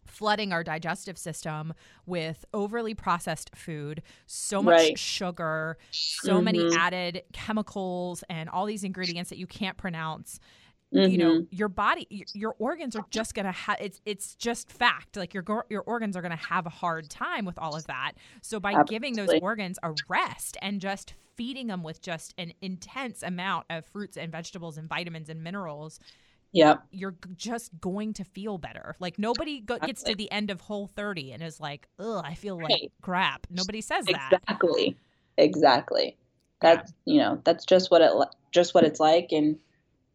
flooding 0.09 0.53
our 0.53 0.65
digestive 0.65 1.19
system 1.19 1.75
with 2.07 2.45
overly 2.55 2.95
processed 2.95 3.55
food, 3.55 4.03
so 4.27 4.63
much 4.63 4.73
right. 4.73 4.99
sugar, 4.99 5.77
so 5.91 6.35
mm-hmm. 6.35 6.45
many 6.45 6.77
added 6.77 7.23
chemicals, 7.33 8.25
and 8.31 8.49
all 8.49 8.67
these 8.67 8.85
ingredients 8.85 9.31
that 9.31 9.39
you 9.39 9.47
can't 9.47 9.77
pronounce. 9.77 10.41
Mm-hmm. 10.95 11.11
You 11.11 11.19
know, 11.19 11.31
mm-hmm. 11.33 11.55
your 11.55 11.69
body, 11.69 12.25
your 12.33 12.55
organs 12.59 12.97
are 12.97 13.05
just 13.11 13.35
gonna 13.35 13.53
have. 13.53 13.77
It's 13.79 14.01
it's 14.07 14.35
just 14.35 14.73
fact. 14.73 15.17
Like 15.17 15.35
your 15.35 15.45
your 15.69 15.83
organs 15.83 16.17
are 16.17 16.23
gonna 16.23 16.37
have 16.37 16.65
a 16.65 16.71
hard 16.71 17.11
time 17.11 17.45
with 17.45 17.59
all 17.59 17.77
of 17.77 17.87
that. 17.89 18.13
So 18.41 18.59
by 18.59 18.71
Absolutely. 18.71 18.95
giving 18.95 19.15
those 19.15 19.41
organs 19.43 19.79
a 19.83 19.93
rest 20.09 20.57
and 20.63 20.81
just 20.81 21.15
feeding 21.37 21.67
them 21.67 21.83
with 21.83 22.01
just 22.01 22.35
an 22.39 22.53
intense 22.63 23.23
amount 23.23 23.67
of 23.71 23.85
fruits 23.87 24.17
and 24.17 24.33
vegetables 24.33 24.79
and 24.79 24.89
vitamins 24.89 25.29
and 25.29 25.45
minerals, 25.45 26.01
yeah 26.53 26.77
you're 26.91 27.15
just 27.37 27.79
going 27.81 28.13
to 28.13 28.25
feel 28.25 28.59
better 28.59 28.97
like 29.01 29.19
nobody 29.19 29.61
go- 29.61 29.79
gets 29.79 30.03
to 30.03 30.15
the 30.15 30.31
end 30.33 30.51
of 30.51 30.61
whole 30.61 30.87
30 30.87 31.33
and 31.33 31.43
is 31.43 31.61
like 31.61 31.87
oh 31.99 32.23
i 32.25 32.35
feel 32.35 32.57
like 32.57 32.71
right. 32.71 32.93
crap 33.03 33.47
nobody 33.51 33.81
says 33.81 34.07
that 34.07 34.33
exactly 34.33 34.97
exactly 35.37 36.17
that's 36.61 36.93
yeah. 37.05 37.13
you 37.13 37.21
know 37.21 37.41
that's 37.45 37.65
just 37.65 37.91
what 37.91 38.01
it 38.01 38.11
just 38.51 38.75
what 38.75 38.85
it's 38.85 39.01
like 39.01 39.29
and 39.31 39.59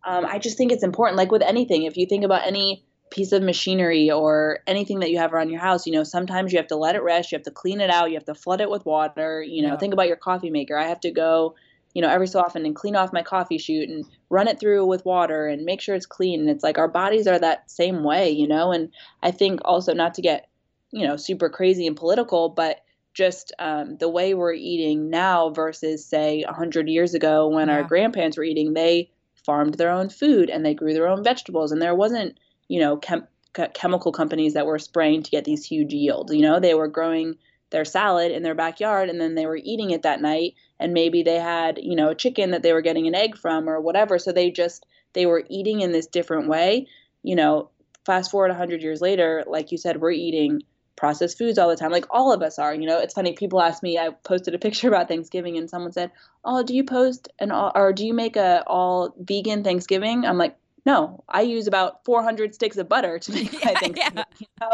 um, 0.06 0.26
i 0.26 0.40
just 0.40 0.58
think 0.58 0.72
it's 0.72 0.84
important 0.84 1.18
like 1.18 1.32
with 1.32 1.42
anything 1.42 1.84
if 1.84 1.98
you 1.98 2.06
think 2.06 2.24
about 2.24 2.46
any 2.46 2.84
piece 3.12 3.32
of 3.32 3.44
machinery 3.44 4.10
or 4.10 4.60
anything 4.66 5.00
that 5.00 5.12
you 5.12 5.20
have 5.20 5.34
around 5.34 5.50
your 5.50 5.60
house 5.60 5.86
you 5.86 5.94
know 5.94 6.04
sometimes 6.04 6.52
you 6.52 6.58
have 6.58 6.68
to 6.68 6.76
let 6.76 6.96
it 6.96 7.04
rest 7.04 7.32
you 7.32 7.38
have 7.38 7.44
to 7.44 7.52
clean 7.52 7.80
it 7.80 7.90
out 7.90 8.10
you 8.10 8.16
have 8.16 8.26
to 8.26 8.36
flood 8.36 8.62
it 8.62 8.70
with 8.70 8.86
water 8.86 9.44
you 9.44 9.62
know 9.62 9.70
yeah. 9.70 9.78
think 9.78 9.94
about 9.94 10.08
your 10.08 10.18
coffee 10.18 10.50
maker 10.50 10.78
i 10.78 10.88
have 10.88 11.00
to 11.00 11.12
go 11.12 11.56
you 11.94 12.02
know, 12.02 12.10
every 12.10 12.28
so 12.28 12.40
often 12.40 12.66
and 12.66 12.76
clean 12.76 12.96
off 12.96 13.14
my 13.14 13.22
coffee 13.22 13.58
chute 13.58 13.90
and 13.90 14.06
run 14.30 14.48
it 14.48 14.60
through 14.60 14.86
with 14.86 15.06
water 15.06 15.48
and 15.48 15.64
make 15.64 15.80
sure 15.80 15.96
it's 15.96 16.06
clean. 16.06 16.40
And 16.42 16.50
it's 16.50 16.64
like 16.64 16.78
our 16.78 16.88
bodies 16.88 17.28
are 17.28 17.38
that 17.40 17.70
same 17.70 18.04
way, 18.04 18.32
you 18.32 18.48
know. 18.48 18.72
And 18.72 18.90
I 19.22 19.32
think 19.32 19.62
also 19.64 19.94
not 19.94 20.16
to 20.16 20.22
get, 20.22 20.50
you 20.92 21.08
know, 21.08 21.18
super 21.18 21.50
crazy 21.50 21.86
and 21.86 21.96
political, 21.96 22.50
but 22.50 22.82
just 23.14 23.54
um, 23.60 23.98
the 23.98 24.10
way 24.10 24.34
we're 24.34 24.54
eating 24.54 25.12
now 25.12 25.52
versus 25.52 26.04
say 26.04 26.44
100 26.44 26.90
years 26.90 27.14
ago 27.14 27.48
when 27.48 27.68
yeah. 27.68 27.76
our 27.76 27.84
grandparents 27.84 28.38
were 28.38 28.44
eating, 28.44 28.74
they 28.74 29.12
farmed 29.46 29.76
their 29.76 29.92
own 29.92 30.10
food 30.10 30.50
and 30.50 30.66
they 30.66 30.74
grew 30.74 30.94
their 30.94 31.08
own 31.08 31.24
vegetables. 31.24 31.72
And 31.72 31.82
there 31.82 31.96
wasn't, 31.96 32.38
you 32.68 32.80
know, 32.80 32.98
chem- 32.98 33.28
chemical 33.74 34.12
companies 34.12 34.54
that 34.54 34.66
were 34.66 34.80
spraying 34.80 35.24
to 35.24 35.32
get 35.32 35.46
these 35.46 35.66
huge 35.66 35.94
yields. 35.94 36.34
You 36.34 36.42
know, 36.42 36.60
they 36.60 36.74
were 36.74 36.88
growing 36.88 37.36
their 37.74 37.84
salad 37.84 38.32
in 38.32 38.44
their 38.44 38.56
backyard 38.56 39.10
and 39.10 39.20
then 39.20 39.34
they 39.34 39.48
were 39.48 39.60
eating 39.62 39.90
it 39.90 40.04
that 40.04 40.22
night 40.22 40.54
and 40.80 40.94
maybe 40.94 41.24
they 41.24 41.38
had 41.40 41.80
you 41.82 41.96
know 41.96 42.10
a 42.10 42.16
chicken 42.16 42.52
that 42.52 42.62
they 42.62 42.72
were 42.72 42.82
getting 42.82 43.08
an 43.08 43.16
egg 43.16 43.36
from 43.36 43.68
or 43.68 43.82
whatever 43.82 44.20
so 44.20 44.32
they 44.32 44.52
just 44.52 44.86
they 45.14 45.26
were 45.26 45.44
eating 45.50 45.82
in 45.82 45.92
this 45.92 46.06
different 46.06 46.48
way 46.48 46.88
you 47.24 47.36
know 47.36 47.72
fast 48.06 48.30
forward 48.30 48.50
100 48.50 48.84
years 48.84 49.02
later 49.02 49.44
like 49.48 49.72
you 49.72 49.78
said 49.80 50.00
we're 50.00 50.12
eating 50.12 50.62
processed 50.96 51.38
foods 51.38 51.58
all 51.58 51.70
the 51.70 51.76
time 51.76 51.92
like 51.92 52.06
all 52.12 52.32
of 52.32 52.42
us 52.42 52.60
are 52.60 52.74
you 52.74 52.86
know 52.86 53.00
it's 53.00 53.14
funny 53.14 53.34
people 53.34 53.62
ask 53.62 53.82
me 53.82 53.98
i 53.98 54.10
posted 54.24 54.54
a 54.54 54.60
picture 54.60 54.88
about 54.90 55.08
thanksgiving 55.08 55.58
and 55.58 55.70
someone 55.70 55.92
said 55.92 56.12
oh 56.46 56.64
do 56.64 56.76
you 56.76 56.84
post 56.84 57.30
an 57.40 57.52
all 57.52 57.72
or 57.76 57.92
do 57.92 58.06
you 58.06 58.14
make 58.14 58.36
a 58.36 58.64
all 58.68 59.14
vegan 59.20 59.64
thanksgiving 59.64 60.26
i'm 60.26 60.38
like 60.38 60.56
no, 60.86 61.24
I 61.30 61.42
use 61.42 61.68
about 61.68 62.04
400 62.04 62.54
sticks 62.54 62.78
of 62.78 62.90
butter 62.90 63.18
to 63.18 63.32
make 63.32 63.54
my 63.54 63.60
Thanksgiving. 63.80 63.96
Yeah. 64.18 64.24
You 64.38 64.48
know? 64.60 64.72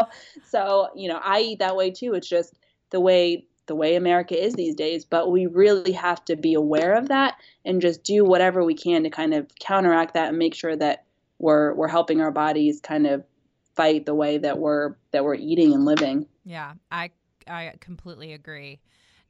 So, 0.48 0.88
you 0.96 1.08
know, 1.08 1.20
I 1.22 1.40
eat 1.40 1.60
that 1.60 1.76
way 1.76 1.90
too. 1.90 2.14
It's 2.14 2.28
just 2.28 2.54
the 2.90 3.00
way 3.00 3.46
the 3.66 3.76
way 3.76 3.94
America 3.94 4.36
is 4.36 4.54
these 4.54 4.74
days, 4.74 5.04
but 5.04 5.30
we 5.30 5.46
really 5.46 5.92
have 5.92 6.24
to 6.24 6.34
be 6.34 6.54
aware 6.54 6.94
of 6.94 7.06
that 7.06 7.36
and 7.64 7.80
just 7.80 8.02
do 8.02 8.24
whatever 8.24 8.64
we 8.64 8.74
can 8.74 9.04
to 9.04 9.10
kind 9.10 9.32
of 9.32 9.46
counteract 9.60 10.14
that 10.14 10.30
and 10.30 10.38
make 10.38 10.56
sure 10.56 10.74
that 10.74 11.04
we're 11.38 11.72
we're 11.74 11.86
helping 11.86 12.20
our 12.20 12.32
bodies 12.32 12.80
kind 12.80 13.06
of 13.06 13.22
fight 13.74 14.06
the 14.06 14.14
way 14.14 14.38
that 14.38 14.58
we're 14.58 14.94
that 15.12 15.24
we're 15.24 15.34
eating 15.34 15.72
and 15.72 15.84
living. 15.84 16.26
Yeah, 16.44 16.74
I 16.90 17.10
I 17.46 17.74
completely 17.80 18.32
agree. 18.32 18.80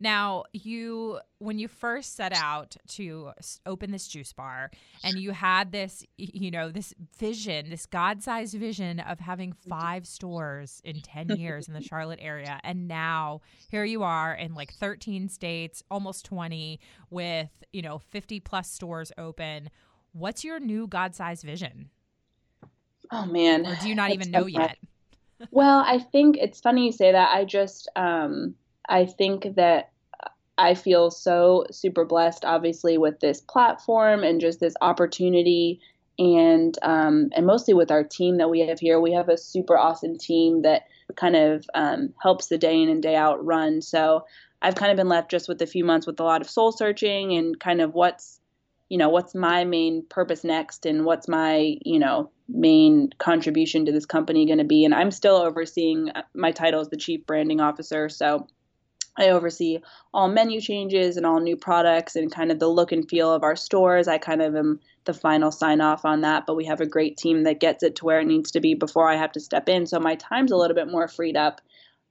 Now, 0.03 0.45
you 0.55 1.21
when 1.41 1.59
you 1.59 1.69
first 1.69 2.17
set 2.17 2.33
out 2.35 2.75
to 2.89 3.33
open 3.67 3.91
this 3.91 4.09
juice 4.09 4.33
bar 4.33 4.71
and 5.05 5.19
you 5.19 5.33
had 5.33 5.73
this, 5.73 6.05
you 6.17 6.51
know, 6.51 6.71
this 6.71 6.95
vision, 7.19 7.69
this 7.69 7.85
God-sized 7.85 8.55
vision 8.55 9.01
of 9.01 9.21
having 9.21 9.53
5 9.53 10.07
stores 10.07 10.81
in 10.85 11.03
10 11.03 11.29
years 11.37 11.69
in 11.69 11.75
the 11.75 11.83
Charlotte 11.83 12.19
area 12.23 12.61
and 12.65 12.89
now 12.89 13.43
here 13.69 13.85
you 13.85 14.03
are 14.03 14.33
in 14.33 14.55
like 14.55 14.73
13 14.73 15.29
states, 15.29 15.83
almost 15.91 16.25
20 16.25 16.81
with, 17.11 17.51
you 17.73 17.83
know, 17.83 17.99
50 17.99 18.41
plus 18.41 18.71
stores 18.71 19.13
open. 19.19 19.69
What's 20.13 20.45
your 20.45 20.61
new 20.61 20.87
God-sized 20.87 21.45
vision? 21.45 21.91
Oh 23.13 23.27
man. 23.27 23.67
Or 23.67 23.77
do 23.77 23.89
you 23.89 23.95
not 23.95 24.11
even 24.11 24.31
know 24.31 24.47
yet? 24.47 24.77
well, 25.51 25.83
I 25.87 25.99
think 25.99 26.37
it's 26.37 26.61
funny 26.61 26.87
you 26.87 26.93
say 26.93 27.13
that. 27.13 27.31
I 27.35 27.45
just 27.45 27.89
um 27.97 28.55
I 28.89 29.07
think 29.07 29.57
that 29.57 29.91
I 30.59 30.75
feel 30.75 31.11
so 31.11 31.65
super 31.71 32.05
blessed, 32.05 32.45
obviously, 32.45 32.99
with 32.99 33.21
this 33.21 33.41
platform 33.41 34.23
and 34.23 34.41
just 34.41 34.61
this 34.61 34.75
opportunity, 34.83 35.81
and 36.19 36.77
um, 36.83 37.31
and 37.35 37.47
mostly 37.47 37.73
with 37.73 37.91
our 37.91 38.05
team 38.05 38.37
that 38.37 38.51
we 38.51 38.61
have 38.61 38.79
here. 38.79 39.01
We 39.01 39.13
have 39.13 39.31
a 39.31 39.39
super 39.39 39.79
awesome 39.79 40.19
team 40.19 40.63
that 40.63 40.83
kind 41.17 41.37
of 41.37 41.67
um, 41.75 42.13
helps 42.23 42.49
the 42.49 42.59
day 42.59 42.83
in 42.83 42.91
and 42.91 43.03
day 43.03 43.17
out 43.17 43.45
run. 43.45 43.81
So 43.81 44.27
I've 44.61 44.75
kind 44.75 44.91
of 44.91 44.97
been 44.97 45.09
left 45.09 45.31
just 45.31 45.49
with 45.49 45.63
a 45.63 45.67
few 45.67 45.85
months 45.85 46.07
with 46.07 46.21
a 46.21 46.25
lot 46.25 46.43
of 46.43 46.51
soul 46.51 46.73
searching 46.73 47.33
and 47.33 47.59
kind 47.59 47.81
of 47.81 47.95
what's 47.95 48.40
you 48.91 48.99
know 48.99 49.09
what's 49.09 49.35
my 49.35 49.65
main 49.65 50.05
purpose 50.11 50.45
next 50.45 50.85
and 50.85 51.07
what's 51.07 51.27
my 51.27 51.77
you 51.83 51.99
know 51.99 52.31
main 52.49 53.09
contribution 53.19 53.87
to 53.87 53.93
this 53.93 54.05
company 54.05 54.45
going 54.45 54.59
to 54.59 54.65
be 54.65 54.85
and 54.85 54.95
i'm 54.95 55.11
still 55.11 55.37
overseeing 55.37 56.11
uh, 56.11 56.23
my 56.35 56.53
title 56.53 56.81
as 56.81 56.91
the 56.91 56.97
chief 56.97 57.25
branding 57.25 57.61
officer 57.61 58.09
so 58.11 58.47
I 59.17 59.31
oversee 59.31 59.81
all 60.15 60.29
menu 60.29 60.61
changes 60.61 61.17
and 61.17 61.27
all 61.27 61.41
new 61.41 61.57
products 61.57 62.17
and 62.17 62.33
kind 62.33 62.51
of 62.51 62.59
the 62.59 62.69
look 62.69 62.93
and 62.93 63.09
feel 63.09 63.33
of 63.33 63.43
our 63.43 63.57
stores. 63.57 64.09
I 64.09 64.19
kind 64.19 64.41
of 64.41 64.55
am 64.55 64.81
the 65.05 65.13
final 65.13 65.51
sign 65.51 65.81
off 65.81 66.05
on 66.05 66.23
that, 66.23 66.47
but 66.47 66.57
we 66.57 66.65
have 66.67 66.81
a 66.81 66.87
great 66.87 67.17
team 67.17 67.43
that 67.43 67.61
gets 67.61 67.83
it 67.83 67.97
to 67.97 68.05
where 68.05 68.21
it 68.21 68.27
needs 68.27 68.51
to 68.53 68.61
be 68.61 68.75
before 68.75 69.11
I 69.11 69.17
have 69.17 69.33
to 69.33 69.41
step 69.41 69.69
in. 69.69 69.87
So 69.87 69.99
my 69.99 70.15
time's 70.15 70.53
a 70.53 70.57
little 70.57 70.75
bit 70.75 70.91
more 70.91 71.09
freed 71.09 71.37
up. 71.37 71.61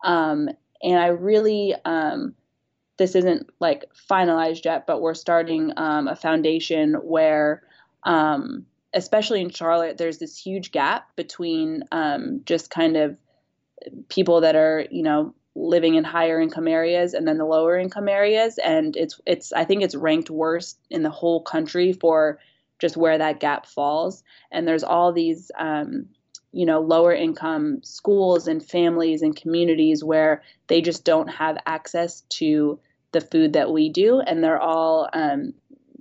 Um, 0.04 0.50
and 0.84 1.00
I 1.00 1.08
really, 1.08 1.74
um, 1.86 2.36
this 3.00 3.16
isn't 3.16 3.50
like 3.60 3.86
finalized 4.12 4.66
yet, 4.66 4.86
but 4.86 5.02
we're 5.02 5.16
starting 5.16 5.72
um, 5.78 6.08
a 6.08 6.16
foundation 6.16 6.96
where, 6.96 7.64
um, 8.04 8.66
especially 8.94 9.42
in 9.42 9.50
Charlotte, 9.50 9.98
there's 9.98 10.20
this 10.20 10.38
huge 10.38 10.72
gap 10.72 11.16
between 11.16 11.86
um, 11.92 12.42
just 12.46 12.70
kind 12.70 12.98
of 12.98 13.18
people 14.10 14.42
that 14.42 14.56
are, 14.56 14.86
you 14.92 15.02
know, 15.02 15.34
living 15.56 15.96
in 15.96 16.04
higher 16.04 16.42
income 16.42 16.68
areas 16.68 17.14
and 17.14 17.28
then 17.28 17.38
the 17.38 17.46
lower 17.46 17.78
income 17.78 18.10
areas. 18.10 18.60
And 18.60 18.96
it's 18.98 19.20
it's 19.26 19.54
I 19.54 19.64
think 19.64 19.82
it's 19.82 19.96
ranked 19.96 20.30
worst 20.30 20.78
in 20.90 21.02
the 21.02 21.10
whole 21.10 21.42
country 21.42 21.94
for 21.94 22.38
just 22.80 22.98
where 22.98 23.18
that 23.18 23.40
gap 23.40 23.66
falls. 23.66 24.24
And 24.52 24.68
there's 24.68 24.84
all 24.84 25.14
these 25.14 25.52
um, 25.58 26.08
you 26.52 26.66
know 26.66 26.82
lower 26.82 27.14
income 27.14 27.80
schools 27.82 28.46
and 28.46 28.62
families 28.62 29.22
and 29.22 29.36
communities 29.36 30.04
where 30.04 30.44
they 30.68 30.82
just 30.82 31.06
don't 31.06 31.28
have 31.28 31.58
access 31.66 32.22
to 32.30 32.78
the 33.12 33.22
food 33.22 33.54
that 33.54 33.72
we 33.72 33.90
do 33.90 34.20
and 34.22 34.44
they're 34.44 34.62
all 34.62 35.10
um, 35.14 35.54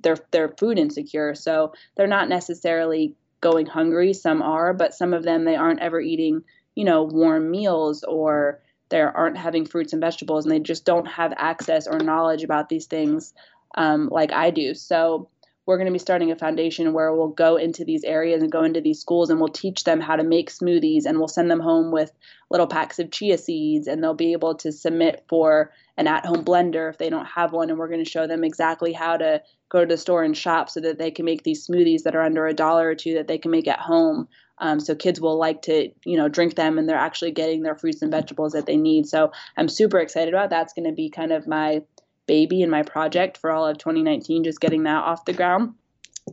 they're 0.03 0.19
they're 0.31 0.55
food 0.59 0.79
insecure 0.79 1.35
so 1.35 1.73
they're 1.97 2.07
not 2.07 2.29
necessarily 2.29 3.15
going 3.41 3.67
hungry 3.67 4.13
some 4.13 4.43
are 4.43 4.73
but 4.75 4.95
some 4.95 5.15
of 5.15 5.23
them 5.23 5.45
they 5.45 5.57
aren't 5.57 5.81
ever 5.81 6.01
eating 6.01 6.43
you 6.75 6.85
know 6.85 7.03
warm 7.03 7.51
meals 7.51 8.05
or 8.05 8.61
they 8.91 9.01
aren't 9.01 9.37
having 9.37 9.67
fruits 9.67 9.93
and 9.93 10.01
vegetables 10.01 10.45
and 10.45 10.53
they 10.53 10.61
just 10.61 10.85
don't 10.85 11.07
have 11.07 11.33
access 11.37 11.87
or 11.87 11.99
knowledge 11.99 12.43
about 12.43 12.69
these 12.69 12.87
things 12.87 13.35
um, 13.75 14.09
like 14.11 14.33
I 14.33 14.51
do. 14.51 14.75
So 14.75 15.29
we're 15.69 15.77
going 15.77 15.85
to 15.85 15.93
be 15.93 15.99
starting 15.99 16.33
a 16.33 16.37
foundation 16.37 16.95
where 16.95 17.15
we'll 17.15 17.29
go 17.29 17.57
into 17.57 17.85
these 17.85 18.03
areas 18.03 18.43
and 18.43 18.51
go 18.51 18.65
into 18.65 18.81
these 18.81 18.99
schools 18.99 19.29
and 19.29 19.39
we'll 19.39 19.51
teach 19.51 19.85
them 19.85 20.01
how 20.01 20.17
to 20.17 20.25
make 20.25 20.51
smoothies 20.51 21.05
and 21.05 21.19
we'll 21.19 21.29
send 21.29 21.51
them 21.51 21.61
home 21.61 21.93
with 21.93 22.11
little 22.51 22.67
packs 22.67 22.99
of 22.99 23.11
chia 23.11 23.37
seeds 23.37 23.87
and 23.87 24.03
they'll 24.03 24.15
be 24.15 24.33
able 24.33 24.55
to 24.55 24.73
submit 24.73 25.27
for 25.29 25.71
an 25.99 26.07
at-home 26.07 26.43
blender 26.43 26.89
if 26.89 26.97
they 26.97 27.11
don't 27.11 27.27
have 27.27 27.53
one. 27.53 27.69
And 27.69 27.79
we're 27.79 27.91
going 27.91 28.03
to 28.03 28.11
show 28.11 28.27
them 28.27 28.45
exactly 28.45 28.95
how 28.95 29.19
to 29.19 29.43
go 29.69 29.81
to 29.81 29.87
the 29.87 29.99
store 29.99 30.23
and 30.23 30.35
shop 30.35 30.71
so 30.71 30.81
that 30.81 30.97
they 30.97 31.11
can 31.11 31.27
make 31.27 31.43
these 31.43 31.67
smoothies 31.67 32.05
that 32.05 32.17
are 32.17 32.23
under 32.23 32.47
a 32.47 32.55
dollar 32.55 32.89
or 32.89 32.95
two 32.95 33.13
that 33.17 33.29
they 33.29 33.37
can 33.37 33.51
make 33.51 33.69
at 33.69 33.79
home. 33.79 34.27
Um, 34.57 34.81
so 34.81 34.95
kids 34.95 35.21
will 35.21 35.39
like 35.39 35.61
to 35.63 35.91
you 36.07 36.17
know 36.17 36.31
drink 36.31 36.55
them 36.55 36.79
and 36.79 36.89
they're 36.89 36.97
actually 36.97 37.33
getting 37.33 37.63
their 37.63 37.77
fruits 37.77 38.01
and 38.01 38.11
vegetables 38.11 38.55
that 38.55 38.65
they 38.65 38.79
need. 38.79 39.07
So 39.07 39.33
i'm 39.57 39.69
super 39.69 39.99
excited 39.99 40.33
about 40.33 40.49
that's 40.49 40.73
going 40.73 40.89
to 40.89 40.95
be 40.95 41.11
kind 41.11 41.31
of 41.31 41.47
my 41.47 41.83
baby 42.29 42.63
and 42.63 42.71
my 42.71 42.85
project 42.85 43.37
for 43.37 43.51
all 43.51 43.67
of 43.67 43.79
2019, 43.79 44.45
just 44.45 44.61
getting 44.61 44.85
that 44.85 45.03
off 45.03 45.25
the 45.25 45.33
ground. 45.33 45.75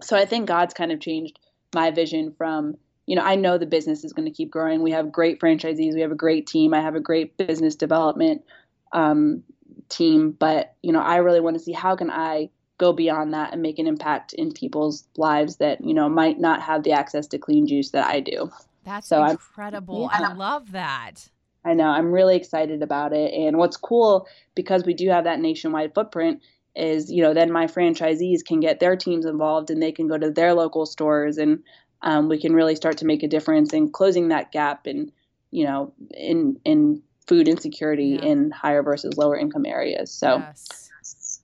So 0.03 0.15
I 0.15 0.25
think 0.25 0.47
God's 0.47 0.75
kind 0.75 0.91
of 0.91 0.99
changed 0.99 1.39
my 1.73 1.89
vision 1.89 2.33
from, 2.37 2.75
you 3.07 3.15
know, 3.15 3.23
I 3.23 3.35
know 3.35 3.57
the 3.57 3.65
business 3.65 4.03
is 4.03 4.13
going 4.13 4.27
to 4.27 4.31
keep 4.31 4.51
growing. 4.51 4.83
We 4.83 4.91
have 4.91 5.11
great 5.11 5.39
franchisees, 5.39 5.95
we 5.95 6.01
have 6.01 6.11
a 6.11 6.15
great 6.15 6.45
team, 6.45 6.73
I 6.75 6.81
have 6.81 6.95
a 6.95 6.99
great 6.99 7.35
business 7.37 7.75
development 7.75 8.43
um, 8.91 9.41
team, 9.89 10.31
but 10.31 10.75
you 10.83 10.91
know, 10.91 11.01
I 11.01 11.17
really 11.17 11.39
want 11.39 11.57
to 11.57 11.63
see 11.63 11.71
how 11.71 11.95
can 11.95 12.11
I 12.11 12.49
go 12.77 12.91
beyond 12.93 13.33
that 13.33 13.53
and 13.53 13.61
make 13.61 13.79
an 13.79 13.87
impact 13.87 14.33
in 14.33 14.51
people's 14.51 15.05
lives 15.17 15.57
that 15.57 15.83
you 15.83 15.93
know 15.93 16.09
might 16.09 16.39
not 16.39 16.61
have 16.61 16.83
the 16.83 16.91
access 16.91 17.27
to 17.27 17.37
clean 17.37 17.67
juice 17.67 17.91
that 17.91 18.07
I 18.07 18.19
do. 18.19 18.51
That's 18.83 19.07
so 19.07 19.23
incredible. 19.23 20.09
Yeah. 20.11 20.29
I 20.29 20.33
love 20.33 20.71
that. 20.73 21.29
I 21.65 21.73
know. 21.73 21.87
I'm 21.87 22.11
really 22.11 22.35
excited 22.35 22.83
about 22.83 23.11
it. 23.11 23.33
And 23.33 23.57
what's 23.57 23.75
cool 23.75 24.27
because 24.53 24.85
we 24.85 24.93
do 24.93 25.09
have 25.09 25.23
that 25.23 25.39
nationwide 25.39 25.95
footprint 25.95 26.41
is, 26.75 27.11
you 27.11 27.23
know, 27.23 27.33
then 27.33 27.51
my 27.51 27.65
franchisees 27.65 28.45
can 28.45 28.59
get 28.59 28.79
their 28.79 28.95
teams 28.95 29.25
involved 29.25 29.71
and 29.71 29.81
they 29.81 29.91
can 29.91 30.07
go 30.07 30.17
to 30.17 30.29
their 30.29 30.53
local 30.53 30.85
stores 30.85 31.37
and 31.37 31.63
um, 32.01 32.29
we 32.29 32.39
can 32.39 32.53
really 32.53 32.75
start 32.75 32.97
to 32.99 33.05
make 33.05 33.23
a 33.23 33.27
difference 33.27 33.73
in 33.73 33.89
closing 33.89 34.27
that 34.27 34.51
gap 34.51 34.85
in, 34.85 35.11
you 35.49 35.65
know, 35.65 35.93
in 36.11 36.59
in 36.65 37.01
food 37.25 37.47
insecurity 37.47 38.19
yeah. 38.21 38.29
in 38.29 38.51
higher 38.51 38.83
versus 38.83 39.17
lower 39.17 39.35
income 39.35 39.65
areas. 39.65 40.11
So 40.11 40.37
yes. 40.37 41.41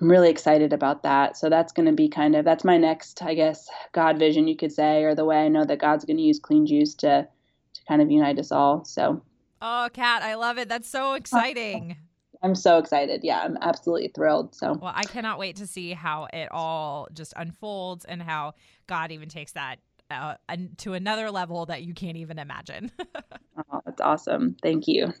I'm 0.00 0.08
really 0.08 0.30
excited 0.30 0.72
about 0.72 1.02
that. 1.02 1.36
So 1.36 1.48
that's 1.48 1.72
going 1.72 1.86
to 1.86 1.92
be 1.92 2.08
kind 2.08 2.36
of 2.36 2.44
that's 2.44 2.62
my 2.62 2.76
next, 2.76 3.22
I 3.22 3.34
guess, 3.34 3.68
God 3.92 4.18
vision 4.18 4.46
you 4.46 4.56
could 4.56 4.72
say, 4.72 5.02
or 5.02 5.16
the 5.16 5.24
way 5.24 5.44
I 5.44 5.48
know 5.48 5.64
that 5.64 5.80
God's 5.80 6.04
going 6.04 6.18
to 6.18 6.22
use 6.22 6.38
clean 6.38 6.66
juice 6.66 6.94
to 6.96 7.26
to 7.74 7.80
kind 7.88 8.00
of 8.00 8.10
unite 8.10 8.38
us 8.38 8.52
all. 8.52 8.84
So 8.84 9.22
Oh, 9.66 9.88
Kat, 9.94 10.22
I 10.22 10.34
love 10.34 10.58
it. 10.58 10.68
That's 10.68 10.86
so 10.86 11.14
exciting. 11.14 11.96
I'm 12.42 12.54
so 12.54 12.76
excited. 12.76 13.24
Yeah, 13.24 13.40
I'm 13.40 13.56
absolutely 13.62 14.08
thrilled. 14.08 14.54
So, 14.54 14.74
well, 14.74 14.92
I 14.94 15.04
cannot 15.04 15.38
wait 15.38 15.56
to 15.56 15.66
see 15.66 15.94
how 15.94 16.28
it 16.34 16.50
all 16.52 17.08
just 17.14 17.32
unfolds 17.34 18.04
and 18.04 18.22
how 18.22 18.52
God 18.86 19.10
even 19.10 19.30
takes 19.30 19.52
that 19.52 19.76
uh, 20.10 20.34
to 20.78 20.92
another 20.92 21.30
level 21.30 21.64
that 21.64 21.82
you 21.82 21.94
can't 21.94 22.18
even 22.18 22.38
imagine. 22.38 22.92
oh, 23.72 23.80
that's 23.86 24.02
awesome. 24.02 24.54
Thank 24.62 24.86
you. 24.86 25.14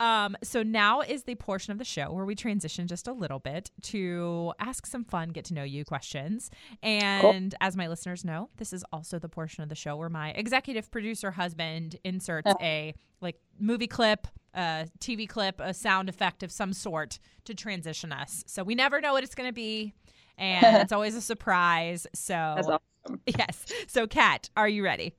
Um, 0.00 0.34
so 0.42 0.62
now 0.62 1.02
is 1.02 1.24
the 1.24 1.34
portion 1.34 1.72
of 1.72 1.78
the 1.78 1.84
show 1.84 2.10
where 2.10 2.24
we 2.24 2.34
transition 2.34 2.86
just 2.86 3.06
a 3.06 3.12
little 3.12 3.38
bit 3.38 3.70
to 3.82 4.54
ask 4.58 4.86
some 4.86 5.04
fun, 5.04 5.28
get 5.28 5.44
to 5.46 5.54
know 5.54 5.62
you 5.62 5.84
questions. 5.84 6.50
And 6.82 7.20
cool. 7.52 7.58
as 7.60 7.76
my 7.76 7.86
listeners 7.86 8.24
know, 8.24 8.48
this 8.56 8.72
is 8.72 8.82
also 8.92 9.18
the 9.18 9.28
portion 9.28 9.62
of 9.62 9.68
the 9.68 9.74
show 9.74 9.96
where 9.96 10.08
my 10.08 10.30
executive 10.30 10.90
producer 10.90 11.30
husband 11.30 11.96
inserts 12.02 12.50
a 12.62 12.94
like 13.20 13.36
movie 13.58 13.86
clip, 13.86 14.26
a 14.54 14.88
TV 14.98 15.28
clip, 15.28 15.60
a 15.60 15.74
sound 15.74 16.08
effect 16.08 16.42
of 16.42 16.50
some 16.50 16.72
sort 16.72 17.18
to 17.44 17.54
transition 17.54 18.10
us. 18.10 18.42
So 18.46 18.64
we 18.64 18.74
never 18.74 19.02
know 19.02 19.12
what 19.12 19.22
it's 19.22 19.34
going 19.34 19.50
to 19.50 19.54
be, 19.54 19.92
and 20.38 20.76
it's 20.78 20.92
always 20.92 21.14
a 21.14 21.20
surprise. 21.20 22.06
So 22.14 22.34
awesome. 22.34 23.20
yes. 23.26 23.66
So 23.86 24.06
Kat, 24.06 24.48
are 24.56 24.68
you 24.68 24.82
ready? 24.82 25.14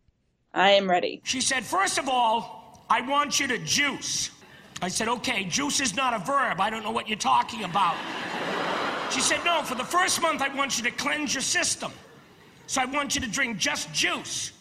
I 0.55 0.71
am 0.71 0.89
ready. 0.89 1.21
She 1.23 1.39
said, 1.39 1.63
first 1.63 1.99
of 1.99 2.09
all, 2.09 2.83
I 2.89 3.01
want 3.01 3.39
you 3.39 3.47
to 3.47 3.59
juice. 3.59 4.31
I 4.81 4.87
said, 4.87 5.07
okay, 5.07 5.43
juice 5.43 5.79
is 5.79 5.95
not 5.95 6.13
a 6.13 6.19
verb. 6.19 6.59
I 6.59 6.69
don't 6.69 6.83
know 6.83 6.91
what 6.91 7.07
you're 7.07 7.17
talking 7.17 7.63
about. 7.63 7.95
She 9.11 9.21
said, 9.21 9.39
no, 9.45 9.61
for 9.61 9.75
the 9.75 9.83
first 9.83 10.21
month, 10.21 10.41
I 10.41 10.53
want 10.55 10.77
you 10.77 10.83
to 10.85 10.91
cleanse 10.91 11.33
your 11.33 11.41
system. 11.43 11.91
So 12.65 12.81
I 12.81 12.85
want 12.85 13.13
you 13.13 13.21
to 13.21 13.27
drink 13.27 13.57
just 13.57 13.93
juice. 13.93 14.53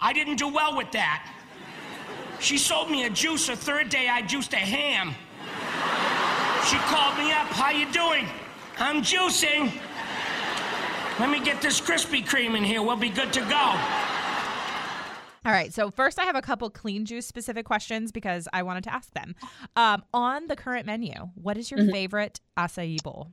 I 0.00 0.12
didn't 0.12 0.36
do 0.36 0.48
well 0.48 0.76
with 0.76 0.90
that. 0.92 1.30
She 2.40 2.56
sold 2.56 2.90
me 2.90 3.04
a 3.04 3.10
juice. 3.10 3.46
The 3.46 3.56
third 3.56 3.90
day, 3.90 4.08
I 4.08 4.22
juiced 4.22 4.54
a 4.54 4.56
ham. 4.56 5.14
She 6.66 6.76
called 6.88 7.18
me 7.18 7.30
up. 7.30 7.46
How 7.48 7.70
you 7.70 7.90
doing? 7.92 8.26
I'm 8.78 9.02
juicing. 9.02 9.72
Let 11.20 11.30
me 11.30 11.38
get 11.38 11.60
this 11.60 11.80
Krispy 11.80 12.26
Kreme 12.26 12.56
in 12.56 12.64
here. 12.64 12.82
We'll 12.82 12.96
be 12.96 13.10
good 13.10 13.32
to 13.34 13.40
go. 13.40 14.09
All 15.44 15.52
right. 15.52 15.72
So 15.72 15.90
first, 15.90 16.18
I 16.18 16.24
have 16.24 16.36
a 16.36 16.42
couple 16.42 16.68
clean 16.70 17.06
juice 17.06 17.26
specific 17.26 17.64
questions 17.64 18.12
because 18.12 18.46
I 18.52 18.62
wanted 18.62 18.84
to 18.84 18.92
ask 18.92 19.12
them. 19.14 19.34
Um, 19.76 20.02
on 20.12 20.48
the 20.48 20.56
current 20.56 20.86
menu, 20.86 21.14
what 21.34 21.56
is 21.56 21.70
your 21.70 21.80
mm-hmm. 21.80 21.90
favorite 21.90 22.40
acai 22.58 23.02
bowl? 23.02 23.32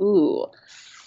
Ooh, 0.00 0.46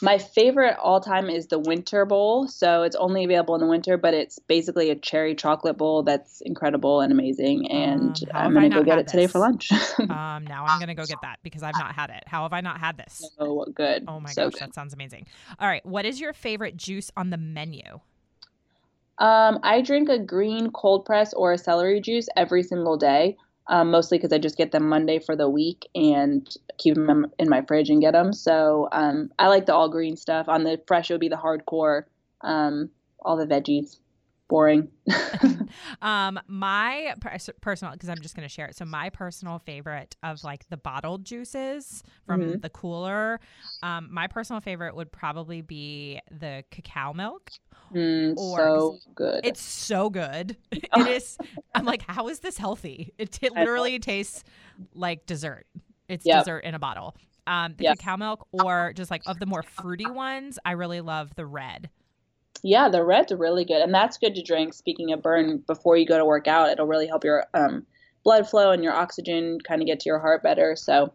my 0.01 0.17
favorite 0.17 0.77
all 0.81 1.01
time 1.01 1.29
is 1.29 1.47
the 1.47 1.59
winter 1.59 2.05
bowl. 2.05 2.47
So 2.47 2.83
it's 2.83 2.95
only 2.95 3.23
available 3.25 3.55
in 3.55 3.61
the 3.61 3.67
winter, 3.67 3.97
but 3.97 4.13
it's 4.13 4.39
basically 4.39 4.91
a 4.91 4.95
cherry 4.95 5.35
chocolate 5.35 5.77
bowl 5.77 6.03
that's 6.03 6.41
incredible 6.41 7.01
and 7.01 7.11
amazing. 7.11 7.69
And 7.69 8.17
um, 8.31 8.47
I'm 8.47 8.53
gonna 8.53 8.69
go 8.69 8.83
get 8.83 8.99
it 8.99 9.05
this? 9.05 9.11
today 9.11 9.27
for 9.27 9.39
lunch. 9.39 9.71
um, 9.99 10.45
now 10.45 10.65
I'm 10.67 10.79
gonna 10.79 10.95
go 10.95 11.05
get 11.05 11.19
that 11.21 11.39
because 11.43 11.63
I've 11.63 11.77
not 11.77 11.95
had 11.95 12.11
it. 12.11 12.23
How 12.27 12.43
have 12.43 12.53
I 12.53 12.61
not 12.61 12.79
had 12.79 12.97
this? 12.97 13.29
Oh, 13.39 13.65
good. 13.73 14.05
Oh 14.07 14.19
my 14.19 14.29
so 14.29 14.45
gosh, 14.45 14.53
good. 14.53 14.61
that 14.61 14.75
sounds 14.75 14.93
amazing. 14.93 15.27
All 15.59 15.67
right, 15.67 15.85
what 15.85 16.05
is 16.05 16.21
your 16.21 16.31
favorite 16.31 16.77
juice 16.77 17.11
on 17.17 17.29
the 17.29 17.37
menu? 17.37 17.99
Um, 19.19 19.59
I 19.63 19.81
drink 19.81 20.09
a 20.09 20.19
green 20.19 20.71
cold 20.71 21.05
press 21.05 21.33
or 21.33 21.53
a 21.53 21.57
celery 21.57 22.01
juice 22.01 22.27
every 22.35 22.63
single 22.63 22.97
day, 22.97 23.37
um, 23.67 23.91
mostly 23.91 24.17
because 24.17 24.31
I 24.31 24.37
just 24.37 24.57
get 24.57 24.71
them 24.71 24.87
Monday 24.87 25.19
for 25.19 25.35
the 25.35 25.49
week 25.49 25.87
and 25.95 26.47
keep 26.77 26.95
them 26.95 27.27
in 27.39 27.49
my 27.49 27.61
fridge 27.63 27.89
and 27.89 28.01
get 28.01 28.11
them. 28.13 28.31
So 28.33 28.87
um, 28.91 29.31
I 29.39 29.47
like 29.47 29.65
the 29.65 29.73
all 29.73 29.89
green 29.89 30.15
stuff. 30.17 30.47
On 30.47 30.63
the 30.63 30.79
fresh, 30.87 31.09
it 31.09 31.13
would 31.13 31.21
be 31.21 31.29
the 31.29 31.35
hardcore, 31.35 32.03
um, 32.41 32.89
all 33.25 33.37
the 33.37 33.47
veggies. 33.47 33.97
Boring. 34.49 34.87
um, 36.01 36.39
my 36.47 37.13
personal, 37.61 37.93
because 37.93 38.07
I'm 38.07 38.21
just 38.21 38.35
going 38.35 38.47
to 38.47 38.53
share 38.53 38.67
it. 38.67 38.77
So 38.77 38.85
my 38.85 39.09
personal 39.09 39.59
favorite 39.59 40.15
of 40.23 40.41
like 40.43 40.67
the 40.69 40.77
bottled 40.77 41.25
juices 41.25 42.01
from 42.25 42.41
mm-hmm. 42.41 42.59
the 42.59 42.69
cooler, 42.69 43.41
um, 43.83 44.07
my 44.09 44.27
personal 44.27 44.61
favorite 44.61 44.95
would 44.95 45.11
probably 45.11 45.61
be 45.61 46.21
the 46.31 46.63
cacao 46.71 47.13
milk. 47.13 47.51
Mm, 47.93 48.37
or 48.37 48.57
so 48.57 48.97
good. 49.15 49.45
It's 49.45 49.61
so 49.61 50.09
good. 50.09 50.55
it 50.71 51.07
is. 51.07 51.37
I'm 51.75 51.85
like, 51.85 52.03
how 52.07 52.29
is 52.29 52.39
this 52.39 52.57
healthy? 52.57 53.13
It, 53.17 53.39
it 53.41 53.53
literally 53.53 53.99
tastes 53.99 54.43
like 54.93 55.25
dessert. 55.25 55.65
It's 56.07 56.25
yep. 56.25 56.39
dessert 56.39 56.59
in 56.59 56.73
a 56.73 56.79
bottle. 56.79 57.15
Um, 57.47 57.75
the 57.77 57.85
yes. 57.85 57.97
cacao 57.97 58.17
milk, 58.17 58.47
or 58.51 58.93
just 58.93 59.09
like 59.09 59.21
of 59.25 59.39
the 59.39 59.45
more 59.45 59.63
fruity 59.63 60.05
ones, 60.05 60.59
I 60.65 60.71
really 60.71 61.01
love 61.01 61.33
the 61.35 61.45
red. 61.45 61.89
Yeah, 62.63 62.89
the 62.89 63.03
red's 63.03 63.31
really 63.31 63.65
good, 63.65 63.81
and 63.81 63.93
that's 63.93 64.17
good 64.17 64.35
to 64.35 64.43
drink. 64.43 64.73
Speaking 64.73 65.13
of 65.13 65.21
burn, 65.21 65.63
before 65.67 65.97
you 65.97 66.05
go 66.05 66.17
to 66.17 66.25
work 66.25 66.47
out, 66.47 66.69
it'll 66.69 66.87
really 66.87 67.07
help 67.07 67.23
your 67.23 67.45
um, 67.53 67.85
blood 68.23 68.49
flow 68.49 68.71
and 68.71 68.83
your 68.83 68.93
oxygen 68.93 69.59
kind 69.65 69.81
of 69.81 69.87
get 69.87 69.99
to 70.01 70.09
your 70.09 70.19
heart 70.19 70.43
better. 70.43 70.75
So 70.75 71.13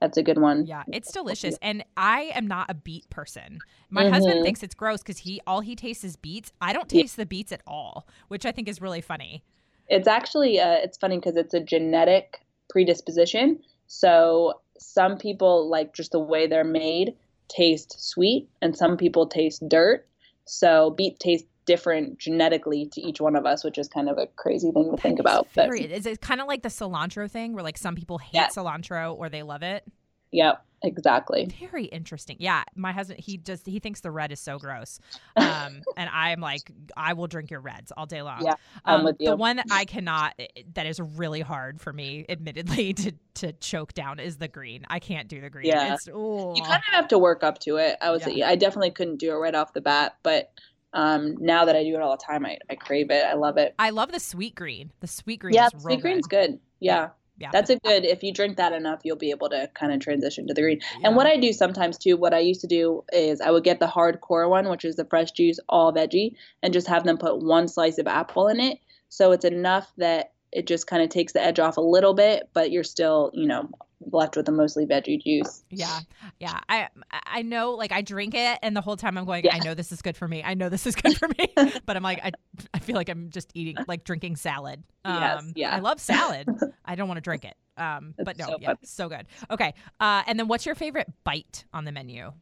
that's 0.00 0.16
a 0.16 0.22
good 0.22 0.38
one. 0.38 0.66
Yeah, 0.66 0.84
it's 0.88 1.12
delicious. 1.12 1.56
And 1.62 1.84
I 1.96 2.30
am 2.34 2.46
not 2.46 2.70
a 2.70 2.74
beet 2.74 3.08
person. 3.10 3.58
My 3.90 4.04
mm-hmm. 4.04 4.12
husband 4.12 4.44
thinks 4.44 4.62
it's 4.62 4.74
gross 4.74 5.02
because 5.02 5.18
he 5.18 5.40
all 5.46 5.60
he 5.60 5.74
tastes 5.74 6.04
is 6.04 6.16
beets. 6.16 6.52
I 6.60 6.72
don't 6.72 6.88
taste 6.88 7.18
yeah. 7.18 7.22
the 7.22 7.26
beets 7.26 7.52
at 7.52 7.62
all, 7.66 8.06
which 8.28 8.46
I 8.46 8.52
think 8.52 8.68
is 8.68 8.80
really 8.80 9.00
funny. 9.00 9.42
It's 9.88 10.08
actually 10.08 10.60
uh, 10.60 10.74
it's 10.74 10.98
funny 10.98 11.16
because 11.16 11.36
it's 11.36 11.54
a 11.54 11.60
genetic 11.60 12.40
predisposition. 12.70 13.60
So 13.86 14.60
some 14.78 15.16
people 15.16 15.68
like 15.68 15.94
just 15.94 16.12
the 16.12 16.20
way 16.20 16.46
they're 16.46 16.64
made 16.64 17.14
taste 17.48 17.96
sweet, 17.98 18.48
and 18.60 18.76
some 18.76 18.96
people 18.96 19.26
taste 19.26 19.66
dirt. 19.68 20.06
So 20.48 20.90
beet 20.90 21.18
tastes 21.20 21.46
different 21.66 22.18
genetically 22.18 22.86
to 22.86 23.00
each 23.00 23.20
one 23.20 23.36
of 23.36 23.44
us, 23.44 23.62
which 23.62 23.76
is 23.76 23.88
kind 23.88 24.08
of 24.08 24.16
a 24.16 24.26
crazy 24.36 24.70
thing 24.72 24.84
to 24.84 24.90
that 24.92 25.00
think 25.00 25.20
about. 25.20 25.50
Very, 25.52 25.82
but, 25.82 25.90
is 25.90 26.06
it 26.06 26.20
kind 26.20 26.40
of 26.40 26.46
like 26.46 26.62
the 26.62 26.70
cilantro 26.70 27.30
thing 27.30 27.52
where 27.52 27.62
like 27.62 27.76
some 27.76 27.94
people 27.94 28.18
hate 28.18 28.34
yeah. 28.34 28.48
cilantro 28.48 29.14
or 29.14 29.28
they 29.28 29.42
love 29.42 29.62
it? 29.62 29.84
Yep, 30.32 30.64
exactly. 30.82 31.48
Very 31.60 31.84
interesting. 31.84 32.36
Yeah, 32.38 32.64
my 32.74 32.92
husband 32.92 33.20
he 33.20 33.38
just 33.38 33.66
he 33.66 33.78
thinks 33.78 34.00
the 34.00 34.10
red 34.10 34.32
is 34.32 34.40
so 34.40 34.58
gross, 34.58 35.00
um, 35.36 35.82
and 35.96 36.10
I'm 36.12 36.40
like, 36.40 36.70
I 36.96 37.12
will 37.12 37.26
drink 37.26 37.50
your 37.50 37.60
reds 37.60 37.92
all 37.96 38.06
day 38.06 38.22
long. 38.22 38.44
Yeah, 38.44 38.54
I'm 38.84 39.00
um, 39.00 39.04
with 39.04 39.16
you. 39.20 39.30
The 39.30 39.36
one 39.36 39.56
that 39.56 39.66
I 39.70 39.84
cannot, 39.84 40.38
that 40.74 40.86
is 40.86 41.00
really 41.00 41.40
hard 41.40 41.80
for 41.80 41.92
me, 41.92 42.24
admittedly, 42.28 42.92
to 42.94 43.12
to 43.34 43.52
choke 43.52 43.94
down 43.94 44.18
is 44.18 44.36
the 44.36 44.48
green. 44.48 44.84
I 44.88 44.98
can't 44.98 45.28
do 45.28 45.40
the 45.40 45.50
green. 45.50 45.66
Yeah, 45.66 45.94
it's, 45.94 46.06
you 46.06 46.62
kind 46.64 46.82
of 46.88 46.94
have 46.94 47.08
to 47.08 47.18
work 47.18 47.42
up 47.42 47.58
to 47.60 47.76
it. 47.76 47.96
I 48.00 48.10
would 48.10 48.26
yeah. 48.26 48.48
I 48.48 48.56
definitely 48.56 48.90
couldn't 48.90 49.16
do 49.16 49.30
it 49.32 49.36
right 49.36 49.54
off 49.54 49.72
the 49.72 49.80
bat, 49.80 50.16
but 50.22 50.52
um, 50.92 51.36
now 51.38 51.64
that 51.64 51.76
I 51.76 51.84
do 51.84 51.94
it 51.94 52.00
all 52.00 52.16
the 52.16 52.22
time, 52.22 52.46
I, 52.46 52.58
I 52.70 52.74
crave 52.74 53.10
it. 53.10 53.24
I 53.24 53.34
love 53.34 53.58
it. 53.58 53.74
I 53.78 53.90
love 53.90 54.12
the 54.12 54.20
sweet 54.20 54.54
green. 54.54 54.92
The 55.00 55.06
sweet 55.06 55.40
green. 55.40 55.54
Yeah, 55.54 55.68
sweet 55.76 56.00
green's 56.00 56.26
good. 56.26 56.58
Yeah. 56.80 57.10
Yeah. 57.38 57.50
That's 57.52 57.70
a 57.70 57.76
good 57.76 58.04
if 58.04 58.22
you 58.22 58.32
drink 58.32 58.56
that 58.56 58.72
enough, 58.72 59.00
you'll 59.04 59.16
be 59.16 59.30
able 59.30 59.48
to 59.50 59.70
kind 59.74 59.92
of 59.92 60.00
transition 60.00 60.46
to 60.48 60.54
the 60.54 60.62
green. 60.62 60.80
Yeah. 61.00 61.08
And 61.08 61.16
what 61.16 61.26
I 61.26 61.36
do 61.36 61.52
sometimes 61.52 61.96
too, 61.96 62.16
what 62.16 62.34
I 62.34 62.40
used 62.40 62.60
to 62.62 62.66
do 62.66 63.04
is 63.12 63.40
I 63.40 63.50
would 63.50 63.64
get 63.64 63.80
the 63.80 63.86
hardcore 63.86 64.48
one, 64.48 64.68
which 64.68 64.84
is 64.84 64.96
the 64.96 65.04
fresh 65.04 65.30
juice 65.32 65.60
all 65.68 65.92
veggie, 65.92 66.32
and 66.62 66.72
just 66.72 66.88
have 66.88 67.04
them 67.04 67.18
put 67.18 67.38
one 67.42 67.68
slice 67.68 67.98
of 67.98 68.06
apple 68.06 68.48
in 68.48 68.60
it. 68.60 68.78
So 69.08 69.32
it's 69.32 69.44
enough 69.44 69.92
that 69.98 70.32
it 70.52 70.66
just 70.66 70.86
kind 70.86 71.02
of 71.02 71.10
takes 71.10 71.32
the 71.32 71.42
edge 71.42 71.58
off 71.58 71.76
a 71.76 71.82
little 71.82 72.14
bit, 72.14 72.48
but 72.52 72.70
you're 72.70 72.84
still, 72.84 73.30
you 73.34 73.46
know, 73.46 73.68
left 74.00 74.36
with 74.36 74.48
a 74.48 74.52
mostly 74.52 74.86
veggie 74.86 75.22
juice. 75.22 75.64
Yeah. 75.70 76.00
Yeah. 76.38 76.58
I 76.68 76.88
I 77.26 77.42
know 77.42 77.72
like 77.72 77.92
I 77.92 78.02
drink 78.02 78.34
it 78.34 78.58
and 78.62 78.76
the 78.76 78.80
whole 78.80 78.96
time 78.96 79.18
I'm 79.18 79.24
going, 79.24 79.44
yeah. 79.44 79.54
I 79.54 79.58
know 79.58 79.74
this 79.74 79.92
is 79.92 80.02
good 80.02 80.16
for 80.16 80.28
me. 80.28 80.42
I 80.42 80.54
know 80.54 80.68
this 80.68 80.86
is 80.86 80.94
good 80.94 81.16
for 81.16 81.28
me. 81.28 81.52
but 81.86 81.96
I'm 81.96 82.02
like, 82.02 82.20
I 82.22 82.32
I 82.72 82.78
feel 82.78 82.94
like 82.94 83.08
I'm 83.08 83.30
just 83.30 83.50
eating 83.54 83.76
like 83.86 84.04
drinking 84.04 84.36
salad. 84.36 84.82
Um 85.04 85.16
yes, 85.20 85.52
yeah. 85.56 85.76
I 85.76 85.80
love 85.80 86.00
salad. 86.00 86.48
I 86.84 86.94
don't 86.94 87.08
want 87.08 87.18
to 87.18 87.22
drink 87.22 87.44
it. 87.44 87.56
Um 87.76 88.14
but 88.18 88.38
no, 88.38 88.46
so 88.46 88.56
yeah, 88.60 88.74
so 88.82 89.08
good. 89.08 89.26
Okay. 89.50 89.74
Uh 90.00 90.22
and 90.26 90.38
then 90.38 90.48
what's 90.48 90.66
your 90.66 90.74
favorite 90.74 91.08
bite 91.24 91.64
on 91.72 91.84
the 91.84 91.92
menu? 91.92 92.32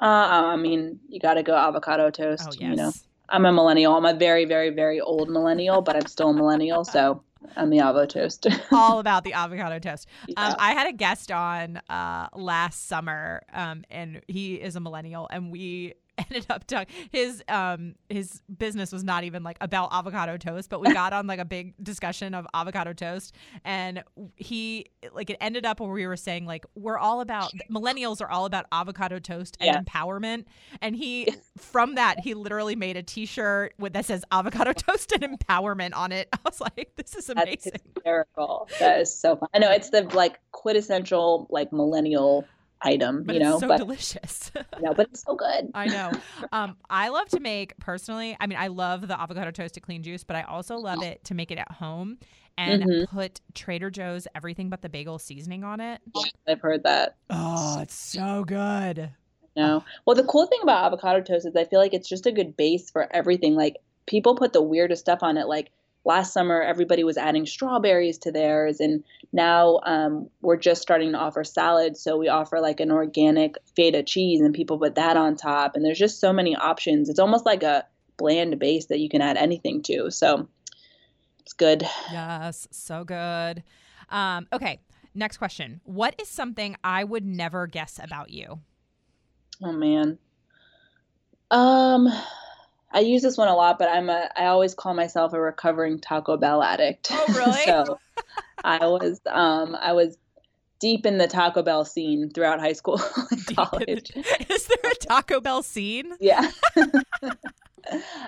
Uh 0.00 0.04
I 0.04 0.56
mean, 0.56 1.00
you 1.08 1.20
gotta 1.20 1.42
go 1.42 1.54
avocado 1.54 2.10
toast. 2.10 2.48
Oh, 2.48 2.52
yes. 2.52 2.60
You 2.60 2.76
know. 2.76 2.92
I'm 3.28 3.46
a 3.46 3.52
millennial. 3.52 3.94
I'm 3.94 4.04
a 4.04 4.12
very, 4.12 4.44
very, 4.44 4.68
very 4.68 5.00
old 5.00 5.30
millennial, 5.30 5.80
but 5.80 5.96
I'm 5.96 6.06
still 6.06 6.28
a 6.28 6.34
millennial. 6.34 6.84
So 6.84 7.22
I'm 7.56 7.70
the 7.70 7.80
avocado 7.80 8.06
toast. 8.06 8.46
All 8.72 8.98
about 8.98 9.24
the 9.24 9.32
avocado 9.32 9.78
toast. 9.78 10.08
Yeah. 10.26 10.48
Um, 10.48 10.54
I 10.58 10.72
had 10.72 10.86
a 10.88 10.92
guest 10.92 11.30
on 11.30 11.76
uh, 11.88 12.28
last 12.34 12.88
summer, 12.88 13.42
um, 13.52 13.84
and 13.90 14.22
he 14.28 14.54
is 14.54 14.76
a 14.76 14.80
millennial, 14.80 15.28
and 15.30 15.50
we 15.50 15.94
ended 16.18 16.46
up 16.50 16.66
talking 16.66 16.94
his 17.10 17.42
um 17.48 17.94
his 18.08 18.42
business 18.58 18.92
was 18.92 19.02
not 19.02 19.24
even 19.24 19.42
like 19.42 19.56
about 19.60 19.88
avocado 19.92 20.36
toast 20.36 20.70
but 20.70 20.80
we 20.80 20.92
got 20.92 21.12
on 21.12 21.26
like 21.26 21.40
a 21.40 21.44
big 21.44 21.74
discussion 21.82 22.34
of 22.34 22.46
avocado 22.54 22.92
toast 22.92 23.34
and 23.64 24.02
he 24.36 24.86
like 25.12 25.30
it 25.30 25.36
ended 25.40 25.66
up 25.66 25.80
where 25.80 25.90
we 25.90 26.06
were 26.06 26.16
saying 26.16 26.46
like 26.46 26.64
we're 26.74 26.98
all 26.98 27.20
about 27.20 27.52
millennials 27.70 28.20
are 28.20 28.30
all 28.30 28.44
about 28.44 28.66
avocado 28.72 29.18
toast 29.18 29.56
and 29.60 29.66
yeah. 29.66 29.80
empowerment 29.80 30.44
and 30.80 30.94
he 30.96 31.28
from 31.56 31.94
that 31.96 32.20
he 32.20 32.34
literally 32.34 32.76
made 32.76 32.96
a 32.96 33.02
t-shirt 33.02 33.74
with 33.78 33.92
that 33.92 34.04
says 34.04 34.24
avocado 34.30 34.72
toast 34.76 35.12
and 35.12 35.22
empowerment 35.22 35.94
on 35.94 36.12
it. 36.12 36.28
I 36.32 36.38
was 36.44 36.60
like 36.60 36.92
this 36.96 37.14
is 37.14 37.28
amazing. 37.28 37.72
That's 37.72 37.86
hysterical. 37.94 38.68
That 38.80 39.00
is 39.00 39.14
so 39.14 39.36
fun. 39.36 39.48
I 39.54 39.58
know 39.58 39.70
it's 39.70 39.90
the 39.90 40.02
like 40.14 40.40
quintessential 40.52 41.46
like 41.50 41.72
millennial 41.72 42.44
item, 42.84 43.24
but 43.24 43.34
you 43.34 43.40
know. 43.40 43.58
so 43.58 43.66
but, 43.66 43.78
delicious. 43.78 44.52
no, 44.80 44.94
but 44.94 45.08
it's 45.08 45.22
so 45.22 45.34
good. 45.34 45.70
I 45.74 45.86
know. 45.86 46.12
Um, 46.52 46.76
I 46.88 47.08
love 47.08 47.28
to 47.30 47.40
make 47.40 47.76
personally. 47.78 48.36
I 48.38 48.46
mean, 48.46 48.58
I 48.58 48.68
love 48.68 49.08
the 49.08 49.20
avocado 49.20 49.50
toast 49.50 49.74
to 49.74 49.80
clean 49.80 50.02
juice, 50.02 50.24
but 50.24 50.36
I 50.36 50.42
also 50.42 50.76
love 50.76 51.02
it 51.02 51.24
to 51.24 51.34
make 51.34 51.50
it 51.50 51.58
at 51.58 51.70
home 51.72 52.18
and 52.56 52.84
mm-hmm. 52.84 53.16
put 53.16 53.40
Trader 53.54 53.90
Joe's 53.90 54.28
everything 54.34 54.68
but 54.68 54.82
the 54.82 54.88
bagel 54.88 55.18
seasoning 55.18 55.64
on 55.64 55.80
it. 55.80 56.00
I've 56.46 56.60
heard 56.60 56.84
that. 56.84 57.16
Oh, 57.30 57.80
it's 57.80 57.94
so 57.94 58.44
good. 58.44 59.10
No. 59.56 59.84
Well, 60.04 60.16
the 60.16 60.24
cool 60.24 60.46
thing 60.46 60.60
about 60.62 60.84
avocado 60.84 61.20
toast 61.20 61.46
is 61.46 61.56
I 61.56 61.64
feel 61.64 61.80
like 61.80 61.94
it's 61.94 62.08
just 62.08 62.26
a 62.26 62.32
good 62.32 62.56
base 62.56 62.90
for 62.90 63.08
everything. 63.14 63.54
Like 63.54 63.78
people 64.06 64.34
put 64.36 64.52
the 64.52 64.62
weirdest 64.62 65.00
stuff 65.00 65.20
on 65.22 65.36
it, 65.36 65.46
like 65.46 65.70
last 66.04 66.32
summer 66.32 66.60
everybody 66.62 67.04
was 67.04 67.16
adding 67.16 67.46
strawberries 67.46 68.18
to 68.18 68.32
theirs 68.32 68.80
and 68.80 69.02
now 69.32 69.80
um, 69.84 70.28
we're 70.42 70.56
just 70.56 70.82
starting 70.82 71.12
to 71.12 71.18
offer 71.18 71.44
salads. 71.44 72.00
So 72.00 72.16
we 72.16 72.28
offer 72.28 72.60
like 72.60 72.80
an 72.80 72.90
organic 72.90 73.56
feta 73.74 74.02
cheese 74.02 74.40
and 74.40 74.54
people 74.54 74.78
put 74.78 74.94
that 74.96 75.16
on 75.16 75.36
top 75.36 75.74
and 75.74 75.84
there's 75.84 75.98
just 75.98 76.20
so 76.20 76.32
many 76.32 76.54
options. 76.54 77.08
It's 77.08 77.18
almost 77.18 77.46
like 77.46 77.62
a 77.62 77.84
bland 78.16 78.58
base 78.58 78.86
that 78.86 79.00
you 79.00 79.08
can 79.08 79.22
add 79.22 79.36
anything 79.36 79.82
to. 79.82 80.10
So 80.10 80.48
it's 81.40 81.52
good. 81.52 81.82
Yes 82.12 82.68
so 82.70 83.04
good. 83.04 83.62
Um, 84.10 84.46
okay 84.52 84.80
next 85.14 85.38
question. 85.38 85.80
What 85.84 86.14
is 86.20 86.28
something 86.28 86.76
i 86.82 87.04
would 87.04 87.24
never 87.24 87.66
guess 87.66 88.00
about 88.02 88.30
you? 88.30 88.60
Oh 89.62 89.72
man. 89.72 90.18
Um 91.50 92.08
I 92.94 93.00
use 93.00 93.22
this 93.22 93.36
one 93.36 93.48
a 93.48 93.56
lot, 93.56 93.78
but 93.78 93.88
I'm 93.90 94.08
a 94.08 94.30
I 94.36 94.46
always 94.46 94.72
call 94.72 94.94
myself 94.94 95.32
a 95.32 95.40
recovering 95.40 95.98
Taco 95.98 96.36
Bell 96.36 96.62
addict. 96.62 97.08
Oh, 97.10 97.24
really? 97.36 97.60
so 97.64 97.98
I 98.62 98.86
was 98.86 99.20
um 99.26 99.76
I 99.78 99.92
was 99.92 100.16
deep 100.78 101.04
in 101.04 101.18
the 101.18 101.26
Taco 101.26 101.62
Bell 101.62 101.84
scene 101.84 102.30
throughout 102.30 102.60
high 102.60 102.72
school 102.72 103.00
and 103.30 103.56
college. 103.56 104.12
Is 104.48 104.66
there 104.66 104.92
a 104.92 104.94
Taco 104.94 105.40
Bell 105.40 105.64
scene? 105.64 106.12
Yeah. 106.20 106.48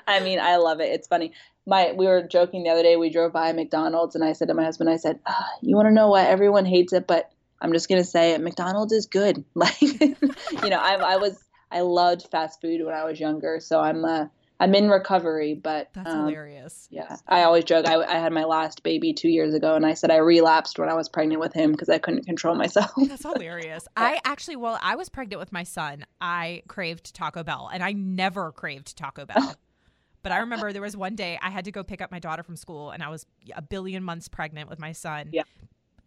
I 0.07 0.21
mean, 0.21 0.41
I 0.41 0.57
love 0.57 0.81
it. 0.81 0.91
It's 0.91 1.07
funny. 1.07 1.33
My 1.65 1.93
we 1.93 2.07
were 2.07 2.23
joking 2.23 2.65
the 2.65 2.71
other 2.71 2.83
day. 2.83 2.97
We 2.97 3.09
drove 3.09 3.33
by 3.33 3.53
McDonald's, 3.53 4.17
and 4.17 4.25
I 4.25 4.33
said 4.33 4.49
to 4.49 4.55
my 4.55 4.65
husband, 4.65 4.91
"I 4.91 4.97
said, 4.97 5.21
ah, 5.27 5.49
you 5.63 5.77
want 5.77 5.87
to 5.87 5.95
know 5.95 6.09
what? 6.09 6.27
Everyone 6.27 6.65
hates 6.65 6.93
it, 6.93 7.07
but 7.07 7.31
I'm 7.61 7.73
just 7.73 7.89
gonna 7.89 8.05
say 8.05 8.33
it. 8.33 8.41
McDonald's 8.41 8.93
is 8.93 9.07
good. 9.07 9.45
Like, 9.55 9.81
you 9.81 10.71
know, 10.71 10.79
I, 10.79 10.95
I 10.95 11.17
was 11.17 11.43
I 11.71 11.81
loved 11.81 12.29
fast 12.31 12.61
food 12.61 12.85
when 12.85 12.95
I 12.95 13.05
was 13.05 13.19
younger, 13.19 13.61
so 13.61 13.81
I'm 13.81 14.05
uh, 14.05 14.27
I'm 14.59 14.75
in 14.75 14.89
recovery, 14.89 15.55
but 15.55 15.91
that's 15.93 16.11
um, 16.11 16.27
hilarious. 16.27 16.89
Yeah, 16.91 17.17
I 17.29 17.43
always 17.43 17.65
joke. 17.65 17.87
I, 17.87 17.97
I, 18.03 18.19
had 18.19 18.33
my 18.33 18.45
last 18.45 18.83
baby 18.83 19.13
two 19.13 19.29
years 19.29 19.53
ago, 19.53 19.75
and 19.75 19.85
I 19.85 19.93
said 19.93 20.11
I 20.11 20.17
relapsed 20.17 20.79
when 20.79 20.89
I 20.89 20.95
was 20.95 21.09
pregnant 21.09 21.41
with 21.41 21.53
him 21.53 21.73
because 21.73 21.91
I 21.91 21.99
couldn't 21.99 22.25
control 22.25 22.55
myself. 22.55 22.91
That's 23.09 23.23
hilarious. 23.23 23.87
I 23.97 24.19
actually, 24.25 24.57
while 24.57 24.79
I 24.81 24.97
was 24.97 25.11
pregnant 25.11 25.41
with 25.41 25.53
my 25.53 25.63
son, 25.63 26.07
I 26.21 26.63
craved 26.69 27.15
Taco 27.15 27.43
Bell, 27.45 27.69
and 27.73 27.83
I 27.83 27.93
never 27.93 28.51
craved 28.51 28.97
Taco 28.97 29.27
Bell. 29.27 29.57
but 30.23 30.33
I 30.33 30.39
remember 30.39 30.73
there 30.73 30.83
was 30.83 30.97
one 30.97 31.17
day 31.17 31.39
I 31.43 31.51
had 31.51 31.67
to 31.67 31.73
go 31.73 31.85
pick 31.85 32.01
up 32.01 32.11
my 32.11 32.19
daughter 32.19 32.43
from 32.43 32.57
school, 32.57 32.91
and 32.91 33.03
I 33.03 33.11
was 33.11 33.27
a 33.55 33.63
billion 33.63 34.03
months 34.03 34.29
pregnant 34.29 34.71
with 34.71 34.79
my 34.79 34.93
son. 34.93 35.29
Yeah. 35.33 35.43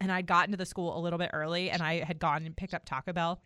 And 0.00 0.10
I'd 0.10 0.26
gotten 0.26 0.50
to 0.52 0.56
the 0.56 0.66
school 0.66 0.98
a 0.98 1.00
little 1.00 1.18
bit 1.18 1.30
early, 1.32 1.70
and 1.70 1.82
I 1.82 2.02
had 2.02 2.18
gone 2.18 2.46
and 2.46 2.56
picked 2.56 2.74
up 2.74 2.84
Taco 2.84 3.12
Bell 3.12 3.40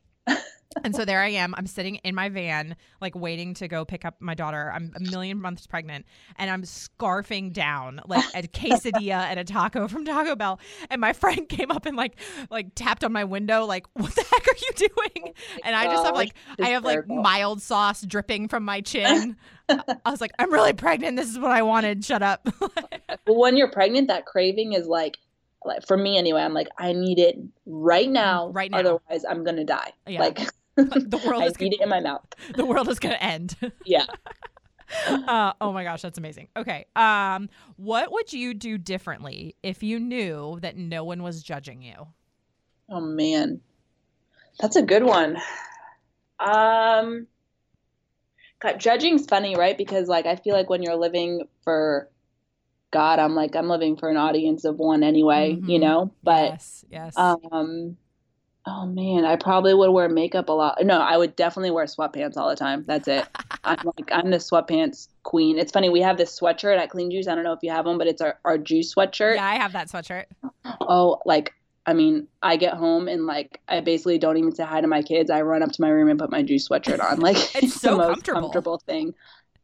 and 0.82 0.94
so 0.94 1.04
there 1.04 1.20
I 1.20 1.28
am. 1.28 1.54
I'm 1.56 1.66
sitting 1.66 1.96
in 1.96 2.14
my 2.14 2.28
van, 2.28 2.76
like 3.00 3.14
waiting 3.14 3.54
to 3.54 3.68
go 3.68 3.84
pick 3.84 4.04
up 4.04 4.16
my 4.20 4.34
daughter. 4.34 4.70
I'm 4.74 4.92
a 4.96 5.00
million 5.00 5.40
months 5.40 5.66
pregnant, 5.66 6.06
and 6.36 6.50
I'm 6.50 6.62
scarfing 6.62 7.52
down 7.52 8.00
like 8.06 8.24
a 8.34 8.42
quesadilla 8.42 9.26
and 9.26 9.38
a 9.38 9.44
taco 9.44 9.88
from 9.88 10.04
Taco 10.04 10.34
Bell. 10.34 10.58
And 10.90 11.00
my 11.00 11.12
friend 11.12 11.48
came 11.48 11.70
up 11.70 11.86
and 11.86 11.96
like 11.96 12.18
like 12.50 12.74
tapped 12.74 13.04
on 13.04 13.12
my 13.12 13.24
window, 13.24 13.64
like, 13.64 13.86
"What 13.94 14.14
the 14.14 14.22
heck 14.22 14.46
are 14.48 14.56
you 14.60 14.72
doing?" 14.88 15.34
Oh 15.34 15.58
and 15.64 15.76
I 15.76 15.84
just 15.84 16.04
have 16.04 16.14
like 16.14 16.34
I 16.60 16.68
have 16.68 16.84
like 16.84 17.06
mild 17.08 17.62
sauce 17.62 18.02
dripping 18.02 18.48
from 18.48 18.64
my 18.64 18.80
chin. 18.80 19.36
I 19.68 20.10
was 20.10 20.20
like, 20.20 20.32
"I'm 20.38 20.52
really 20.52 20.72
pregnant. 20.72 21.16
This 21.16 21.30
is 21.30 21.38
what 21.38 21.52
I 21.52 21.62
wanted. 21.62 22.04
Shut 22.04 22.22
up." 22.22 22.46
well, 22.60 23.38
when 23.38 23.56
you're 23.56 23.70
pregnant, 23.70 24.08
that 24.08 24.26
craving 24.26 24.72
is 24.72 24.86
like 24.86 25.18
like 25.64 25.86
for 25.86 25.96
me 25.96 26.18
anyway 26.18 26.42
i'm 26.42 26.52
like 26.52 26.68
i 26.76 26.92
need 26.92 27.18
it 27.18 27.38
right 27.64 28.04
mm-hmm. 28.04 28.12
now 28.12 28.50
right 28.50 28.70
now 28.70 28.80
otherwise 28.80 29.24
i'm 29.28 29.44
gonna 29.44 29.64
die 29.64 29.92
yeah. 30.06 30.20
like 30.20 30.40
the 30.76 31.22
world 31.24 31.42
I 31.42 31.46
is 31.46 31.56
gonna, 31.56 31.72
it 31.72 31.80
in 31.80 31.88
my 31.88 32.00
mouth. 32.00 32.26
The 32.54 32.64
world 32.64 32.88
is 32.88 32.98
gonna 32.98 33.14
end. 33.14 33.56
Yeah. 33.84 34.06
Uh, 35.08 35.52
oh 35.60 35.72
my 35.72 35.82
gosh 35.82 36.02
that's 36.02 36.18
amazing. 36.18 36.48
Okay 36.56 36.86
um 36.94 37.48
what 37.76 38.12
would 38.12 38.32
you 38.32 38.54
do 38.54 38.78
differently 38.78 39.56
if 39.62 39.82
you 39.82 39.98
knew 39.98 40.58
that 40.60 40.76
no 40.76 41.04
one 41.04 41.22
was 41.22 41.42
judging 41.42 41.82
you? 41.82 42.08
Oh 42.90 43.00
man. 43.00 43.60
That's 44.60 44.76
a 44.76 44.82
good 44.82 45.02
one. 45.02 45.38
Um 46.38 47.26
God, 48.60 48.78
judging's 48.78 49.26
funny 49.26 49.56
right? 49.56 49.76
Because 49.76 50.08
like 50.08 50.26
i 50.26 50.36
feel 50.36 50.54
like 50.54 50.68
when 50.68 50.82
you're 50.82 50.96
living 50.96 51.48
for 51.62 52.08
God, 52.94 53.18
I'm 53.18 53.34
like, 53.34 53.56
I'm 53.56 53.68
living 53.68 53.96
for 53.96 54.08
an 54.08 54.16
audience 54.16 54.64
of 54.64 54.78
one 54.78 55.02
anyway, 55.02 55.56
mm-hmm. 55.56 55.68
you 55.68 55.80
know? 55.80 56.12
But, 56.22 56.50
yes, 56.52 56.84
yes. 56.88 57.14
Um, 57.16 57.96
oh 58.66 58.86
man, 58.86 59.24
I 59.24 59.36
probably 59.36 59.74
would 59.74 59.90
wear 59.90 60.08
makeup 60.08 60.48
a 60.48 60.52
lot. 60.52 60.78
No, 60.84 61.00
I 61.00 61.16
would 61.16 61.36
definitely 61.36 61.70
wear 61.70 61.84
sweatpants 61.84 62.36
all 62.36 62.48
the 62.48 62.56
time. 62.56 62.84
That's 62.86 63.08
it. 63.08 63.26
I'm 63.64 63.78
like, 63.84 64.10
I'm 64.12 64.30
the 64.30 64.38
sweatpants 64.38 65.08
queen. 65.22 65.58
It's 65.58 65.72
funny, 65.72 65.88
we 65.88 66.00
have 66.00 66.16
this 66.16 66.38
sweatshirt 66.38 66.78
at 66.78 66.90
Clean 66.90 67.10
Juice. 67.10 67.28
I 67.28 67.34
don't 67.34 67.44
know 67.44 67.52
if 67.52 67.60
you 67.62 67.70
have 67.70 67.86
one, 67.86 67.98
but 67.98 68.06
it's 68.06 68.20
our, 68.20 68.38
our 68.44 68.58
juice 68.58 68.94
sweatshirt. 68.94 69.36
Yeah, 69.36 69.46
I 69.46 69.56
have 69.56 69.72
that 69.72 69.88
sweatshirt. 69.88 70.24
Oh, 70.80 71.20
like, 71.24 71.54
I 71.86 71.92
mean, 71.92 72.28
I 72.42 72.56
get 72.56 72.74
home 72.74 73.08
and 73.08 73.26
like 73.26 73.60
I 73.68 73.80
basically 73.80 74.18
don't 74.18 74.38
even 74.38 74.54
say 74.54 74.64
hi 74.64 74.80
to 74.80 74.86
my 74.86 75.02
kids. 75.02 75.30
I 75.30 75.42
run 75.42 75.62
up 75.62 75.72
to 75.72 75.80
my 75.82 75.90
room 75.90 76.08
and 76.08 76.18
put 76.18 76.30
my 76.30 76.42
juice 76.42 76.68
sweatshirt 76.68 77.00
on. 77.00 77.20
Like 77.20 77.36
it's, 77.36 77.54
it's 77.62 77.80
so 77.80 77.90
the 77.90 77.96
most 77.96 78.06
comfortable. 78.08 78.40
comfortable 78.40 78.82
thing 78.86 79.14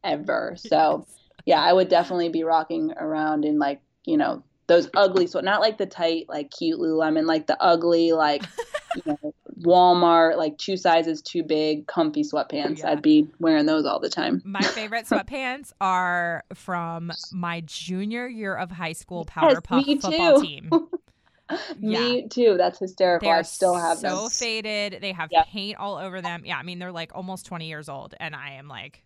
ever. 0.03 0.55
So 0.57 1.05
yes 1.07 1.17
yeah, 1.45 1.61
I 1.61 1.73
would 1.73 1.89
definitely 1.89 2.29
be 2.29 2.43
rocking 2.43 2.93
around 2.97 3.45
in 3.45 3.59
like, 3.59 3.81
you 4.05 4.17
know, 4.17 4.43
those 4.71 4.89
ugly 4.95 5.27
so 5.27 5.41
not 5.41 5.59
like 5.59 5.77
the 5.77 5.85
tight, 5.85 6.29
like 6.29 6.49
cute 6.49 6.79
Lululemon, 6.79 7.25
like 7.25 7.45
the 7.45 7.61
ugly, 7.61 8.13
like 8.13 8.41
you 8.95 9.01
know, 9.05 9.33
Walmart, 9.59 10.37
like 10.37 10.57
two 10.57 10.77
sizes 10.77 11.21
too 11.21 11.43
big, 11.43 11.87
comfy 11.87 12.23
sweatpants. 12.23 12.79
Yeah. 12.79 12.91
I'd 12.91 13.01
be 13.01 13.27
wearing 13.39 13.65
those 13.65 13.85
all 13.85 13.99
the 13.99 14.09
time. 14.09 14.41
My 14.45 14.61
favorite 14.61 15.05
sweatpants 15.09 15.73
are 15.81 16.45
from 16.53 17.11
my 17.33 17.61
junior 17.65 18.29
year 18.29 18.55
of 18.55 18.71
high 18.71 18.93
school 18.93 19.25
powderpuff 19.25 19.83
yes, 19.85 20.01
football 20.01 20.41
team. 20.41 20.69
me 21.77 22.21
yeah. 22.21 22.27
too. 22.29 22.55
That's 22.57 22.79
hysterical. 22.79 23.27
They're 23.27 23.39
I 23.39 23.41
still 23.41 23.75
have 23.75 23.97
so 23.97 24.21
them. 24.21 24.29
faded. 24.29 24.99
They 25.01 25.11
have 25.11 25.27
yeah. 25.33 25.43
paint 25.43 25.79
all 25.79 25.97
over 25.97 26.21
them. 26.21 26.43
Yeah, 26.45 26.57
I 26.57 26.63
mean 26.63 26.79
they're 26.79 26.93
like 26.93 27.11
almost 27.13 27.45
20 27.45 27.67
years 27.67 27.89
old, 27.89 28.15
and 28.21 28.33
I 28.33 28.51
am 28.51 28.69
like 28.69 29.03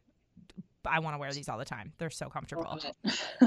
I 0.88 0.99
want 0.99 1.15
to 1.15 1.19
wear 1.19 1.31
these 1.31 1.49
all 1.49 1.57
the 1.57 1.65
time. 1.65 1.93
They're 1.97 2.09
so 2.09 2.29
comfortable. 2.29 2.79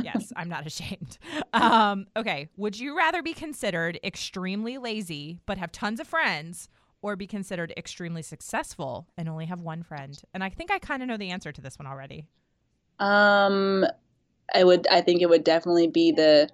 yes, 0.03 0.32
I'm 0.36 0.49
not 0.49 0.66
ashamed. 0.66 1.18
Um, 1.53 2.07
okay. 2.16 2.49
Would 2.57 2.78
you 2.78 2.97
rather 2.97 3.22
be 3.22 3.32
considered 3.32 3.99
extremely 4.05 4.78
lazy 4.78 5.41
but 5.47 5.59
have 5.59 5.72
tons 5.72 5.99
of 5.99 6.07
friends 6.07 6.68
or 7.03 7.16
be 7.16 7.26
considered 7.26 7.72
extremely 7.76 8.22
successful 8.22 9.09
and 9.16 9.28
only 9.28 9.47
have 9.47 9.61
one 9.61 9.82
friend? 9.82 10.20
And 10.34 10.45
I 10.45 10.51
think 10.51 10.70
I 10.70 10.78
kind 10.78 11.03
of 11.03 11.09
know 11.09 11.16
the 11.16 11.30
answer 11.30 11.51
to 11.53 11.61
this 11.61 11.78
one 11.78 11.86
already. 11.86 12.26
Um, 13.01 13.86
I 14.55 14.64
would, 14.64 14.86
I 14.89 15.01
think 15.01 15.22
it 15.22 15.28
would 15.28 15.45
definitely 15.45 15.89
be 15.89 16.12
the 16.12 16.49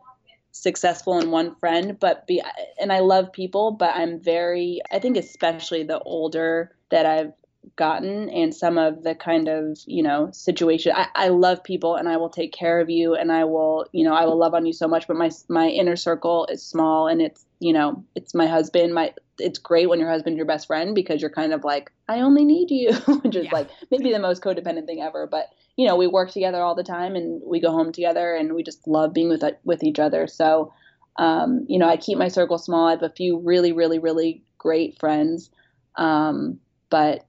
successful 0.53 1.19
and 1.19 1.33
one 1.33 1.55
friend, 1.57 1.99
but 1.99 2.27
be, 2.27 2.43
and 2.81 2.93
I 2.93 3.01
love 3.01 3.33
people, 3.33 3.73
but 3.73 3.95
I'm 3.95 4.21
very, 4.21 4.81
I 4.91 5.01
think 5.01 5.17
especially 5.17 5.83
the 5.83 5.99
older 6.01 6.77
that 6.91 7.07
I've 7.07 7.33
gotten 7.77 8.29
and 8.31 8.55
some 8.55 8.79
of 8.79 9.03
the 9.03 9.15
kind 9.15 9.49
of 9.49 9.79
you 9.87 10.03
know 10.03 10.31
situation 10.33 10.93
I, 10.95 11.09
I 11.15 11.29
love 11.29 11.63
people 11.65 11.97
and 11.97 12.09
i 12.09 12.17
will 12.17 12.29
take 12.29 12.53
care 12.53 12.81
of 12.81 12.91
you 12.91 13.15
and 13.15 13.33
i 13.33 13.45
will 13.45 13.87
you 13.93 14.05
know 14.05 14.15
i 14.15 14.25
will 14.25 14.39
love 14.39 14.55
on 14.55 14.67
you 14.67 14.73
so 14.73 14.87
much 14.87 15.07
but 15.07 15.17
my 15.17 15.31
my 15.49 15.69
inner 15.69 15.97
circle 15.97 16.47
is 16.51 16.63
small 16.63 17.09
and 17.09 17.21
it's 17.21 17.45
you 17.61 17.73
know 17.73 18.05
it's 18.15 18.35
my 18.35 18.47
husband 18.47 18.95
my 18.95 19.13
it's 19.39 19.59
great 19.59 19.89
when 19.89 19.99
your 19.99 20.11
husband's 20.11 20.37
your 20.37 20.47
best 20.47 20.67
friend 20.67 20.95
because 20.95 21.21
you're 21.21 21.31
kind 21.31 21.53
of 21.53 21.65
like 21.65 21.91
i 22.09 22.21
only 22.21 22.45
need 22.45 22.71
you 22.71 22.93
which 23.23 23.37
is 23.37 23.47
yeah. 23.47 23.53
like 23.53 23.69
maybe 23.91 24.13
the 24.13 24.19
most 24.19 24.43
codependent 24.43 24.87
thing 24.87 25.01
ever 25.01 25.27
but 25.27 25.51
you 25.77 25.87
know 25.87 25.97
we 25.97 26.07
work 26.07 26.31
together 26.31 26.63
all 26.63 26.75
the 26.75 26.85
time 26.85 27.17
and 27.17 27.41
we 27.45 27.61
go 27.61 27.71
home 27.71 27.93
together 27.93 28.35
and 28.35 28.55
we 28.55 28.63
just 28.63 28.87
love 28.87 29.13
being 29.13 29.29
with 29.29 29.43
with 29.65 29.83
each 29.83 29.99
other 29.99 30.27
so 30.27 30.73
um, 31.17 31.65
you 31.69 31.79
know 31.79 31.89
i 31.89 31.97
keep 31.97 32.19
my 32.19 32.29
circle 32.29 32.59
small 32.59 32.89
i 32.89 32.91
have 32.91 33.03
a 33.03 33.11
few 33.11 33.39
really 33.39 33.73
really 33.73 33.99
really 33.99 34.43
great 34.59 34.99
friends 34.99 35.51
um, 35.97 36.59
but 36.91 37.25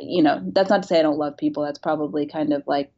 you 0.00 0.22
know, 0.22 0.40
that's 0.44 0.70
not 0.70 0.82
to 0.82 0.88
say 0.88 0.98
I 0.98 1.02
don't 1.02 1.18
love 1.18 1.36
people. 1.36 1.62
That's 1.64 1.78
probably 1.78 2.26
kind 2.26 2.52
of 2.52 2.62
like 2.66 2.92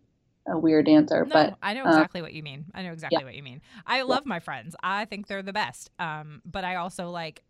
a 0.47 0.59
weird 0.59 0.89
answer, 0.89 1.25
no, 1.25 1.33
but 1.33 1.55
I 1.63 1.75
know 1.75 1.85
uh, 1.85 1.89
exactly 1.89 2.23
what 2.23 2.33
you 2.33 2.43
mean. 2.43 2.67
I 2.75 2.83
know 2.83 2.93
exactly 2.93 3.19
yeah. 3.21 3.25
what 3.25 3.35
you 3.35 3.43
mean. 3.43 3.63
I 3.87 4.03
love 4.03 4.23
yeah. 4.25 4.31
my 4.31 4.41
friends. 4.41 4.77
I 4.83 5.07
think 5.07 5.27
they're 5.27 5.43
the 5.43 5.53
best. 5.53 5.91
Um, 5.99 6.43
but 6.45 6.65
I 6.65 6.77
also 6.77 7.11
like 7.11 7.43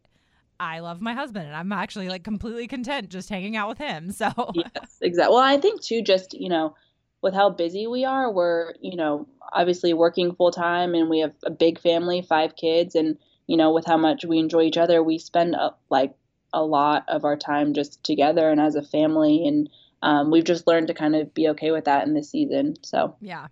I 0.60 0.80
love 0.80 1.00
my 1.00 1.14
husband 1.14 1.46
and 1.46 1.56
I'm 1.56 1.72
actually 1.72 2.08
like 2.08 2.22
completely 2.22 2.68
content 2.68 3.08
just 3.08 3.28
hanging 3.28 3.56
out 3.56 3.68
with 3.68 3.78
him. 3.78 4.12
So 4.12 4.52
Yes, 4.54 4.98
exactly. 5.00 5.34
Well, 5.34 5.42
I 5.42 5.58
think 5.58 5.82
too 5.82 6.02
just, 6.02 6.34
you 6.34 6.48
know, 6.48 6.76
with 7.20 7.34
how 7.34 7.50
busy 7.50 7.86
we 7.86 8.04
are, 8.04 8.30
we're, 8.30 8.74
you 8.80 8.96
know, 8.96 9.26
obviously 9.52 9.92
working 9.92 10.34
full 10.34 10.52
time 10.52 10.94
and 10.94 11.10
we 11.10 11.20
have 11.20 11.34
a 11.44 11.50
big 11.50 11.80
family, 11.80 12.22
five 12.22 12.54
kids 12.54 12.94
and 12.94 13.18
you 13.46 13.56
know, 13.56 13.72
with 13.72 13.84
how 13.84 13.96
much 13.96 14.24
we 14.24 14.38
enjoy 14.38 14.62
each 14.62 14.78
other, 14.78 15.02
we 15.02 15.18
spend 15.18 15.54
uh, 15.54 15.70
like 15.90 16.14
a 16.54 16.64
lot 16.64 17.04
of 17.08 17.24
our 17.24 17.36
time 17.36 17.74
just 17.74 18.02
together 18.02 18.50
and 18.50 18.60
as 18.60 18.74
a 18.74 18.82
family 18.82 19.46
and 19.46 19.68
um, 20.02 20.30
we've 20.30 20.44
just 20.44 20.66
learned 20.66 20.88
to 20.88 20.94
kind 20.94 21.16
of 21.16 21.32
be 21.34 21.48
okay 21.48 21.70
with 21.70 21.84
that 21.84 22.06
in 22.06 22.14
this 22.14 22.30
season 22.30 22.74
so 22.82 23.16
yeah 23.20 23.48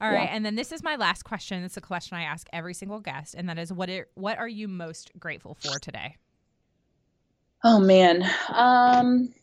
all 0.00 0.10
right, 0.10 0.22
yeah. 0.22 0.34
and 0.34 0.46
then 0.46 0.54
this 0.54 0.72
is 0.72 0.82
my 0.82 0.96
last 0.96 1.24
question. 1.24 1.62
It's 1.62 1.76
a 1.76 1.82
question 1.82 2.16
I 2.16 2.22
ask 2.22 2.46
every 2.54 2.72
single 2.72 3.00
guest, 3.00 3.34
and 3.34 3.50
that 3.50 3.58
is, 3.58 3.70
what 3.70 3.90
are, 3.90 4.08
what 4.14 4.38
are 4.38 4.48
you 4.48 4.66
most 4.66 5.12
grateful 5.18 5.58
for 5.60 5.78
today? 5.78 6.16
Oh 7.62 7.78
man, 7.78 8.24
um, 8.48 9.34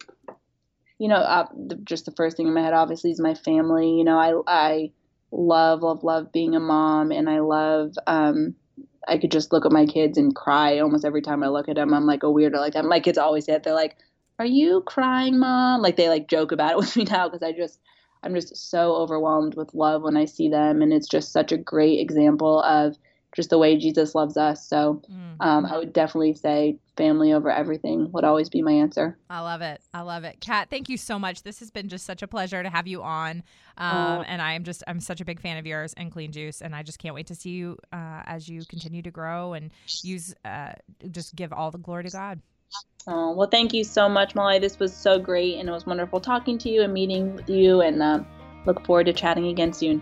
you 0.97 1.07
know, 1.07 1.17
uh, 1.17 1.45
the, 1.55 1.75
just 1.75 2.05
the 2.05 2.11
first 2.11 2.37
thing 2.37 2.47
in 2.47 2.53
my 2.55 2.61
head, 2.61 2.73
obviously, 2.73 3.11
is 3.11 3.19
my 3.19 3.35
family. 3.35 3.91
You 3.91 4.03
know, 4.03 4.17
I 4.17 4.33
I 4.47 4.91
love 5.31 5.83
love 5.83 6.03
love 6.03 6.31
being 6.31 6.55
a 6.55 6.59
mom, 6.59 7.11
and 7.11 7.29
I 7.29 7.39
love 7.39 7.93
um, 8.07 8.55
I 9.07 9.17
could 9.17 9.31
just 9.31 9.51
look 9.53 9.65
at 9.65 9.71
my 9.71 9.85
kids 9.85 10.17
and 10.17 10.35
cry 10.35 10.79
almost 10.79 11.05
every 11.05 11.21
time 11.21 11.43
I 11.43 11.47
look 11.47 11.69
at 11.69 11.75
them. 11.75 11.93
I'm 11.93 12.05
like 12.05 12.23
a 12.23 12.27
weirdo 12.27 12.57
like 12.57 12.73
that. 12.73 12.85
My 12.85 12.99
kids 12.99 13.17
always 13.17 13.45
say 13.45 13.53
it. 13.53 13.63
They're 13.63 13.73
like, 13.73 13.97
"Are 14.39 14.45
you 14.45 14.81
crying, 14.85 15.39
mom?" 15.39 15.81
Like 15.81 15.95
they 15.97 16.09
like 16.09 16.27
joke 16.27 16.51
about 16.51 16.71
it 16.71 16.77
with 16.79 16.95
me 16.95 17.05
now 17.05 17.27
because 17.27 17.43
I 17.43 17.51
just 17.51 17.79
I'm 18.23 18.33
just 18.35 18.55
so 18.55 18.95
overwhelmed 18.95 19.55
with 19.55 19.73
love 19.73 20.01
when 20.03 20.17
I 20.17 20.25
see 20.25 20.49
them, 20.49 20.81
and 20.81 20.91
it's 20.93 21.07
just 21.07 21.31
such 21.31 21.51
a 21.51 21.57
great 21.57 21.99
example 21.99 22.61
of 22.63 22.97
just 23.37 23.51
the 23.51 23.57
way 23.57 23.77
Jesus 23.77 24.15
loves 24.15 24.35
us. 24.35 24.67
So 24.67 25.03
mm. 25.09 25.35
um, 25.39 25.67
I 25.67 25.77
would 25.77 25.93
definitely 25.93 26.33
say 26.33 26.79
family 26.97 27.33
over 27.33 27.51
everything 27.51 28.11
would 28.11 28.23
always 28.23 28.49
be 28.49 28.63
my 28.63 28.71
answer. 28.71 29.15
I 29.29 29.41
love 29.41 29.61
it. 29.61 29.79
I 29.93 30.01
love 30.01 30.23
it. 30.23 30.41
Kat, 30.41 30.69
thank 30.71 30.89
you 30.89 30.97
so 30.97 31.19
much. 31.19 31.43
This 31.43 31.59
has 31.59 31.69
been 31.69 31.87
just 31.87 32.03
such 32.03 32.23
a 32.23 32.27
pleasure 32.27 32.63
to 32.63 32.69
have 32.69 32.87
you 32.87 33.03
on. 33.03 33.43
Um, 33.77 34.25
and 34.27 34.41
I 34.41 34.53
am 34.53 34.63
just, 34.63 34.83
I'm 34.87 34.99
such 34.99 35.21
a 35.21 35.25
big 35.25 35.39
fan 35.39 35.57
of 35.57 35.67
yours 35.67 35.93
and 35.95 36.11
Clean 36.11 36.31
Juice. 36.31 36.61
And 36.61 36.75
I 36.75 36.81
just 36.81 36.97
can't 36.97 37.13
wait 37.13 37.27
to 37.27 37.35
see 37.35 37.51
you 37.51 37.77
uh, 37.93 38.23
as 38.25 38.49
you 38.49 38.65
continue 38.65 39.03
to 39.03 39.11
grow 39.11 39.53
and 39.53 39.69
use, 40.01 40.33
uh, 40.43 40.71
just 41.11 41.35
give 41.35 41.53
all 41.53 41.69
the 41.69 41.77
glory 41.77 42.05
to 42.05 42.09
God. 42.09 42.41
Oh, 43.05 43.35
well, 43.35 43.47
thank 43.47 43.71
you 43.71 43.83
so 43.83 44.09
much, 44.09 44.33
Molly. 44.33 44.57
This 44.57 44.79
was 44.79 44.93
so 44.93 45.19
great. 45.19 45.59
And 45.59 45.69
it 45.69 45.71
was 45.71 45.85
wonderful 45.85 46.19
talking 46.19 46.57
to 46.57 46.69
you 46.69 46.81
and 46.81 46.91
meeting 46.91 47.35
with 47.35 47.47
you. 47.47 47.81
And 47.81 48.01
uh, 48.01 48.23
look 48.65 48.83
forward 48.83 49.05
to 49.05 49.13
chatting 49.13 49.45
again 49.49 49.73
soon. 49.73 50.01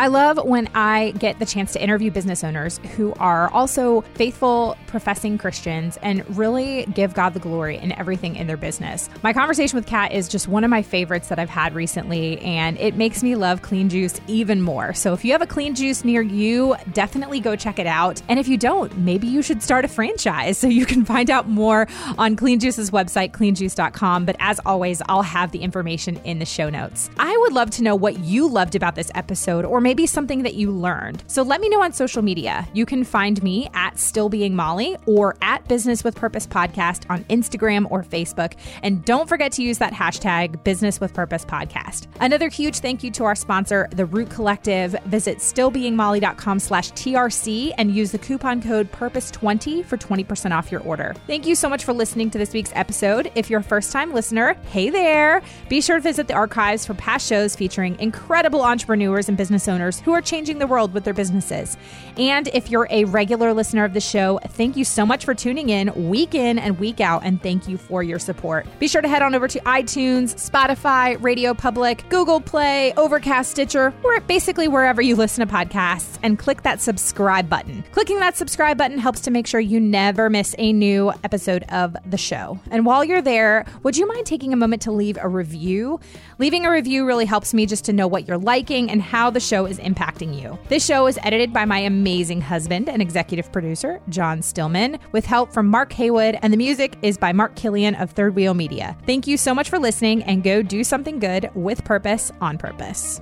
I 0.00 0.06
love 0.06 0.38
when 0.44 0.68
I 0.74 1.10
get 1.18 1.40
the 1.40 1.46
chance 1.46 1.72
to 1.72 1.82
interview 1.82 2.12
business 2.12 2.44
owners 2.44 2.78
who 2.96 3.14
are 3.14 3.50
also 3.50 4.02
faithful, 4.14 4.76
professing 4.86 5.38
Christians 5.38 5.98
and 6.02 6.24
really 6.38 6.86
give 6.94 7.14
God 7.14 7.34
the 7.34 7.40
glory 7.40 7.78
in 7.78 7.90
everything 7.98 8.36
in 8.36 8.46
their 8.46 8.56
business. 8.56 9.10
My 9.24 9.32
conversation 9.32 9.76
with 9.76 9.86
Kat 9.86 10.12
is 10.12 10.28
just 10.28 10.46
one 10.46 10.62
of 10.62 10.70
my 10.70 10.82
favorites 10.82 11.28
that 11.28 11.40
I've 11.40 11.50
had 11.50 11.74
recently, 11.74 12.38
and 12.42 12.78
it 12.78 12.94
makes 12.94 13.24
me 13.24 13.34
love 13.34 13.62
clean 13.62 13.88
juice 13.88 14.20
even 14.28 14.62
more. 14.62 14.94
So 14.94 15.14
if 15.14 15.24
you 15.24 15.32
have 15.32 15.42
a 15.42 15.46
clean 15.46 15.74
juice 15.74 16.04
near 16.04 16.22
you, 16.22 16.76
definitely 16.92 17.40
go 17.40 17.56
check 17.56 17.80
it 17.80 17.86
out. 17.88 18.22
And 18.28 18.38
if 18.38 18.46
you 18.46 18.56
don't, 18.56 18.96
maybe 18.98 19.26
you 19.26 19.42
should 19.42 19.62
start 19.62 19.84
a 19.84 19.88
franchise. 19.88 20.58
So 20.68 20.68
you 20.68 20.86
can 20.86 21.04
find 21.04 21.30
out 21.30 21.48
more 21.48 21.86
on 22.18 22.34
Clean 22.34 22.58
Juice's 22.58 22.90
website, 22.90 23.30
cleanjuice.com. 23.30 24.24
But 24.24 24.34
as 24.40 24.60
always, 24.66 25.00
I'll 25.08 25.22
have 25.22 25.52
the 25.52 25.60
information 25.60 26.16
in 26.24 26.40
the 26.40 26.44
show 26.44 26.68
notes. 26.68 27.08
I 27.16 27.36
would 27.38 27.52
love 27.52 27.70
to 27.72 27.82
know 27.84 27.94
what 27.94 28.18
you 28.18 28.48
loved 28.48 28.74
about 28.74 28.96
this 28.96 29.10
episode 29.14 29.64
or 29.64 29.80
maybe 29.88 30.06
something 30.06 30.42
that 30.42 30.52
you 30.52 30.70
learned. 30.70 31.24
So 31.28 31.40
let 31.40 31.62
me 31.62 31.70
know 31.70 31.82
on 31.82 31.94
social 31.94 32.20
media. 32.20 32.68
You 32.74 32.84
can 32.84 33.04
find 33.04 33.42
me 33.42 33.70
at 33.72 33.98
Still 33.98 34.28
Being 34.28 34.54
Molly 34.54 34.98
or 35.06 35.34
at 35.40 35.66
Business 35.66 36.04
with 36.04 36.14
Purpose 36.14 36.46
Podcast 36.46 37.08
on 37.08 37.24
Instagram 37.24 37.90
or 37.90 38.02
Facebook. 38.02 38.52
And 38.82 39.02
don't 39.06 39.26
forget 39.26 39.50
to 39.52 39.62
use 39.62 39.78
that 39.78 39.94
hashtag 39.94 40.62
Business 40.62 41.00
with 41.00 41.14
Purpose 41.14 41.46
Podcast. 41.46 42.06
Another 42.20 42.50
huge 42.50 42.80
thank 42.80 43.02
you 43.02 43.10
to 43.12 43.24
our 43.24 43.34
sponsor, 43.34 43.88
The 43.92 44.04
Root 44.04 44.28
Collective. 44.28 44.94
Visit 45.06 45.38
stillbeingmolly.com 45.38 46.58
slash 46.58 46.92
TRC 46.92 47.72
and 47.78 47.90
use 47.90 48.12
the 48.12 48.18
coupon 48.18 48.60
code 48.60 48.92
PURPOSE20 48.92 49.86
for 49.86 49.96
20% 49.96 50.50
off 50.54 50.70
your 50.70 50.82
order. 50.82 51.14
Thank 51.26 51.46
you 51.46 51.54
so 51.54 51.66
much 51.66 51.84
for 51.84 51.94
listening 51.94 52.28
to 52.32 52.36
this 52.36 52.52
week's 52.52 52.72
episode. 52.74 53.32
If 53.34 53.48
you're 53.48 53.60
a 53.60 53.64
first 53.64 53.90
time 53.90 54.12
listener, 54.12 54.52
hey 54.68 54.90
there. 54.90 55.40
Be 55.70 55.80
sure 55.80 55.96
to 55.96 56.02
visit 56.02 56.28
the 56.28 56.34
archives 56.34 56.84
for 56.84 56.92
past 56.92 57.26
shows 57.26 57.56
featuring 57.56 57.98
incredible 58.00 58.60
entrepreneurs 58.60 59.30
and 59.30 59.38
business 59.38 59.66
owners 59.66 59.77
owners 59.78 60.00
who 60.00 60.12
are 60.12 60.20
changing 60.20 60.58
the 60.58 60.66
world 60.66 60.92
with 60.92 61.04
their 61.04 61.14
businesses. 61.14 61.76
And 62.16 62.48
if 62.48 62.68
you're 62.70 62.88
a 62.90 63.04
regular 63.04 63.54
listener 63.54 63.84
of 63.84 63.94
the 63.94 64.00
show, 64.00 64.40
thank 64.42 64.76
you 64.76 64.84
so 64.84 65.06
much 65.06 65.24
for 65.24 65.34
tuning 65.34 65.68
in 65.68 66.08
week 66.08 66.34
in 66.34 66.58
and 66.58 66.78
week 66.80 67.00
out, 67.00 67.22
and 67.24 67.40
thank 67.40 67.68
you 67.68 67.78
for 67.78 68.02
your 68.02 68.18
support. 68.18 68.66
Be 68.80 68.88
sure 68.88 69.00
to 69.00 69.08
head 69.08 69.22
on 69.22 69.34
over 69.34 69.46
to 69.46 69.60
iTunes, 69.60 70.34
Spotify, 70.34 71.22
Radio 71.22 71.54
Public, 71.54 72.04
Google 72.08 72.40
Play, 72.40 72.92
Overcast, 72.96 73.52
Stitcher, 73.52 73.94
or 74.02 74.20
basically 74.22 74.66
wherever 74.66 75.00
you 75.00 75.14
listen 75.14 75.46
to 75.46 75.52
podcasts, 75.52 76.18
and 76.22 76.38
click 76.38 76.62
that 76.62 76.80
subscribe 76.80 77.48
button. 77.48 77.84
Clicking 77.92 78.18
that 78.18 78.36
subscribe 78.36 78.76
button 78.76 78.98
helps 78.98 79.20
to 79.20 79.30
make 79.30 79.46
sure 79.46 79.60
you 79.60 79.78
never 79.78 80.28
miss 80.28 80.54
a 80.58 80.72
new 80.72 81.12
episode 81.22 81.64
of 81.68 81.96
the 82.04 82.18
show. 82.18 82.58
And 82.70 82.84
while 82.84 83.04
you're 83.04 83.22
there, 83.22 83.64
would 83.84 83.96
you 83.96 84.08
mind 84.08 84.26
taking 84.26 84.52
a 84.52 84.56
moment 84.56 84.82
to 84.82 84.92
leave 84.92 85.18
a 85.20 85.28
review? 85.28 86.00
Leaving 86.40 86.64
a 86.64 86.70
review 86.70 87.04
really 87.04 87.24
helps 87.24 87.52
me 87.52 87.66
just 87.66 87.84
to 87.84 87.92
know 87.92 88.06
what 88.06 88.28
you're 88.28 88.38
liking 88.38 88.92
and 88.92 89.02
how 89.02 89.28
the 89.28 89.40
show 89.40 89.66
is 89.66 89.80
impacting 89.80 90.40
you. 90.40 90.56
This 90.68 90.86
show 90.86 91.08
is 91.08 91.18
edited 91.24 91.52
by 91.52 91.64
my 91.64 91.80
amazing 91.80 92.40
husband 92.40 92.88
and 92.88 93.02
executive 93.02 93.50
producer, 93.50 94.00
John 94.08 94.40
Stillman, 94.40 95.00
with 95.10 95.26
help 95.26 95.52
from 95.52 95.66
Mark 95.66 95.92
Haywood, 95.94 96.38
and 96.40 96.52
the 96.52 96.56
music 96.56 96.96
is 97.02 97.18
by 97.18 97.32
Mark 97.32 97.56
Killian 97.56 97.96
of 97.96 98.12
Third 98.12 98.36
Wheel 98.36 98.54
Media. 98.54 98.96
Thank 99.04 99.26
you 99.26 99.36
so 99.36 99.52
much 99.52 99.68
for 99.68 99.80
listening, 99.80 100.22
and 100.22 100.44
go 100.44 100.62
do 100.62 100.84
something 100.84 101.18
good 101.18 101.50
with 101.56 101.84
purpose 101.84 102.30
on 102.40 102.56
purpose. 102.56 103.20